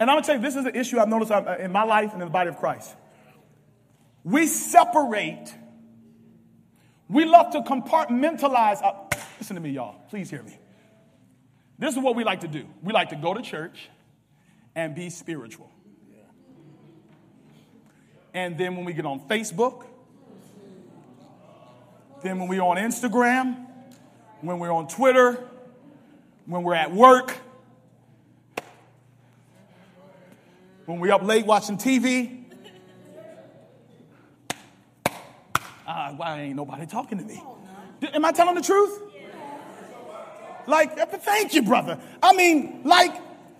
And 0.00 0.08
I'm 0.08 0.14
going 0.14 0.22
to 0.22 0.26
tell 0.26 0.36
you, 0.36 0.42
this 0.42 0.54
is 0.54 0.64
an 0.64 0.76
issue 0.76 1.00
I've 1.00 1.08
noticed 1.08 1.32
uh, 1.32 1.56
in 1.58 1.72
my 1.72 1.82
life 1.82 2.12
and 2.12 2.22
in 2.22 2.28
the 2.28 2.32
body 2.32 2.48
of 2.48 2.56
Christ. 2.56 2.94
We 4.22 4.46
separate, 4.46 5.52
we 7.08 7.24
love 7.24 7.50
to 7.52 7.62
compartmentalize. 7.62 8.82
Listen 9.38 9.56
to 9.56 9.62
me, 9.62 9.70
y'all. 9.70 9.96
Please 10.10 10.30
hear 10.30 10.42
me. 10.42 10.58
This 11.78 11.94
is 11.94 12.02
what 12.02 12.16
we 12.16 12.24
like 12.24 12.40
to 12.40 12.48
do 12.48 12.66
we 12.82 12.92
like 12.92 13.10
to 13.10 13.16
go 13.16 13.34
to 13.34 13.42
church 13.42 13.88
and 14.74 14.94
be 14.94 15.10
spiritual. 15.10 15.70
And 18.34 18.58
then 18.58 18.76
when 18.76 18.84
we 18.84 18.92
get 18.92 19.06
on 19.06 19.20
Facebook, 19.20 19.86
then 22.22 22.38
when 22.38 22.48
we're 22.48 22.62
on 22.62 22.76
Instagram, 22.76 23.66
when 24.40 24.58
we're 24.58 24.72
on 24.72 24.86
Twitter, 24.86 25.44
when 26.46 26.62
we're 26.62 26.74
at 26.74 26.94
work, 26.94 27.36
when 30.86 31.00
we're 31.00 31.12
up 31.12 31.22
late 31.22 31.46
watching 31.46 31.76
TV. 31.76 32.37
Uh, 35.88 36.12
why 36.12 36.42
ain't 36.42 36.54
nobody 36.54 36.84
talking 36.84 37.16
to 37.16 37.24
me? 37.24 37.42
Am 38.12 38.24
I 38.24 38.32
telling 38.32 38.54
the 38.54 38.60
truth? 38.60 39.00
Like, 40.66 40.98
uh, 41.00 41.06
thank 41.06 41.54
you, 41.54 41.62
brother. 41.62 41.98
I 42.22 42.34
mean, 42.34 42.82
like, 42.84 43.14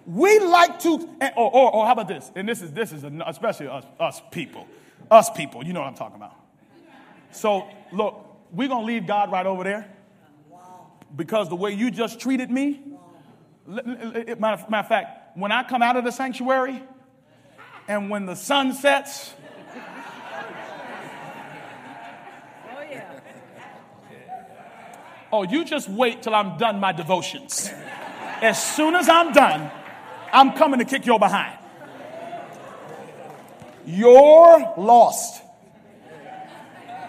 we 0.05 0.39
like 0.39 0.79
to, 0.81 1.09
or, 1.37 1.51
or, 1.51 1.74
or 1.76 1.87
how 1.87 1.93
about 1.93 2.09
this? 2.09 2.31
And 2.35 2.47
this 2.47 2.61
is 2.61 2.72
this 2.72 2.93
is 2.93 3.03
especially 3.26 3.68
us, 3.68 3.85
us 3.99 4.22
people, 4.31 4.66
us 5.11 5.31
people. 5.31 5.64
You 5.64 5.72
know 5.72 5.81
what 5.81 5.89
I'm 5.89 5.95
talking 5.95 6.16
about. 6.16 6.35
So 7.31 7.66
look, 7.93 8.24
we're 8.53 8.68
gonna 8.68 8.87
leave 8.87 9.07
God 9.07 9.33
right 9.33 9.47
over 9.47 9.64
there 9.64 9.91
because 11.16 11.49
the 11.49 11.57
way 11.57 11.72
you 11.72 11.91
just 11.91 12.20
treated 12.20 12.51
me. 12.51 12.83
Matter 13.66 14.66
of 14.70 14.89
fact, 14.89 15.37
when 15.37 15.53
I 15.53 15.62
come 15.62 15.83
out 15.83 15.97
of 15.97 16.05
the 16.05 16.12
sanctuary, 16.12 16.83
and 17.87 18.11
when 18.11 18.26
the 18.26 18.35
sun 18.35 18.74
sets, 18.74 19.33
oh, 22.70 22.83
yeah. 22.91 23.20
Oh, 25.33 25.43
you 25.43 25.64
just 25.64 25.89
wait 25.89 26.22
till 26.22 26.35
I'm 26.35 26.59
done 26.59 26.81
my 26.81 26.93
devotions. 26.93 27.70
As 28.41 28.62
soon 28.62 28.95
as 28.95 29.09
I'm 29.09 29.33
done, 29.33 29.70
I'm 30.33 30.53
coming 30.53 30.79
to 30.79 30.85
kick 30.85 31.07
your 31.07 31.18
behind. 31.18 31.59
You're 33.87 34.74
lost. 34.76 35.43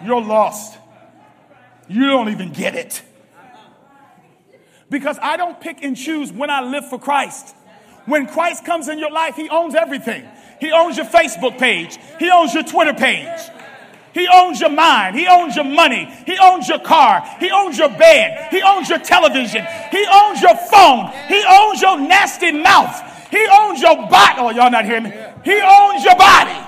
You're 0.02 0.22
lost. 0.22 0.78
You 1.88 2.06
don't 2.06 2.30
even 2.30 2.52
get 2.52 2.74
it. 2.74 3.02
Because 4.88 5.18
I 5.22 5.36
don't 5.36 5.60
pick 5.60 5.82
and 5.82 5.96
choose 5.96 6.32
when 6.32 6.50
I 6.50 6.62
live 6.62 6.88
for 6.88 6.98
Christ. 6.98 7.54
When 8.06 8.26
Christ 8.26 8.64
comes 8.64 8.88
in 8.88 8.98
your 8.98 9.10
life, 9.10 9.36
He 9.36 9.48
owns 9.48 9.74
everything. 9.74 10.26
He 10.58 10.72
owns 10.72 10.96
your 10.96 11.06
Facebook 11.06 11.58
page. 11.58 11.98
He 12.18 12.30
owns 12.30 12.54
your 12.54 12.64
Twitter 12.64 12.94
page. 12.94 13.40
He 14.12 14.26
owns 14.26 14.60
your 14.60 14.70
mind. 14.70 15.16
He 15.16 15.26
owns 15.26 15.54
your 15.54 15.64
money. 15.64 16.08
He 16.26 16.36
owns 16.38 16.68
your 16.68 16.80
car. 16.80 17.22
He 17.38 17.50
owns 17.50 17.78
your 17.78 17.90
bed. 17.90 18.48
He 18.50 18.60
owns 18.62 18.88
your 18.88 18.98
television. 18.98 19.64
He 19.90 20.04
owns 20.12 20.42
your 20.42 20.56
phone. 20.56 21.12
He 21.28 21.42
owns 21.48 21.80
your 21.80 21.98
nasty 21.98 22.52
mouth. 22.52 23.28
He 23.30 23.46
owns 23.46 23.80
your 23.80 23.96
body. 24.08 24.34
Oh, 24.38 24.50
y'all 24.50 24.70
not 24.70 24.84
hearing 24.84 25.04
me? 25.04 25.12
He 25.44 25.60
owns 25.60 26.04
your 26.04 26.16
body. 26.16 26.66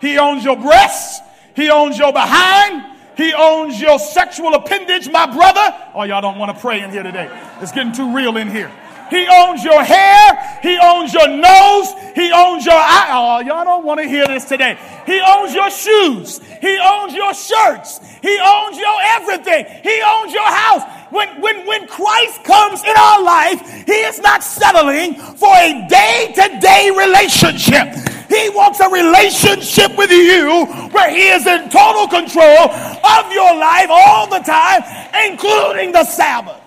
He 0.00 0.18
owns 0.18 0.44
your 0.44 0.56
breasts. 0.56 1.20
He 1.54 1.70
owns 1.70 1.96
your 1.96 2.12
behind. 2.12 2.84
He 3.16 3.32
owns 3.32 3.80
your 3.80 3.98
sexual 4.00 4.54
appendage, 4.54 5.08
my 5.08 5.32
brother. 5.32 5.74
Oh, 5.94 6.02
y'all 6.02 6.20
don't 6.20 6.38
want 6.38 6.54
to 6.54 6.60
pray 6.60 6.80
in 6.80 6.90
here 6.90 7.04
today. 7.04 7.30
It's 7.60 7.70
getting 7.70 7.92
too 7.92 8.14
real 8.14 8.36
in 8.36 8.50
here. 8.50 8.72
He 9.10 9.26
owns 9.30 9.62
your 9.62 9.82
hair. 9.82 10.58
He 10.62 10.78
owns 10.78 11.12
your 11.12 11.28
nose. 11.28 11.92
He 12.14 12.30
owns 12.32 12.64
your 12.64 12.74
eye. 12.74 13.10
Oh, 13.12 13.40
y'all 13.40 13.64
don't 13.64 13.84
want 13.84 14.00
to 14.00 14.06
hear 14.06 14.26
this 14.26 14.44
today. 14.44 14.78
He 15.06 15.20
owns 15.20 15.54
your 15.54 15.70
shoes. 15.70 16.40
He 16.60 16.78
owns 16.78 17.12
your 17.12 17.34
shirts. 17.34 18.00
He 18.22 18.38
owns 18.40 18.78
your 18.78 18.96
everything. 19.02 19.66
He 19.82 20.02
owns 20.02 20.32
your 20.32 20.48
house. 20.48 20.82
When, 21.10 21.40
when, 21.40 21.66
when 21.66 21.86
Christ 21.86 22.42
comes 22.44 22.82
in 22.82 22.96
our 22.96 23.22
life, 23.22 23.60
He 23.86 23.92
is 23.92 24.18
not 24.20 24.42
settling 24.42 25.14
for 25.14 25.54
a 25.54 25.86
day 25.88 26.32
to 26.34 26.58
day 26.60 26.90
relationship. 26.96 27.94
He 28.28 28.48
wants 28.50 28.80
a 28.80 28.88
relationship 28.88 29.96
with 29.96 30.10
you 30.10 30.64
where 30.90 31.10
He 31.10 31.28
is 31.28 31.46
in 31.46 31.68
total 31.68 32.08
control 32.08 32.70
of 32.70 33.32
your 33.32 33.54
life 33.54 33.88
all 33.90 34.26
the 34.26 34.40
time, 34.40 34.82
including 35.30 35.92
the 35.92 36.04
Sabbath. 36.04 36.63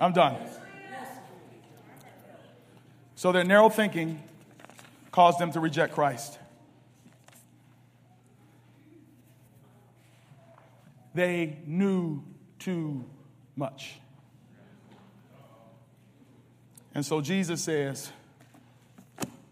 I'm 0.00 0.12
done. 0.12 0.36
So 3.14 3.32
their 3.32 3.44
narrow 3.44 3.68
thinking 3.68 4.22
caused 5.10 5.38
them 5.38 5.50
to 5.52 5.60
reject 5.60 5.94
Christ. 5.94 6.38
They 11.14 11.58
knew 11.66 12.22
too 12.60 13.04
much. 13.56 13.94
And 16.94 17.04
so 17.04 17.20
Jesus 17.20 17.62
says, 17.62 18.12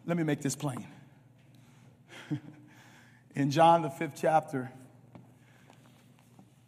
let 0.07 0.17
me 0.17 0.23
make 0.23 0.41
this 0.41 0.55
plain. 0.55 0.87
In 3.35 3.51
John, 3.51 3.83
the 3.83 3.91
fifth 3.91 4.15
chapter, 4.15 4.71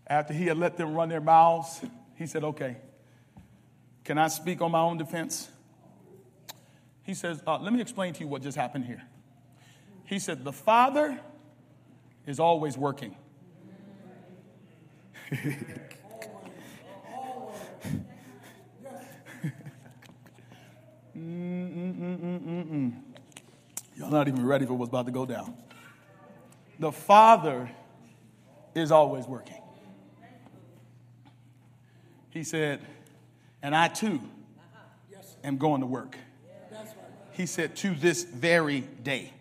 after 0.08 0.34
he 0.34 0.46
had 0.46 0.58
let 0.58 0.76
them 0.76 0.94
run 0.94 1.08
their 1.08 1.20
mouths, 1.20 1.80
he 2.16 2.26
said, 2.26 2.42
Okay, 2.42 2.76
can 4.08 4.16
I 4.16 4.28
speak 4.28 4.62
on 4.62 4.70
my 4.70 4.80
own 4.80 4.96
defense? 4.96 5.50
He 7.02 7.12
says, 7.12 7.42
uh, 7.46 7.58
Let 7.58 7.74
me 7.74 7.82
explain 7.82 8.14
to 8.14 8.20
you 8.20 8.26
what 8.26 8.40
just 8.40 8.56
happened 8.56 8.86
here. 8.86 9.02
He 10.06 10.18
said, 10.18 10.44
The 10.44 10.52
Father 10.52 11.20
is 12.26 12.40
always 12.40 12.78
working. 12.78 13.14
Y'all 23.94 24.10
not 24.10 24.26
even 24.26 24.46
ready 24.46 24.64
for 24.64 24.72
what's 24.72 24.88
about 24.88 25.04
to 25.04 25.12
go 25.12 25.26
down. 25.26 25.54
The 26.78 26.92
Father 26.92 27.70
is 28.74 28.90
always 28.90 29.26
working. 29.26 29.60
He 32.30 32.42
said, 32.42 32.80
and 33.62 33.74
I 33.74 33.88
too 33.88 34.20
am 35.44 35.58
going 35.58 35.80
to 35.80 35.86
work. 35.86 36.16
He 37.32 37.46
said, 37.46 37.76
to 37.76 37.94
this 37.94 38.24
very 38.24 38.80
day. 38.80 39.32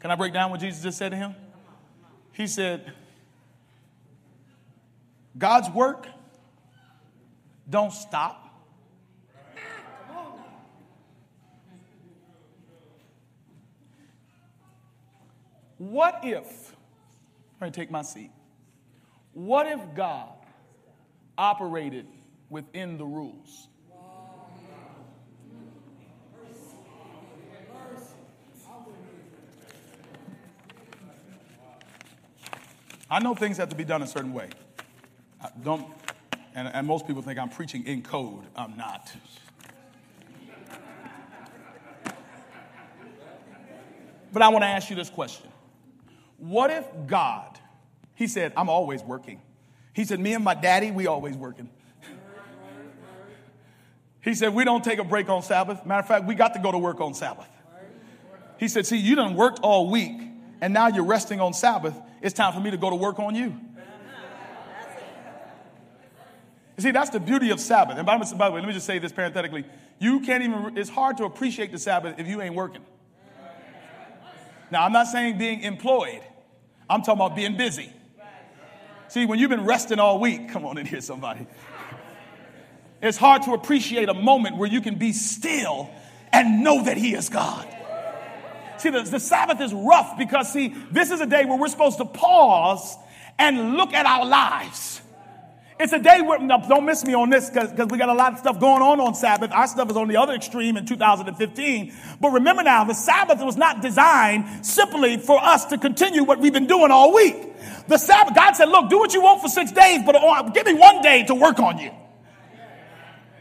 Can 0.00 0.10
I 0.10 0.16
break 0.16 0.32
down 0.32 0.50
what 0.50 0.60
Jesus 0.60 0.82
just 0.82 0.98
said 0.98 1.10
to 1.10 1.16
him? 1.16 1.34
He 2.32 2.46
said, 2.46 2.92
God's 5.36 5.70
work 5.70 6.08
don't 7.68 7.92
stop. 7.92 8.44
What 15.78 16.20
if, 16.24 16.74
I'm 17.54 17.60
going 17.60 17.72
to 17.72 17.80
take 17.80 17.90
my 17.90 18.02
seat. 18.02 18.32
What 19.32 19.68
if 19.68 19.80
God 19.94 20.30
operated 21.36 22.06
within 22.50 22.98
the 22.98 23.04
rules? 23.04 23.68
I 33.10 33.20
know 33.20 33.34
things 33.34 33.56
have 33.56 33.70
to 33.70 33.76
be 33.76 33.84
done 33.84 34.02
a 34.02 34.06
certain 34.06 34.34
way. 34.34 34.50
I 35.40 35.48
don't, 35.64 35.86
and, 36.54 36.68
and 36.68 36.86
most 36.86 37.06
people 37.06 37.22
think 37.22 37.38
I'm 37.38 37.48
preaching 37.48 37.86
in 37.86 38.02
code. 38.02 38.44
I'm 38.54 38.76
not. 38.76 39.10
But 44.30 44.42
I 44.42 44.48
want 44.48 44.62
to 44.62 44.68
ask 44.68 44.90
you 44.90 44.96
this 44.96 45.08
question 45.08 45.50
What 46.36 46.70
if 46.70 46.84
God, 47.06 47.58
He 48.14 48.26
said, 48.26 48.52
I'm 48.56 48.68
always 48.68 49.02
working. 49.02 49.40
He 49.94 50.04
said, 50.04 50.20
Me 50.20 50.34
and 50.34 50.44
my 50.44 50.54
daddy, 50.54 50.90
we 50.90 51.06
always 51.06 51.34
working. 51.34 51.70
He 54.22 54.34
said, 54.34 54.54
We 54.54 54.64
don't 54.64 54.82
take 54.82 54.98
a 54.98 55.04
break 55.04 55.28
on 55.28 55.42
Sabbath. 55.42 55.84
Matter 55.86 56.00
of 56.00 56.08
fact, 56.08 56.24
we 56.26 56.34
got 56.34 56.54
to 56.54 56.60
go 56.60 56.72
to 56.72 56.78
work 56.78 57.00
on 57.00 57.14
Sabbath. 57.14 57.48
He 58.58 58.68
said, 58.68 58.86
See, 58.86 58.96
you 58.96 59.14
done 59.14 59.34
worked 59.34 59.60
all 59.62 59.88
week, 59.90 60.20
and 60.60 60.74
now 60.74 60.88
you're 60.88 61.04
resting 61.04 61.40
on 61.40 61.52
Sabbath. 61.52 61.94
It's 62.20 62.34
time 62.34 62.52
for 62.52 62.60
me 62.60 62.70
to 62.70 62.76
go 62.76 62.90
to 62.90 62.96
work 62.96 63.18
on 63.18 63.34
you. 63.34 63.58
You 66.76 66.82
see, 66.82 66.90
that's 66.92 67.10
the 67.10 67.18
beauty 67.18 67.50
of 67.50 67.58
Sabbath. 67.58 67.98
And 67.98 68.06
by 68.06 68.16
the 68.16 68.36
way, 68.36 68.60
let 68.60 68.64
me 68.64 68.72
just 68.72 68.86
say 68.86 69.00
this 69.00 69.10
parenthetically. 69.10 69.64
You 69.98 70.20
can't 70.20 70.44
even, 70.44 70.78
it's 70.78 70.88
hard 70.88 71.16
to 71.16 71.24
appreciate 71.24 71.72
the 71.72 71.78
Sabbath 71.78 72.20
if 72.20 72.28
you 72.28 72.40
ain't 72.40 72.54
working. 72.54 72.82
Now, 74.70 74.84
I'm 74.84 74.92
not 74.92 75.08
saying 75.08 75.38
being 75.38 75.62
employed, 75.62 76.20
I'm 76.88 77.00
talking 77.00 77.20
about 77.20 77.34
being 77.34 77.56
busy. 77.56 77.92
See, 79.08 79.26
when 79.26 79.40
you've 79.40 79.50
been 79.50 79.64
resting 79.64 79.98
all 79.98 80.20
week, 80.20 80.50
come 80.50 80.64
on 80.66 80.78
in 80.78 80.86
here, 80.86 81.00
somebody. 81.00 81.46
It's 83.00 83.18
hard 83.18 83.42
to 83.42 83.52
appreciate 83.52 84.08
a 84.08 84.14
moment 84.14 84.56
where 84.56 84.68
you 84.68 84.80
can 84.80 84.96
be 84.96 85.12
still 85.12 85.90
and 86.32 86.64
know 86.64 86.84
that 86.84 86.96
He 86.96 87.14
is 87.14 87.28
God. 87.28 87.66
See, 88.78 88.90
the, 88.90 89.02
the 89.02 89.20
Sabbath 89.20 89.60
is 89.60 89.72
rough 89.72 90.16
because, 90.18 90.52
see, 90.52 90.74
this 90.90 91.10
is 91.10 91.20
a 91.20 91.26
day 91.26 91.44
where 91.44 91.58
we're 91.58 91.68
supposed 91.68 91.98
to 91.98 92.04
pause 92.04 92.96
and 93.38 93.74
look 93.74 93.92
at 93.92 94.06
our 94.06 94.24
lives. 94.24 95.00
It's 95.80 95.92
a 95.92 95.98
day 96.00 96.22
where, 96.22 96.40
no, 96.40 96.60
don't 96.68 96.84
miss 96.84 97.04
me 97.04 97.14
on 97.14 97.30
this 97.30 97.50
because 97.50 97.88
we 97.88 97.98
got 97.98 98.08
a 98.08 98.14
lot 98.14 98.32
of 98.32 98.40
stuff 98.40 98.58
going 98.58 98.82
on 98.82 98.98
on 98.98 99.14
Sabbath. 99.14 99.52
Our 99.52 99.68
stuff 99.68 99.90
is 99.90 99.96
on 99.96 100.08
the 100.08 100.16
other 100.16 100.32
extreme 100.32 100.76
in 100.76 100.86
2015. 100.86 101.94
But 102.20 102.30
remember 102.30 102.64
now, 102.64 102.82
the 102.82 102.94
Sabbath 102.94 103.40
was 103.40 103.56
not 103.56 103.80
designed 103.80 104.66
simply 104.66 105.18
for 105.18 105.40
us 105.40 105.66
to 105.66 105.78
continue 105.78 106.24
what 106.24 106.40
we've 106.40 106.52
been 106.52 106.66
doing 106.66 106.90
all 106.90 107.14
week. 107.14 107.36
The 107.86 107.96
Sabbath, 107.96 108.34
God 108.34 108.54
said, 108.54 108.68
look, 108.68 108.90
do 108.90 108.98
what 108.98 109.14
you 109.14 109.22
want 109.22 109.40
for 109.40 109.48
six 109.48 109.70
days, 109.70 110.02
but 110.04 110.16
uh, 110.16 110.42
give 110.50 110.66
me 110.66 110.74
one 110.74 111.00
day 111.00 111.24
to 111.26 111.34
work 111.34 111.60
on 111.60 111.78
you. 111.78 111.92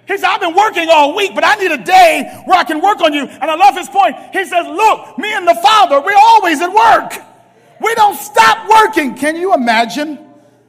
He 0.07 0.17
said, 0.17 0.29
I've 0.29 0.39
been 0.39 0.55
working 0.55 0.87
all 0.89 1.15
week, 1.15 1.35
but 1.35 1.43
I 1.43 1.55
need 1.55 1.71
a 1.71 1.83
day 1.83 2.41
where 2.45 2.57
I 2.57 2.63
can 2.63 2.81
work 2.81 3.01
on 3.01 3.13
you. 3.13 3.25
And 3.25 3.43
I 3.43 3.55
love 3.55 3.75
his 3.75 3.89
point. 3.89 4.15
He 4.31 4.45
says, 4.45 4.65
look, 4.65 5.17
me 5.17 5.33
and 5.33 5.45
the 5.45 5.55
Father, 5.55 5.99
we're 5.99 6.15
always 6.17 6.61
at 6.61 6.71
work. 6.71 7.13
We 7.81 7.93
don't 7.95 8.15
stop 8.15 8.69
working. 8.69 9.15
Can 9.15 9.35
you 9.35 9.53
imagine 9.53 10.17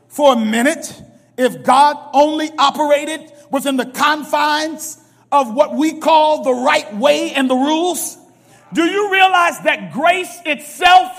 for 0.08 0.32
a 0.32 0.36
minute 0.36 1.00
if 1.36 1.62
God 1.62 1.96
only 2.12 2.50
operated 2.58 3.32
within 3.50 3.76
the 3.76 3.86
confines 3.86 4.98
of 5.30 5.54
what 5.54 5.74
we 5.74 6.00
call 6.00 6.42
the 6.42 6.52
right 6.52 6.92
way 6.96 7.32
and 7.32 7.48
the 7.48 7.54
rules? 7.54 8.18
Do 8.72 8.84
you 8.84 9.12
realize 9.12 9.60
that 9.60 9.92
grace 9.92 10.36
itself 10.44 11.12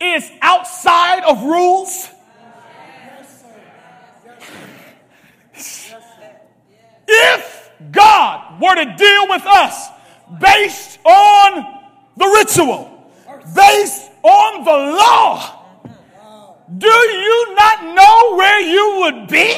is 0.00 0.30
outside 0.42 1.24
of 1.24 1.42
rules? 1.42 2.08
If 7.08 7.51
God 7.90 8.60
were 8.60 8.74
to 8.74 8.94
deal 8.96 9.28
with 9.28 9.46
us 9.46 9.88
based 10.40 10.98
on 11.04 11.80
the 12.16 12.26
ritual, 12.26 13.10
based 13.54 14.10
on 14.22 14.64
the 14.64 14.70
law, 14.70 15.62
do 16.78 16.88
you 16.88 17.54
not 17.54 17.94
know 17.94 18.36
where 18.36 18.60
you 18.60 19.00
would 19.00 19.28
be? 19.28 19.54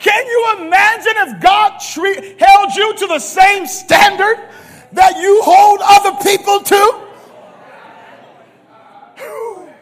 Can 0.00 0.26
you 0.26 0.56
imagine 0.58 1.12
if 1.16 1.40
God 1.40 1.78
treat, 1.78 2.40
held 2.40 2.74
you 2.74 2.94
to 2.96 3.06
the 3.06 3.20
same 3.20 3.66
standard 3.66 4.48
that 4.92 5.16
you 5.20 5.40
hold 5.44 5.80
other 5.82 6.16
people 6.24 6.60
to? 6.60 6.98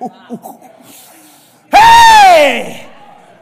hey! 1.74 2.87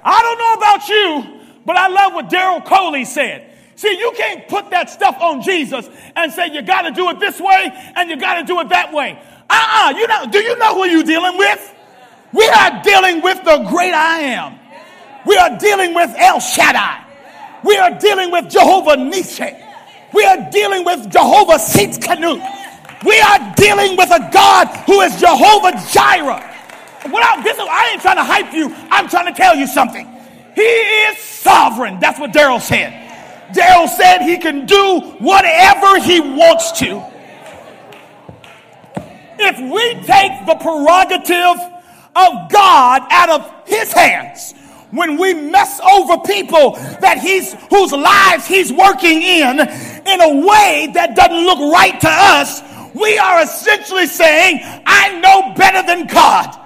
I 0.04 0.22
don't 0.22 0.38
know 0.38 0.54
about 0.54 0.88
you, 0.88 1.37
but 1.68 1.76
I 1.76 1.88
love 1.88 2.14
what 2.14 2.30
Daryl 2.30 2.64
Coley 2.64 3.04
said. 3.04 3.44
See, 3.76 3.98
you 3.98 4.10
can't 4.16 4.48
put 4.48 4.70
that 4.70 4.88
stuff 4.88 5.18
on 5.20 5.42
Jesus 5.42 5.86
and 6.16 6.32
say 6.32 6.50
you 6.50 6.62
got 6.62 6.82
to 6.88 6.92
do 6.92 7.10
it 7.10 7.20
this 7.20 7.38
way 7.38 7.92
and 7.94 8.08
you 8.08 8.16
got 8.16 8.40
to 8.40 8.44
do 8.44 8.58
it 8.60 8.70
that 8.70 8.90
way. 8.90 9.20
Uh-uh. 9.50 9.90
You 9.90 10.08
know, 10.08 10.24
do 10.30 10.38
you 10.38 10.56
know 10.56 10.76
who 10.76 10.86
you're 10.88 11.02
dealing 11.02 11.36
with? 11.36 11.74
We 12.32 12.48
are 12.48 12.82
dealing 12.82 13.20
with 13.20 13.44
the 13.44 13.66
great 13.68 13.92
I 13.92 14.20
am. 14.20 14.58
We 15.26 15.36
are 15.36 15.58
dealing 15.58 15.92
with 15.92 16.08
El 16.16 16.40
Shaddai. 16.40 17.04
We 17.62 17.76
are 17.76 17.98
dealing 17.98 18.30
with 18.30 18.48
Jehovah 18.48 18.96
Nissi. 18.96 19.62
We 20.14 20.24
are 20.24 20.50
dealing 20.50 20.86
with 20.86 21.12
Jehovah 21.12 21.58
Tsidkenu. 21.58 23.04
We 23.04 23.20
are 23.20 23.54
dealing 23.56 23.98
with 23.98 24.10
a 24.10 24.30
God 24.32 24.68
who 24.86 25.02
is 25.02 25.20
Jehovah 25.20 25.72
Jireh. 25.92 26.48
I, 27.04 27.42
this 27.42 27.58
is, 27.58 27.66
I 27.68 27.90
ain't 27.92 28.00
trying 28.00 28.16
to 28.16 28.24
hype 28.24 28.54
you. 28.54 28.74
I'm 28.90 29.06
trying 29.06 29.26
to 29.26 29.38
tell 29.38 29.54
you 29.54 29.66
something. 29.66 30.17
He 30.58 30.64
is 30.64 31.18
sovereign. 31.18 32.00
That's 32.00 32.18
what 32.18 32.32
Daryl 32.32 32.60
said. 32.60 32.90
Daryl 33.54 33.88
said 33.88 34.22
he 34.22 34.38
can 34.38 34.66
do 34.66 34.98
whatever 35.20 36.00
he 36.00 36.18
wants 36.18 36.72
to. 36.80 37.00
If 39.38 39.56
we 39.60 39.94
take 40.04 40.46
the 40.46 40.56
prerogative 40.56 41.62
of 42.16 42.50
God 42.50 43.02
out 43.08 43.30
of 43.30 43.68
his 43.68 43.92
hands, 43.92 44.54
when 44.90 45.16
we 45.16 45.32
mess 45.32 45.80
over 45.80 46.18
people 46.26 46.72
that 47.02 47.18
he's 47.22 47.52
whose 47.70 47.92
lives 47.92 48.44
he's 48.44 48.72
working 48.72 49.22
in 49.22 49.60
in 49.60 50.20
a 50.20 50.44
way 50.44 50.90
that 50.94 51.14
doesn't 51.14 51.44
look 51.44 51.72
right 51.72 52.00
to 52.00 52.08
us 52.08 52.62
we 52.94 53.18
are 53.18 53.42
essentially 53.42 54.06
saying 54.06 54.60
i 54.86 55.20
know 55.20 55.52
better 55.54 55.86
than 55.86 56.06
god 56.06 56.58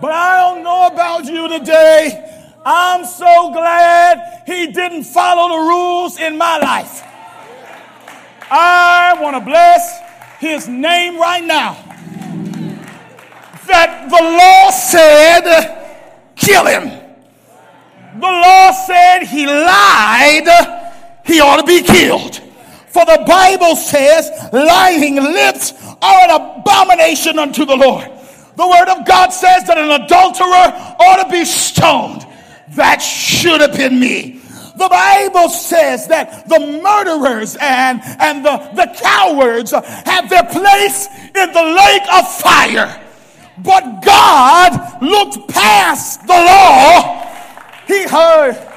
but 0.00 0.10
i 0.10 0.36
don't 0.36 0.64
know 0.64 0.88
about 0.88 1.26
you 1.26 1.46
today 1.48 2.37
I'm 2.64 3.04
so 3.04 3.52
glad 3.52 4.42
he 4.46 4.68
didn't 4.72 5.04
follow 5.04 5.56
the 5.56 5.68
rules 5.68 6.18
in 6.18 6.36
my 6.36 6.58
life. 6.58 7.02
I 8.50 9.16
want 9.20 9.36
to 9.36 9.40
bless 9.40 10.00
his 10.38 10.68
name 10.68 11.18
right 11.18 11.44
now. 11.44 11.74
That 13.66 14.08
the 14.08 14.22
law 14.22 14.70
said, 14.70 16.34
kill 16.36 16.66
him. 16.66 16.88
The 18.20 18.26
law 18.26 18.72
said 18.72 19.24
he 19.24 19.46
lied, 19.46 20.48
he 21.24 21.40
ought 21.40 21.60
to 21.60 21.66
be 21.66 21.82
killed. 21.82 22.36
For 22.88 23.04
the 23.04 23.22
Bible 23.26 23.76
says, 23.76 24.30
lying 24.52 25.16
lips 25.16 25.74
are 26.02 26.28
an 26.28 26.30
abomination 26.30 27.38
unto 27.38 27.64
the 27.64 27.76
Lord. 27.76 28.10
The 28.56 28.66
word 28.66 28.88
of 28.88 29.06
God 29.06 29.28
says 29.28 29.64
that 29.66 29.78
an 29.78 30.02
adulterer 30.02 30.96
ought 30.98 31.22
to 31.22 31.30
be 31.30 31.44
stoned. 31.44 32.24
That 32.76 32.98
should 32.98 33.60
have 33.60 33.76
been 33.76 33.98
me. 33.98 34.40
The 34.76 34.88
Bible 34.88 35.48
says 35.48 36.06
that 36.06 36.48
the 36.48 36.60
murderers 36.60 37.56
and, 37.60 38.00
and 38.20 38.44
the, 38.44 38.56
the 38.74 38.94
cowards 39.00 39.72
have 39.72 40.30
their 40.30 40.44
place 40.44 41.08
in 41.34 41.52
the 41.52 41.62
lake 41.62 42.02
of 42.12 42.32
fire. 42.40 43.04
But 43.58 44.02
God 44.04 45.02
looked 45.02 45.48
past 45.48 46.20
the 46.26 46.34
law. 46.34 47.26
He 47.88 48.04
heard 48.04 48.68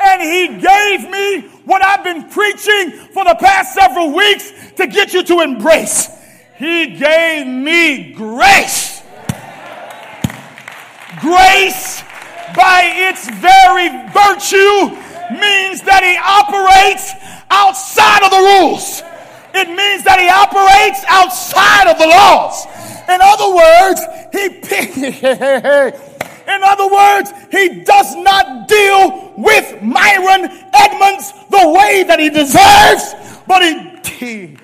and 0.00 0.22
he 0.22 0.46
gave 0.60 1.10
me 1.10 1.48
what 1.64 1.82
I've 1.82 2.04
been 2.04 2.28
preaching 2.28 2.92
for 3.12 3.24
the 3.24 3.36
past 3.38 3.74
several 3.74 4.14
weeks 4.14 4.52
to 4.76 4.86
get 4.86 5.12
you 5.12 5.22
to 5.24 5.40
embrace. 5.40 6.08
He 6.56 6.96
gave 6.96 7.46
me 7.46 8.12
grace. 8.12 9.02
Grace 11.20 12.02
by 12.54 12.82
its 13.08 13.28
very 13.28 13.88
virtue 14.12 14.94
means 15.34 15.82
that 15.82 16.02
he 16.04 16.16
operates 16.16 17.12
outside 17.50 18.22
of 18.24 18.30
the 18.30 18.38
rules. 18.38 19.02
It 19.54 19.68
means 19.68 20.04
that 20.04 20.20
he 20.20 20.28
operates 20.28 21.04
outside 21.08 21.88
of 21.88 21.98
the 21.98 22.06
laws. 22.06 22.66
In 23.08 23.20
other 23.20 23.50
words, 23.56 24.00
he 24.32 24.48
In 26.48 26.62
other 26.62 26.88
words, 26.88 27.32
he 27.50 27.82
does 27.84 28.14
not 28.16 28.68
deal 28.68 29.34
with 29.36 29.82
Myron 29.82 30.48
Edmonds 30.72 31.32
the 31.50 31.68
way 31.68 32.04
that 32.04 32.18
he 32.18 32.30
deserves, 32.30 33.14
but 33.46 33.62
he, 33.62 34.56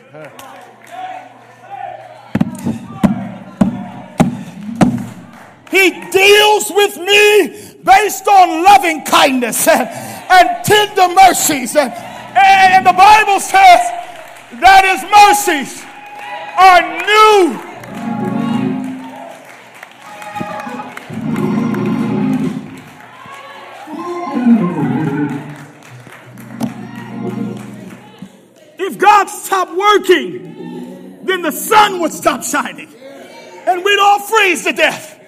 he 5.70 6.10
deals 6.10 6.72
with 6.74 6.96
me 6.96 7.73
based 7.84 8.26
on 8.26 8.64
loving 8.64 9.04
kindness 9.04 9.68
and, 9.68 9.88
and 10.30 10.64
tender 10.64 11.14
mercies. 11.14 11.76
Eh. 11.76 11.82
And, 11.82 12.74
and 12.74 12.86
the 12.86 12.92
Bible 12.92 13.38
says 13.40 13.80
that 14.60 14.84
his 14.84 15.02
mercies 15.12 15.84
are 16.56 16.82
new. 17.04 17.74
If 28.76 28.98
God 28.98 29.26
stopped 29.28 29.72
working, 29.76 31.20
then 31.24 31.42
the 31.42 31.52
sun 31.52 32.00
would 32.00 32.12
stop 32.12 32.42
shining 32.42 32.88
and 33.66 33.84
we'd 33.84 33.98
all 33.98 34.20
freeze 34.20 34.64
to 34.64 34.72
death. 34.72 35.20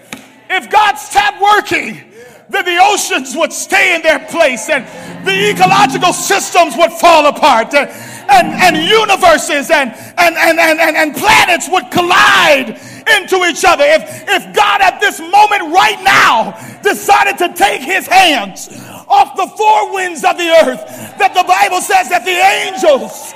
If 0.48 0.70
God 0.70 0.94
stopped 0.94 1.40
working, 1.40 2.12
then 2.48 2.64
the 2.64 2.78
oceans 2.80 3.36
would 3.36 3.52
stay 3.52 3.96
in 3.96 4.02
their 4.02 4.20
place 4.30 4.68
and 4.68 4.86
the 5.26 5.50
ecological 5.50 6.12
systems 6.12 6.74
would 6.76 6.92
fall 6.92 7.26
apart 7.26 7.74
and, 7.74 7.90
and, 8.30 8.46
and 8.62 8.76
universes 8.76 9.70
and, 9.70 9.90
and, 10.18 10.36
and, 10.36 10.58
and, 10.58 10.78
and, 10.80 10.96
and 10.96 11.16
planets 11.16 11.68
would 11.68 11.90
collide 11.90 12.78
into 13.18 13.42
each 13.46 13.64
other. 13.64 13.84
If, 13.84 14.02
if 14.28 14.54
God 14.54 14.80
at 14.80 15.00
this 15.00 15.18
moment 15.18 15.74
right 15.74 15.98
now 16.02 16.54
decided 16.82 17.38
to 17.38 17.52
take 17.54 17.82
his 17.82 18.06
hands 18.06 18.68
off 19.08 19.36
the 19.36 19.46
four 19.56 19.92
winds 19.92 20.22
of 20.24 20.38
the 20.38 20.50
earth, 20.66 20.82
that 21.18 21.34
the 21.34 21.42
Bible 21.42 21.80
says 21.80 22.08
that 22.10 22.24
the 22.24 22.38
angels 22.38 23.34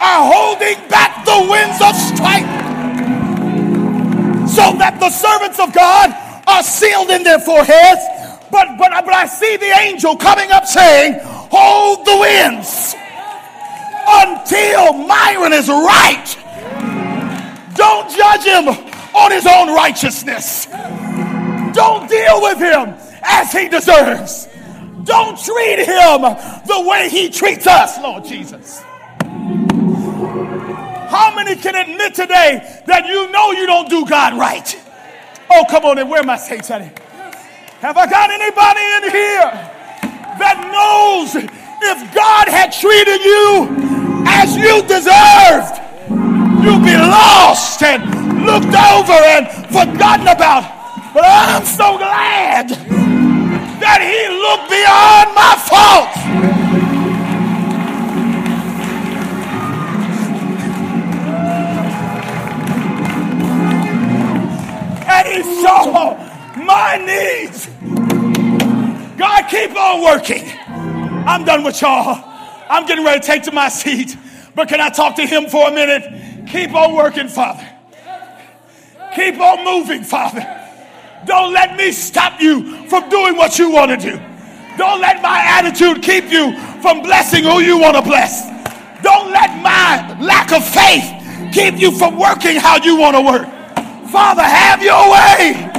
are 0.00 0.28
holding 0.28 0.76
back 0.88 1.24
the 1.24 1.40
winds 1.48 1.80
of 1.80 1.94
strife 1.96 2.48
so 4.48 4.76
that 4.76 5.00
the 5.00 5.08
servants 5.08 5.58
of 5.58 5.72
God 5.72 6.12
are 6.46 6.62
sealed 6.62 7.08
in 7.08 7.22
their 7.22 7.38
foreheads 7.38 8.21
but, 8.52 8.76
but, 8.76 8.90
but 9.04 9.14
I 9.14 9.26
see 9.26 9.56
the 9.56 9.72
angel 9.80 10.14
coming 10.14 10.52
up 10.52 10.66
saying, 10.66 11.18
Hold 11.24 12.04
the 12.04 12.18
winds 12.18 12.94
until 14.06 14.92
Myron 14.92 15.54
is 15.54 15.68
right. 15.68 16.36
Don't 17.74 18.10
judge 18.10 18.44
him 18.44 18.68
on 18.68 19.32
his 19.32 19.46
own 19.46 19.74
righteousness. 19.74 20.66
Don't 21.74 22.08
deal 22.08 22.42
with 22.42 22.58
him 22.58 22.94
as 23.22 23.50
he 23.52 23.68
deserves. 23.68 24.48
Don't 25.04 25.38
treat 25.38 25.78
him 25.78 26.20
the 26.66 26.84
way 26.86 27.08
he 27.08 27.30
treats 27.30 27.66
us, 27.66 27.98
Lord 28.00 28.24
Jesus. 28.24 28.82
How 31.10 31.32
many 31.34 31.56
can 31.56 31.74
admit 31.74 32.14
today 32.14 32.82
that 32.86 33.06
you 33.06 33.30
know 33.32 33.52
you 33.52 33.66
don't 33.66 33.88
do 33.88 34.04
God 34.06 34.38
right? 34.38 34.78
Oh, 35.50 35.64
come 35.68 35.84
on 35.86 35.98
and 35.98 36.10
where 36.10 36.22
my 36.22 36.36
saints 36.36 36.70
at? 36.70 37.01
Have 37.82 37.96
I 37.96 38.06
got 38.06 38.30
anybody 38.30 38.78
in 38.78 39.10
here 39.10 39.50
that 40.38 40.54
knows 40.70 41.34
if 41.34 42.14
God 42.14 42.46
had 42.46 42.70
treated 42.70 43.18
you 43.26 43.66
as 44.22 44.54
you 44.54 44.86
deserved, 44.86 45.82
you'd 46.62 46.86
be 46.86 46.94
lost 46.94 47.82
and 47.82 48.46
looked 48.46 48.70
over 48.70 49.18
and 49.34 49.50
forgotten 49.66 50.28
about? 50.28 50.62
But 51.12 51.24
I'm 51.26 51.64
so 51.66 51.98
glad 51.98 52.68
that 53.82 53.98
He 53.98 54.30
looked 54.30 54.70
beyond 54.70 55.34
my 55.34 55.58
faults. 55.66 56.22
And 65.10 65.26
he 65.26 65.42
saw 65.62 66.14
my 66.64 66.96
needs. 67.04 67.71
God, 69.22 69.48
keep 69.48 69.70
on 69.76 70.02
working. 70.02 70.50
I'm 70.66 71.44
done 71.44 71.62
with 71.62 71.80
y'all. 71.80 72.24
I'm 72.68 72.86
getting 72.86 73.04
ready 73.04 73.20
to 73.20 73.24
take 73.24 73.44
to 73.44 73.52
my 73.52 73.68
seat. 73.68 74.16
But 74.56 74.68
can 74.68 74.80
I 74.80 74.88
talk 74.88 75.14
to 75.14 75.24
him 75.24 75.48
for 75.48 75.68
a 75.68 75.70
minute? 75.72 76.48
Keep 76.48 76.74
on 76.74 76.96
working, 76.96 77.28
Father. 77.28 77.64
Keep 79.14 79.38
on 79.38 79.64
moving, 79.64 80.02
Father. 80.02 80.42
Don't 81.24 81.52
let 81.52 81.76
me 81.76 81.92
stop 81.92 82.40
you 82.40 82.88
from 82.88 83.08
doing 83.10 83.36
what 83.36 83.60
you 83.60 83.70
want 83.70 83.92
to 83.92 83.96
do. 83.96 84.16
Don't 84.76 85.00
let 85.00 85.22
my 85.22 85.38
attitude 85.40 86.02
keep 86.02 86.24
you 86.28 86.58
from 86.82 87.02
blessing 87.02 87.44
who 87.44 87.60
you 87.60 87.78
want 87.78 87.94
to 87.94 88.02
bless. 88.02 88.48
Don't 89.04 89.30
let 89.30 89.54
my 89.62 90.18
lack 90.20 90.50
of 90.50 90.66
faith 90.66 91.54
keep 91.54 91.78
you 91.78 91.92
from 91.96 92.18
working 92.18 92.56
how 92.56 92.82
you 92.82 92.96
want 92.96 93.14
to 93.14 93.22
work. 93.22 93.46
Father, 94.10 94.42
have 94.42 94.82
your 94.82 95.12
way. 95.12 95.70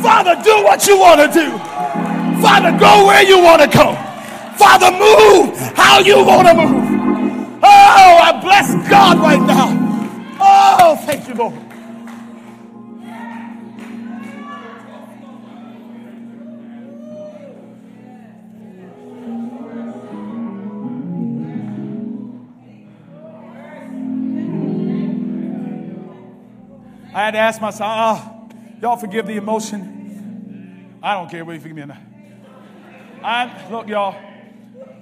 Father, 0.00 0.40
do 0.44 0.62
what 0.62 0.86
you 0.86 1.00
want 1.00 1.20
to 1.20 1.40
do. 1.40 1.65
Father, 2.40 2.78
go 2.78 3.06
where 3.06 3.22
you 3.22 3.42
want 3.42 3.62
to 3.62 3.68
go. 3.68 3.94
Father, 4.56 4.90
move 4.90 5.56
how 5.76 5.98
you 6.00 6.24
want 6.24 6.48
to 6.48 6.54
move. 6.54 7.60
Oh, 7.62 8.18
I 8.22 8.40
bless 8.40 8.72
God 8.88 9.18
right 9.18 9.40
now. 9.40 9.68
Oh, 10.40 10.96
thank 11.04 11.28
you, 11.28 11.34
Lord. 11.34 11.54
I 27.14 27.20
had 27.20 27.30
to 27.30 27.38
ask 27.38 27.60
myself, 27.62 27.90
oh, 27.90 28.48
y'all 28.82 28.96
forgive 28.96 29.26
the 29.26 29.36
emotion. 29.36 30.98
I 31.02 31.14
don't 31.14 31.30
care 31.30 31.44
whether 31.46 31.54
you 31.54 31.60
forgive 31.62 31.76
me 31.76 31.82
or 31.82 31.86
not. 31.86 32.05
I 33.26 33.68
look, 33.72 33.88
y'all. 33.88 34.14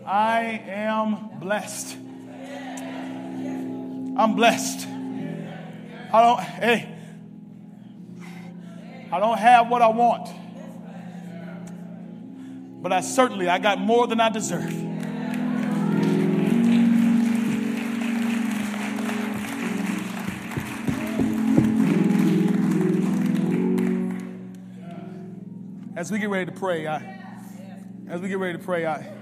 I 0.07 0.63
am 0.67 1.39
blessed. 1.41 1.95
I'm 4.17 4.35
blessed. 4.35 4.89
I 6.11 6.23
don't. 6.23 6.41
Hey, 6.41 6.89
I 9.13 9.21
don't 9.21 9.37
have 9.37 9.69
what 9.69 9.83
I 9.83 9.89
want, 9.89 10.31
but 12.83 12.95
I 12.95 13.03
certainly 13.03 13.47
I 13.47 13.59
got 13.59 13.79
more 13.79 14.07
than 14.07 14.21
I 14.21 14.31
deserve. 14.31 14.73
As 25.95 26.11
we 26.11 26.19
get 26.19 26.31
ready 26.31 26.47
to 26.47 26.53
pray, 26.59 26.87
I, 26.87 27.14
as 28.09 28.21
we 28.21 28.29
get 28.29 28.39
ready 28.39 28.59
to 28.59 28.65
pray, 28.65 28.87
I, 28.87 29.13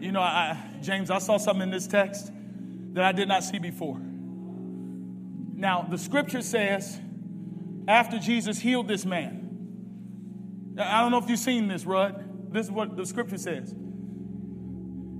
you 0.00 0.12
know, 0.12 0.20
I, 0.20 0.56
James, 0.80 1.10
I 1.10 1.18
saw 1.18 1.38
something 1.38 1.62
in 1.62 1.70
this 1.70 1.86
text 1.86 2.30
that 2.92 3.04
I 3.04 3.12
did 3.12 3.28
not 3.28 3.44
see 3.44 3.58
before. 3.58 3.98
Now, 3.98 5.86
the 5.88 5.98
scripture 5.98 6.42
says, 6.42 6.98
after 7.88 8.18
Jesus 8.18 8.58
healed 8.58 8.88
this 8.88 9.04
man, 9.04 10.74
I 10.78 11.00
don't 11.00 11.10
know 11.10 11.18
if 11.18 11.28
you've 11.28 11.38
seen 11.38 11.68
this, 11.68 11.84
Rud. 11.84 12.52
This 12.52 12.66
is 12.66 12.72
what 12.72 12.96
the 12.96 13.06
scripture 13.06 13.38
says. 13.38 13.74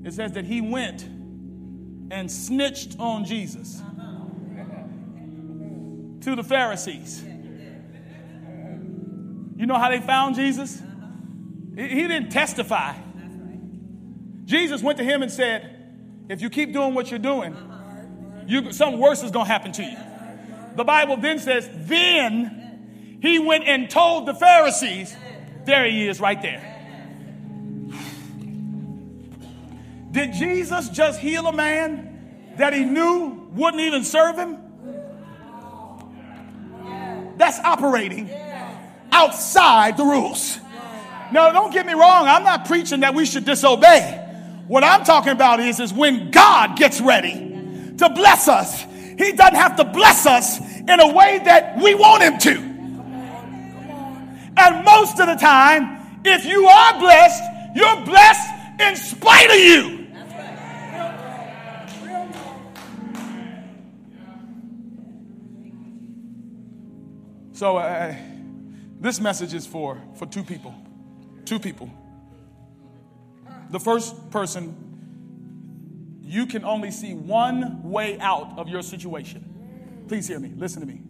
It 0.05 0.13
says 0.13 0.33
that 0.33 0.45
he 0.45 0.61
went 0.61 1.03
and 1.03 2.31
snitched 2.31 2.99
on 2.99 3.25
Jesus 3.25 3.83
to 6.21 6.37
the 6.37 6.43
Pharisees. 6.45 7.23
You 9.57 9.67
know 9.67 9.79
how 9.79 9.91
they 9.91 10.01
found 10.01 10.35
Jesus? 10.35 10.83
He 11.75 12.07
didn't 12.07 12.31
testify. 12.31 12.95
Jesus 14.45 14.83
went 14.83 14.99
to 14.99 15.05
him 15.05 15.23
and 15.23 15.31
said, 15.31 16.29
If 16.29 16.43
you 16.43 16.51
keep 16.51 16.73
doing 16.73 16.95
what 16.95 17.11
you're 17.11 17.19
doing, 17.19 17.57
you, 18.47 18.73
something 18.73 19.01
worse 19.01 19.23
is 19.23 19.31
going 19.31 19.47
to 19.47 19.53
happen 19.53 19.73
to 19.73 19.83
you. 19.83 19.97
The 20.77 20.85
Bible 20.85 21.17
then 21.17 21.39
says, 21.39 21.69
Then 21.73 23.19
he 23.23 23.39
went 23.39 23.65
and 23.65 23.89
told 23.89 24.27
the 24.27 24.35
Pharisees, 24.35 25.15
There 25.65 25.87
he 25.87 26.09
is 26.09 26.21
right 26.21 26.41
there. 26.43 26.69
Did 30.11 30.35
Jesus 30.35 30.91
just 30.91 31.21
heal 31.21 31.47
a 31.47 31.53
man 31.53 32.55
that 32.59 32.75
he 32.75 32.85
knew 32.85 33.49
wouldn't 33.53 33.83
even 33.83 34.05
serve 34.05 34.37
him? 34.37 34.59
That's 37.39 37.59
operating 37.61 38.31
outside 39.11 39.97
the 39.97 40.05
rules. 40.05 40.59
No, 41.33 41.51
don't 41.51 41.73
get 41.73 41.87
me 41.87 41.95
wrong. 41.95 42.29
I'm 42.29 42.45
not 42.45 42.67
preaching 42.67 43.01
that 43.01 43.15
we 43.15 43.25
should 43.25 43.47
disobey. 43.47 44.19
What 44.69 44.85
I'm 44.85 45.03
talking 45.03 45.33
about 45.33 45.61
is, 45.61 45.81
is 45.81 45.93
when 45.93 46.31
God 46.31 46.77
gets 46.77 47.01
ready 47.01 47.33
to 47.99 48.11
bless 48.11 48.49
us, 48.49 48.83
He 48.83 49.33
doesn't 49.33 49.55
have 49.55 49.77
to 49.77 49.85
bless 49.85 50.27
us 50.27 50.61
in 50.61 51.01
a 51.01 51.13
way 51.13 51.41
that 51.45 51.79
we 51.79 51.95
want 51.95 52.23
Him 52.23 52.39
to. 52.39 52.73
And 54.55 54.85
most 54.85 55.19
of 55.19 55.27
the 55.27 55.37
time, 55.41 56.21
if 56.25 56.45
you 56.45 56.67
are 56.67 56.99
blessed, 56.99 57.43
you're 57.75 58.05
blessed 58.05 58.81
in 58.81 58.97
spite 58.97 59.51
of 59.51 59.57
you. 59.57 59.99
So, 67.55 67.77
uh, 67.77 68.15
this 69.01 69.21
message 69.21 69.55
is 69.55 69.67
for, 69.67 70.01
for 70.17 70.27
two 70.27 70.43
people. 70.43 70.75
Two 71.53 71.59
people. 71.59 71.91
The 73.69 73.79
first 73.79 74.31
person, 74.31 76.19
you 76.23 76.47
can 76.47 76.65
only 76.65 76.91
see 76.91 77.13
one 77.13 77.83
way 77.83 78.19
out 78.21 78.59
of 78.59 78.71
your 78.71 78.81
situation. 78.81 80.05
Please 80.09 80.27
hear 80.27 80.41
me, 80.41 80.51
listen 80.57 80.81
to 80.81 80.87
me. 80.87 81.03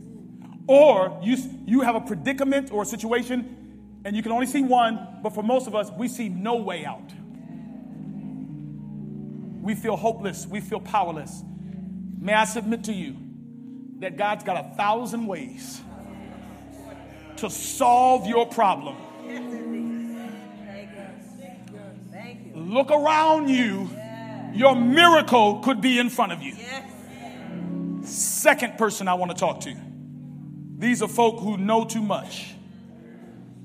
Or 0.67 1.17
you, 1.23 1.37
you 1.65 1.83
have 1.83 1.95
a 1.95 2.01
predicament 2.01 2.73
or 2.73 2.83
a 2.83 2.85
situation 2.85 4.01
and 4.05 4.17
you 4.17 4.23
can 4.25 4.33
only 4.33 4.47
see 4.47 4.65
one, 4.65 5.21
but 5.23 5.33
for 5.33 5.45
most 5.45 5.69
of 5.69 5.77
us, 5.77 5.93
we 5.97 6.09
see 6.09 6.29
no 6.29 6.57
way 6.57 6.85
out. 6.85 7.13
We 9.61 9.77
feel 9.77 9.95
hopeless, 9.95 10.45
we 10.45 10.61
feel 10.61 10.81
powerless. 10.81 11.41
May 12.19 12.35
I 12.35 12.47
submit 12.47 12.83
to 12.87 12.93
you 12.93 13.15
that 14.01 14.17
God's 14.17 14.43
got 14.43 14.57
a 14.57 14.75
thousand 14.75 15.25
ways 15.29 15.81
to 17.37 17.49
solve 17.49 18.27
your 18.27 18.47
problem. 18.47 18.97
Look 22.55 22.91
around 22.91 23.49
you. 23.49 23.91
Your 24.53 24.77
miracle 24.77 25.61
could 25.61 25.81
be 25.81 25.99
in 25.99 26.11
front 26.11 26.33
of 26.33 26.43
you. 26.43 26.55
Second 28.05 28.77
person 28.77 29.09
I 29.09 29.15
want 29.15 29.31
to 29.31 29.37
talk 29.37 29.61
to. 29.61 29.75
These 30.79 31.03
are 31.03 31.09
folk 31.09 31.41
who 31.41 31.57
know 31.57 31.85
too 31.85 32.03
much. 32.03 32.55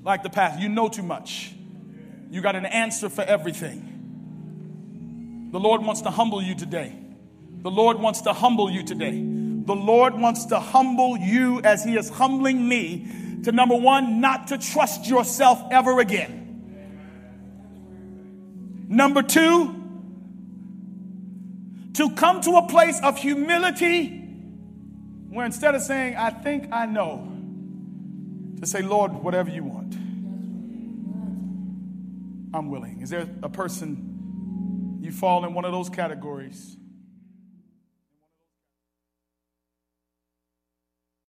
Like 0.04 0.24
the 0.24 0.30
past, 0.30 0.60
you 0.60 0.70
know 0.70 0.88
too 0.88 1.04
much. 1.04 1.54
You 2.30 2.42
got 2.42 2.56
an 2.56 2.66
answer 2.66 3.10
for 3.10 3.24
everything. 3.24 5.50
The 5.52 5.60
Lord 5.60 5.84
wants 5.84 6.02
to 6.02 6.12
humble 6.12 6.42
you 6.42 6.56
today. 6.56 6.96
The 7.62 7.72
Lord 7.72 8.00
wants 8.00 8.22
to 8.22 8.34
humble 8.34 8.70
you 8.70 8.84
today. 8.84 9.22
The 9.22 9.76
Lord 9.76 10.14
wants 10.14 10.46
to 10.46 10.60
humble 10.60 11.18
you 11.18 11.62
as 11.64 11.84
He 11.84 11.98
is 11.98 12.10
humbling 12.10 12.70
me 12.70 13.08
to 13.44 13.52
number 13.52 13.76
one, 13.76 14.22
not 14.22 14.48
to 14.48 14.58
trust 14.58 15.08
yourself 15.08 15.62
ever 15.72 16.00
again. 16.00 16.47
Number 18.88 19.22
two, 19.22 19.74
to 21.94 22.12
come 22.12 22.42
to 22.42 22.52
a 22.58 22.68
place 22.68 23.02
of 23.02 23.18
humility 23.18 24.08
where 25.30 25.46
instead 25.46 25.76
of 25.76 25.82
saying, 25.82 26.16
I 26.16 26.30
think 26.30 26.72
I 26.72 26.86
know, 26.86 27.28
to 28.60 28.66
say, 28.66 28.82
Lord, 28.82 29.12
whatever 29.12 29.50
you 29.50 29.64
want, 29.64 29.94
I'm 32.56 32.70
willing. 32.70 33.02
Is 33.02 33.10
there 33.10 33.28
a 33.44 33.50
person 33.50 35.00
you 35.02 35.12
fall 35.12 35.46
in 35.46 35.54
one 35.54 35.66
of 35.66 35.72
those 35.72 35.90
categories? 35.90 36.78